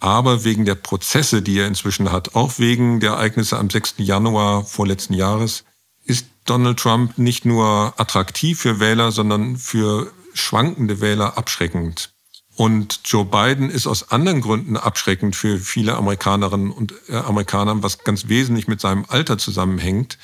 aber 0.00 0.44
wegen 0.44 0.64
der 0.64 0.74
Prozesse, 0.74 1.42
die 1.42 1.58
er 1.58 1.66
inzwischen 1.66 2.12
hat, 2.12 2.34
auch 2.34 2.58
wegen 2.58 3.00
der 3.00 3.12
Ereignisse 3.12 3.58
am 3.58 3.70
6. 3.70 3.94
Januar 3.98 4.64
vorletzten 4.64 5.14
Jahres, 5.14 5.64
ist 6.04 6.26
Donald 6.44 6.78
Trump 6.78 7.18
nicht 7.18 7.44
nur 7.44 7.94
attraktiv 7.96 8.60
für 8.60 8.80
Wähler, 8.80 9.12
sondern 9.12 9.56
für 9.56 10.12
schwankende 10.32 11.00
Wähler 11.00 11.36
abschreckend. 11.36 12.10
Und 12.56 13.00
Joe 13.04 13.24
Biden 13.24 13.70
ist 13.70 13.86
aus 13.86 14.10
anderen 14.10 14.40
Gründen 14.40 14.76
abschreckend 14.76 15.36
für 15.36 15.58
viele 15.58 15.94
Amerikanerinnen 15.94 16.72
und 16.72 16.92
äh, 17.08 17.16
Amerikaner, 17.16 17.82
was 17.82 17.98
ganz 17.98 18.26
wesentlich 18.28 18.66
mit 18.66 18.80
seinem 18.80 19.04
Alter 19.06 19.38
zusammenhängt. 19.38 20.18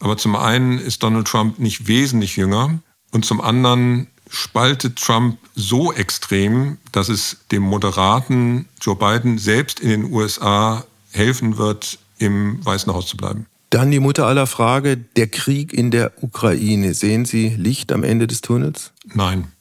Aber 0.00 0.16
zum 0.16 0.34
einen 0.34 0.78
ist 0.78 1.02
Donald 1.02 1.28
Trump 1.28 1.58
nicht 1.58 1.86
wesentlich 1.86 2.36
jünger 2.36 2.80
und 3.12 3.24
zum 3.24 3.40
anderen 3.40 4.08
spaltet 4.28 4.96
Trump 4.96 5.38
so 5.54 5.92
extrem, 5.92 6.78
dass 6.92 7.08
es 7.08 7.38
dem 7.50 7.62
moderaten 7.62 8.68
Joe 8.80 8.96
Biden 8.96 9.38
selbst 9.38 9.80
in 9.80 9.88
den 9.90 10.12
USA 10.12 10.84
helfen 11.10 11.56
wird, 11.58 11.98
im 12.18 12.64
Weißen 12.64 12.92
Haus 12.92 13.06
zu 13.06 13.16
bleiben. 13.16 13.46
Dann 13.70 13.90
die 13.90 14.00
Mutter 14.00 14.26
aller 14.26 14.46
Frage, 14.46 14.96
der 14.96 15.26
Krieg 15.26 15.72
in 15.72 15.90
der 15.90 16.22
Ukraine. 16.22 16.94
Sehen 16.94 17.24
Sie 17.24 17.48
Licht 17.48 17.92
am 17.92 18.04
Ende 18.04 18.26
des 18.26 18.40
Tunnels? 18.40 18.92
Nein. 19.12 19.52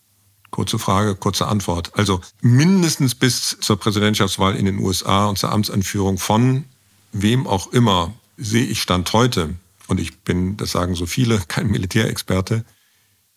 Kurze 0.52 0.80
Frage, 0.80 1.16
kurze 1.16 1.48
Antwort. 1.48 1.92
Also 1.98 2.22
mindestens 2.42 3.14
bis 3.14 3.58
zur 3.60 3.78
Präsidentschaftswahl 3.78 4.56
in 4.56 4.66
den 4.66 4.80
USA 4.80 5.26
und 5.26 5.38
zur 5.38 5.52
Amtsanführung 5.52 6.18
von 6.18 6.64
wem 7.12 7.46
auch 7.46 7.74
immer 7.74 8.14
sehe 8.38 8.66
ich 8.66 8.82
Stand 8.82 9.12
heute, 9.12 9.56
und 9.88 10.00
ich 10.00 10.20
bin, 10.20 10.58
das 10.58 10.72
sagen 10.72 10.96
so 10.96 11.06
viele, 11.06 11.42
kein 11.48 11.68
Militärexperte, 11.68 12.66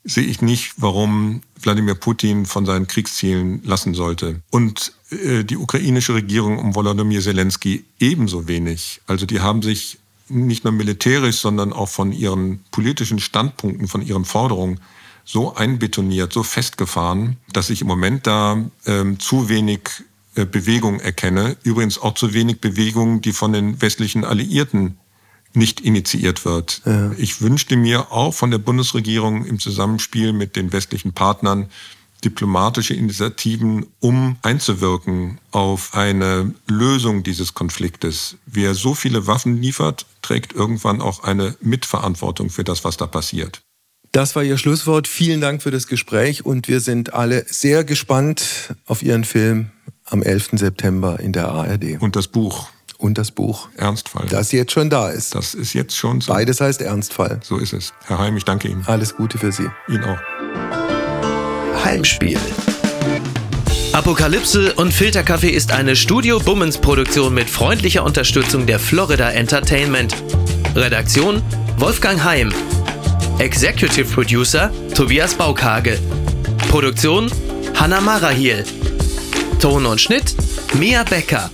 sehe 0.09 0.25
ich 0.25 0.43
nicht, 0.43 0.75
warum 0.79 1.43
Wladimir 1.61 1.95
Putin 1.95 2.47
von 2.47 2.67
seinen 2.67 2.87
Kriegszielen 2.87 3.63
lassen 3.65 3.95
sollte. 3.95 4.41
Und 4.51 4.93
äh, 5.11 5.45
die 5.45 5.57
ukrainische 5.57 6.15
Regierung 6.15 6.59
um 6.59 6.75
Volodymyr 6.75 7.21
Zelensky 7.21 7.85
ebenso 8.01 8.49
wenig. 8.49 9.01
Also 9.07 9.27
die 9.27 9.41
haben 9.41 9.63
sich 9.63 9.99
nicht 10.29 10.65
nur 10.65 10.73
militärisch, 10.73 11.37
sondern 11.37 11.73
auch 11.73 11.89
von 11.89 12.13
ihren 12.13 12.61
politischen 12.71 13.19
Standpunkten, 13.19 13.89
von 13.89 14.03
ihren 14.03 14.25
Forderungen 14.25 14.81
so 15.25 15.55
einbetoniert, 15.55 16.33
so 16.33 16.43
festgefahren, 16.43 17.37
dass 17.53 17.71
ich 17.71 17.83
im 17.83 17.87
Moment 17.87 18.27
da 18.27 18.65
ähm, 18.87 19.21
zu 19.21 19.49
wenig 19.49 19.81
äh, 20.35 20.47
Bewegung 20.47 21.01
erkenne. 21.01 21.57
Übrigens 21.63 21.99
auch 21.99 22.15
zu 22.15 22.33
wenig 22.33 22.61
Bewegung, 22.61 23.21
die 23.21 23.33
von 23.33 23.53
den 23.53 23.81
westlichen 23.83 24.25
Alliierten 24.25 24.97
nicht 25.55 25.81
initiiert 25.81 26.45
wird. 26.45 26.83
Ja. 26.85 27.13
Ich 27.19 27.41
wünschte 27.41 27.77
mir 27.77 28.13
auch 28.13 28.35
von 28.35 28.51
der 28.51 28.59
Bundesregierung 28.59 29.45
im 29.45 29.59
Zusammenspiel 29.59 30.33
mit 30.33 30.57
den 30.57 30.73
westlichen 30.73 31.13
Partnern 31.13 31.69
diplomatische 32.25 32.95
Initiativen, 32.95 33.87
um 34.01 34.37
einzuwirken 34.43 35.39
auf 35.51 35.95
eine 35.95 36.53
Lösung 36.67 37.23
dieses 37.23 37.55
Konfliktes. 37.55 38.37
Wer 38.47 38.75
so 38.75 38.95
viele 38.95 39.27
Waffen 39.27 39.61
liefert, 39.61 40.07
trägt 40.23 40.53
irgendwann 40.53 41.01
auch 41.01 41.23
eine 41.23 41.57
Mitverantwortung 41.61 42.51
für 42.51 42.65
das, 42.65 42.85
was 42.85 42.97
da 42.97 43.07
passiert. 43.07 43.63
Das 44.13 44.35
war 44.35 44.43
Ihr 44.43 44.59
Schlusswort. 44.59 45.07
Vielen 45.07 45.41
Dank 45.41 45.63
für 45.63 45.71
das 45.71 45.87
Gespräch 45.87 46.45
und 46.45 46.67
wir 46.67 46.81
sind 46.81 47.13
alle 47.13 47.45
sehr 47.49 47.85
gespannt 47.85 48.75
auf 48.87 49.03
Ihren 49.03 49.25
Film 49.25 49.71
am 50.07 50.23
11. 50.23 50.51
September 50.53 51.21
in 51.21 51.33
der 51.33 51.49
ARD. 51.49 52.01
Und 52.01 52.17
das 52.17 52.27
Buch 52.29 52.71
und 52.99 53.17
das 53.17 53.31
Buch 53.31 53.69
Ernstfall. 53.77 54.27
Das 54.29 54.53
jetzt 54.53 54.73
schon 54.73 54.91
da 54.91 55.09
ist. 55.09 55.35
Das 55.35 55.55
ist 55.55 55.73
jetzt 55.73 55.97
schon 55.97 56.21
so. 56.21 56.33
Beides 56.33 56.61
heißt 56.61 56.83
Ernstfall. 56.83 57.41
So 57.43 57.57
ist 57.57 57.73
es. 57.73 57.95
Herr 58.07 58.19
Heim, 58.19 58.37
ich 58.37 58.45
danke 58.45 58.69
Ihnen. 58.69 58.85
Alles 58.87 59.17
Gute 59.17 59.39
für 59.39 59.53
Sie. 59.53 59.69
Ihnen 59.89 60.05
auch. 60.05 61.85
Heimspiel. 61.85 62.39
Apokalypse 63.93 64.75
und 64.75 64.93
Filterkaffee 64.93 65.49
ist 65.49 65.73
eine 65.73 65.97
Studio 65.97 66.39
Bummens 66.39 66.77
Produktion 66.77 67.33
mit 67.35 67.49
freundlicher 67.49 68.05
Unterstützung 68.05 68.67
der 68.67 68.79
Florida 68.79 69.31
Entertainment. 69.31 70.15
Redaktion 70.75 71.43
Wolfgang 71.79 72.23
Heim. 72.23 72.53
Executive 73.39 74.13
Producer 74.13 74.71
Tobias 74.95 75.35
Baukage. 75.35 75.99
Produktion 76.69 77.31
Hanna 77.75 78.01
Marahiel. 78.01 78.65
Ton 79.61 79.87
und 79.87 80.01
Schnitt 80.01 80.35
Mia 80.75 81.05
Becker. 81.05 81.51